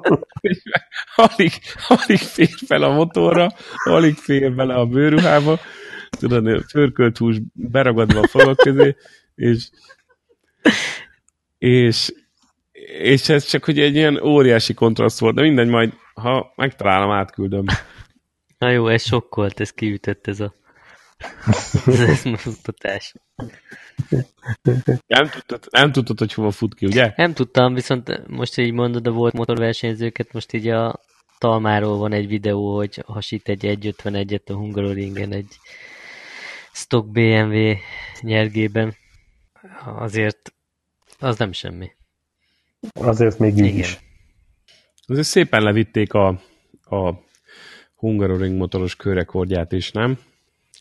alig, 1.15 1.51
alig 1.87 2.17
fér 2.17 2.49
fel 2.67 2.83
a 2.83 2.93
motorra, 2.93 3.51
alig 3.83 4.15
fér 4.15 4.55
bele 4.55 4.73
a 4.73 4.85
bőruhába, 4.85 5.59
tudod, 6.09 6.65
pörkölt 6.71 7.17
hús 7.17 7.37
beragadva 7.53 8.19
a 8.19 8.27
falak 8.27 8.57
közé, 8.57 8.95
és, 9.35 9.69
és, 11.57 12.13
és 12.87 13.29
ez 13.29 13.45
csak 13.45 13.65
hogy 13.65 13.79
egy 13.79 13.95
ilyen 13.95 14.21
óriási 14.23 14.73
kontraszt 14.73 15.19
volt, 15.19 15.35
de 15.35 15.41
mindegy, 15.41 15.67
majd 15.67 15.93
ha 16.13 16.53
megtalálom, 16.55 17.11
átküldöm. 17.11 17.65
Na 18.57 18.69
jó, 18.69 18.87
ez 18.87 19.03
sokkolt, 19.03 19.59
ez 19.59 19.71
kiütött 19.71 20.27
ez 20.27 20.39
a 20.39 20.53
ez 21.85 22.23
mutatás. 22.23 23.13
Nem 25.07 25.29
tudtad, 25.29 25.67
nem 25.71 25.91
tudtad, 25.91 26.19
hogy 26.19 26.33
hova 26.33 26.51
fut 26.51 26.75
ki, 26.75 26.85
ugye? 26.85 27.13
Nem 27.15 27.33
tudtam, 27.33 27.73
viszont 27.73 28.27
most 28.27 28.57
így 28.57 28.71
mondod, 28.71 29.07
a 29.07 29.11
volt 29.11 29.33
motorversenyzőket, 29.33 30.33
most 30.33 30.53
így 30.53 30.67
a 30.67 30.99
Talmáról 31.37 31.97
van 31.97 32.11
egy 32.11 32.27
videó, 32.27 32.75
hogy 32.75 33.03
hasít 33.05 33.49
egy 33.49 33.61
151-et 33.63 34.45
a 34.45 34.53
Hungaroringen 34.53 35.31
egy 35.31 35.57
stock 36.71 37.11
BMW 37.11 37.73
nyergében. 38.21 38.95
Azért 39.85 40.53
az 41.19 41.37
nem 41.37 41.51
semmi. 41.51 41.91
Azért 42.93 43.39
még 43.39 43.57
így 43.57 43.65
Igen. 43.65 43.77
is. 43.77 43.99
Azért 45.07 45.27
szépen 45.27 45.61
levitték 45.61 46.13
a, 46.13 46.27
a 46.89 47.23
Hungaroring 47.95 48.57
motoros 48.57 48.95
körrekordját 48.95 49.71
is, 49.71 49.91
nem? 49.91 50.19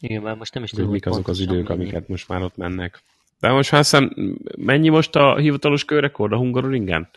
Igen, 0.00 0.22
már 0.22 0.36
most 0.36 0.54
nem 0.54 0.62
is 0.62 0.70
tudom, 0.70 0.90
mik 0.90 1.06
azok 1.06 1.28
az 1.28 1.40
idők, 1.40 1.68
mennyi. 1.68 1.80
amiket 1.80 2.08
most 2.08 2.28
már 2.28 2.42
ott 2.42 2.56
mennek. 2.56 3.02
De 3.40 3.50
most 3.50 3.70
már 3.70 3.80
hiszem, 3.80 4.12
mennyi 4.56 4.88
most 4.88 5.16
a 5.16 5.36
hivatalos 5.36 5.84
körrekord 5.84 6.32
a 6.32 6.36
Hungaroringen? 6.36 7.08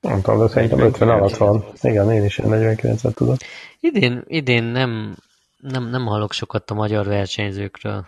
Nem 0.00 0.20
tudom, 0.22 0.40
de 0.40 0.48
szerintem 0.48 0.80
50 0.80 1.08
alatt 1.08 1.36
van. 1.36 1.64
Igen, 1.82 2.12
én 2.12 2.24
is 2.24 2.38
49-et 2.42 3.14
tudok. 3.14 3.36
Idén, 3.80 4.24
idén 4.26 4.64
nem, 4.64 5.16
nem, 5.60 5.88
nem 5.88 6.06
hallok 6.06 6.32
sokat 6.32 6.70
a 6.70 6.74
magyar 6.74 7.06
versenyzőkről. 7.06 8.06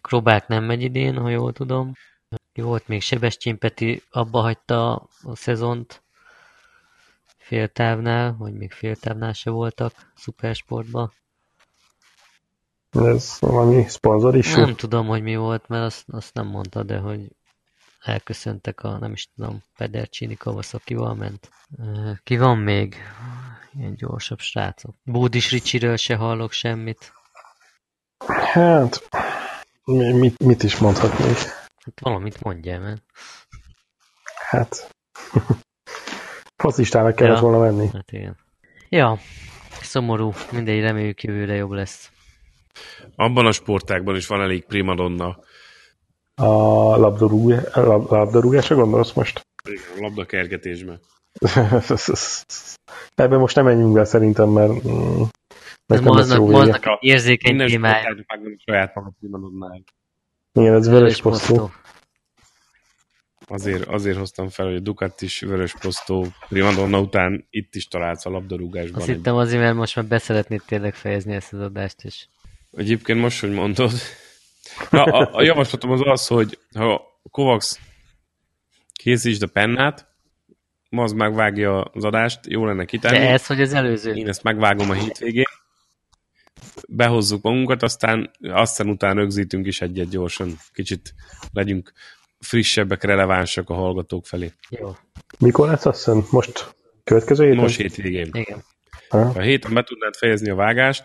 Krobák 0.00 0.48
nem 0.48 0.64
megy 0.64 0.82
idén, 0.82 1.16
ha 1.16 1.28
jól 1.28 1.52
tudom. 1.52 1.92
Volt 2.54 2.88
még 2.88 3.02
Sebestyén 3.02 3.58
Peti, 3.58 4.02
abba 4.10 4.40
hagyta 4.40 4.94
a 5.22 5.36
szezont 5.36 6.02
féltávnál, 7.38 8.36
vagy 8.38 8.52
még 8.52 8.72
féltávnál 8.72 9.32
se 9.32 9.50
voltak 9.50 10.12
szupersportban. 10.14 11.12
Ez 12.90 13.36
valami 13.40 13.84
szponzor 13.88 14.36
is? 14.36 14.54
Nem 14.54 14.74
tudom, 14.74 15.06
hogy 15.06 15.22
mi 15.22 15.36
volt, 15.36 15.68
mert 15.68 15.84
azt, 15.84 16.04
azt 16.10 16.34
nem 16.34 16.46
mondta, 16.46 16.82
de 16.82 16.98
hogy 16.98 17.20
elköszöntek 18.00 18.82
a, 18.82 18.98
nem 18.98 19.12
is 19.12 19.28
tudom, 19.34 19.62
Pedercsini 19.76 20.36
Kawasakival 20.36 21.14
ment. 21.14 21.48
Ki 22.24 22.36
van 22.36 22.58
még? 22.58 22.96
Ilyen 23.78 23.94
gyorsabb 23.94 24.38
srácok. 24.38 24.94
Bódis 25.02 25.50
Ricsiről 25.50 25.96
se 25.96 26.16
hallok 26.16 26.52
semmit. 26.52 27.12
Hát, 28.26 29.08
mit, 29.84 30.38
mit 30.38 30.62
is 30.62 30.78
mondhatnék? 30.78 31.36
Hát 31.84 32.00
valamit 32.00 32.42
mondjál, 32.42 32.80
mert... 32.80 33.02
Hát, 34.48 34.90
faszistának 36.62 37.14
kellett 37.14 37.34
ja. 37.34 37.42
volna 37.42 37.58
menni. 37.58 37.88
Hát 37.92 38.12
igen. 38.12 38.36
Ja, 38.88 39.18
szomorú, 39.80 40.32
mindegy, 40.52 40.80
reméljük 40.80 41.22
jövőre 41.22 41.54
jobb 41.54 41.70
lesz. 41.70 42.10
Abban 43.16 43.46
a 43.46 43.52
sportákban 43.52 44.16
is 44.16 44.26
van 44.26 44.40
elég 44.40 44.64
primadonna. 44.64 45.38
A 46.34 46.96
labdarúgásra 46.96 48.76
gondolsz 48.76 49.12
most? 49.12 49.40
Igen, 49.68 49.84
a 49.96 50.00
labdakergetésben. 50.00 51.00
Ebben 53.14 53.38
most 53.38 53.56
nem 53.56 53.64
menjünk 53.64 53.92
be 53.92 54.04
szerintem, 54.04 54.48
mert 54.48 54.84
mm, 54.84 55.22
nekem 55.86 56.14
lesz 56.14 56.34
jó 56.34 56.46
vége. 56.46 56.98
érzékeny 57.00 57.66
témája. 57.66 58.16
saját 58.64 58.94
maga 58.94 59.12
primadonnáig. 59.18 59.84
Igen, 60.52 60.74
ez 60.74 60.88
vörös 60.88 61.20
posztó. 61.20 61.70
Azért, 63.46 63.84
azért 63.84 64.16
hoztam 64.16 64.48
fel, 64.48 64.66
hogy 64.66 64.74
a 64.74 64.80
Ducati 64.80 65.24
is 65.24 65.40
vörös 65.40 65.74
posztó 65.80 66.26
primadonna 66.48 67.00
után 67.00 67.46
itt 67.50 67.74
is 67.74 67.88
találsz 67.88 68.26
a 68.26 68.30
labdarúgásban. 68.30 69.00
Azt 69.00 69.08
hittem 69.08 69.34
azért, 69.34 69.62
mert 69.62 69.74
most 69.74 69.96
már 69.96 70.04
beszeretnéd 70.04 70.62
tényleg 70.66 70.94
fejezni 70.94 71.34
ezt 71.34 71.52
az 71.52 71.60
adást 71.60 72.04
is. 72.04 72.28
Egyébként 72.76 73.20
most, 73.20 73.40
hogy 73.40 73.52
mondod. 73.52 73.92
Na, 74.90 75.02
a, 75.02 75.30
a 75.32 75.42
javaslatom 75.42 75.90
az 75.90 76.00
az, 76.04 76.26
hogy 76.26 76.58
ha 76.74 77.02
Kovacs 77.30 77.70
készítsd 78.92 79.42
a 79.42 79.46
pennát, 79.46 80.06
az 80.90 81.12
megvágja 81.12 81.80
az 81.80 82.04
adást, 82.04 82.40
jó 82.46 82.64
lenne 82.64 82.84
kitenni. 82.84 83.18
De 83.18 83.30
ez, 83.30 83.46
hogy 83.46 83.60
az 83.60 83.72
előző. 83.72 84.14
Én 84.14 84.28
ezt 84.28 84.42
megvágom 84.42 84.90
a 84.90 84.94
hétvégén. 84.94 85.44
Behozzuk 86.88 87.42
magunkat, 87.42 87.82
aztán 87.82 88.30
aztán 88.42 88.88
után 88.88 89.14
rögzítünk 89.14 89.66
is 89.66 89.80
egyet 89.80 90.08
gyorsan. 90.08 90.58
Kicsit 90.72 91.14
legyünk 91.52 91.92
frissebbek, 92.40 93.02
relevánsak 93.02 93.70
a 93.70 93.74
hallgatók 93.74 94.26
felé. 94.26 94.52
Jó. 94.68 94.96
Mikor 95.38 95.68
lesz 95.68 95.86
azt 95.86 95.96
hiszem? 95.96 96.26
Most 96.30 96.74
következő 97.04 97.44
héten? 97.44 97.60
Most 97.60 97.76
hétvégén. 97.76 98.28
Igen. 98.32 98.64
Ha 99.08 99.40
héten 99.40 99.74
be 99.74 99.82
tudnád 99.82 100.14
fejezni 100.16 100.50
a 100.50 100.54
vágást, 100.54 101.04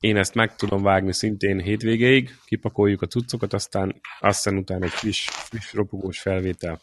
én 0.00 0.16
ezt 0.16 0.34
meg 0.34 0.56
tudom 0.56 0.82
vágni 0.82 1.12
szintén 1.12 1.60
hétvégéig, 1.60 2.36
kipakoljuk 2.44 3.02
a 3.02 3.06
cuccokat, 3.06 3.52
aztán 3.52 4.00
aztán 4.20 4.56
utána 4.56 4.84
egy 4.84 4.90
friss, 4.90 5.28
friss 5.28 5.72
ropogós 5.72 6.18
felvétel. 6.20 6.80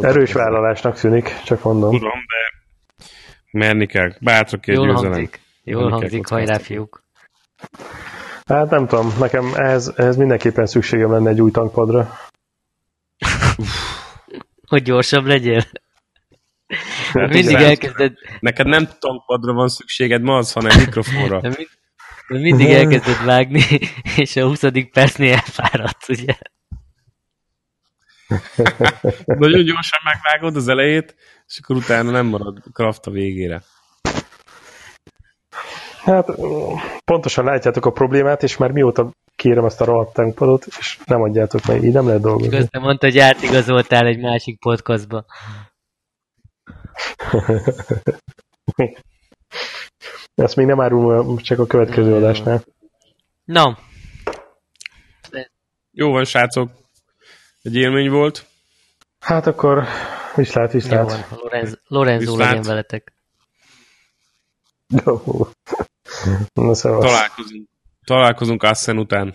Erős 0.00 0.32
vállalásnak 0.32 0.98
tűnik, 0.98 1.42
csak 1.44 1.62
mondom. 1.62 1.90
Tudom, 1.90 2.10
de 2.10 2.56
merni 3.50 3.86
kell. 3.86 4.12
Bátrak 4.20 4.66
Jól 4.66 4.86
győzelem. 4.86 5.12
hangzik. 5.12 5.40
Jól 5.68 5.90
hangzik, 5.90 6.26
hajrá 6.28 6.58
fiúk. 6.58 7.02
Hát 8.44 8.70
nem 8.70 8.86
tudom, 8.86 9.12
nekem 9.18 9.52
ehhez, 9.54 9.92
ehhez 9.96 10.16
mindenképpen 10.16 10.66
szükségem 10.66 11.10
lenne 11.10 11.30
egy 11.30 11.40
új 11.40 11.50
tankpadra. 11.50 12.18
Hogy 14.66 14.82
gyorsabb 14.82 15.24
legyél. 15.24 15.64
Hát 17.12 17.28
Mindig 17.28 17.44
igen. 17.50 17.64
elkezded, 17.64 18.12
Neked 18.40 18.66
nem 18.66 18.88
tankpadra 18.98 19.52
van 19.52 19.68
szükséged 19.68 20.22
ma 20.22 20.36
az, 20.36 20.52
hanem 20.52 20.78
mikrofonra. 20.78 21.40
de 21.40 21.48
mind- 21.48 21.68
de 22.28 22.38
mindig 22.38 22.66
elkezded 22.66 23.24
vágni, 23.24 23.62
és 24.16 24.36
a 24.36 24.46
20. 24.46 24.60
percnél 24.92 25.32
elfáradsz, 25.32 26.08
ugye? 26.08 26.34
Nagyon 29.24 29.64
gyorsan 29.64 30.00
megvágod 30.04 30.56
az 30.56 30.68
elejét, 30.68 31.16
és 31.46 31.58
akkor 31.62 31.76
utána 31.76 32.10
nem 32.10 32.26
marad 32.26 32.62
kraft 32.72 33.06
a 33.06 33.10
végére. 33.10 33.62
Hát 36.06 36.26
pontosan 37.04 37.44
látjátok 37.44 37.86
a 37.86 37.92
problémát, 37.92 38.42
és 38.42 38.56
már 38.56 38.70
mióta 38.70 39.10
kérem 39.36 39.64
ezt 39.64 39.80
a 39.80 39.84
rohadt 39.84 40.18
és 40.78 40.98
nem 41.04 41.22
adjátok 41.22 41.66
meg, 41.66 41.84
így 41.84 41.92
nem 41.92 42.06
lehet 42.06 42.20
dolgozni. 42.20 42.56
Köztem 42.56 42.82
mondta, 42.82 43.06
hogy 43.06 43.18
átigazoltál 43.18 44.06
egy 44.06 44.20
másik 44.20 44.58
podcastba. 44.58 45.24
Ezt 50.34 50.56
még 50.56 50.66
nem 50.66 50.80
árulom, 50.80 51.36
csak 51.36 51.58
a 51.58 51.66
következő 51.66 52.10
Jó. 52.10 52.16
adásnál. 52.16 52.64
Na, 53.44 53.78
Jó 55.92 56.10
van, 56.10 56.24
srácok. 56.24 56.70
Egy 57.62 57.76
élmény 57.76 58.10
volt. 58.10 58.46
Hát 59.20 59.46
akkor 59.46 59.84
viszlát, 60.34 60.72
jó 60.72 60.78
viszlát. 60.78 61.10
van, 61.10 61.38
Lorenz, 61.40 61.80
Lorenzo 61.86 62.30
Viszlát. 62.30 62.48
legyen 62.48 62.62
veletek. 62.62 63.12
Jó. 65.04 65.22
Na 66.54 66.74
szevasz. 66.74 67.04
Találkozunk. 67.04 67.68
Találkozunk 68.04 68.62
Assen 68.62 68.98
után. 68.98 69.34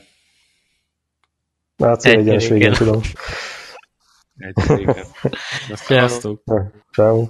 Hát 1.78 2.06
egyenes 2.06 2.48
végén. 2.48 2.74
tudom. 2.74 3.02
Egy. 4.38 4.90
Azt 5.72 5.88
Ciao. 6.96 7.28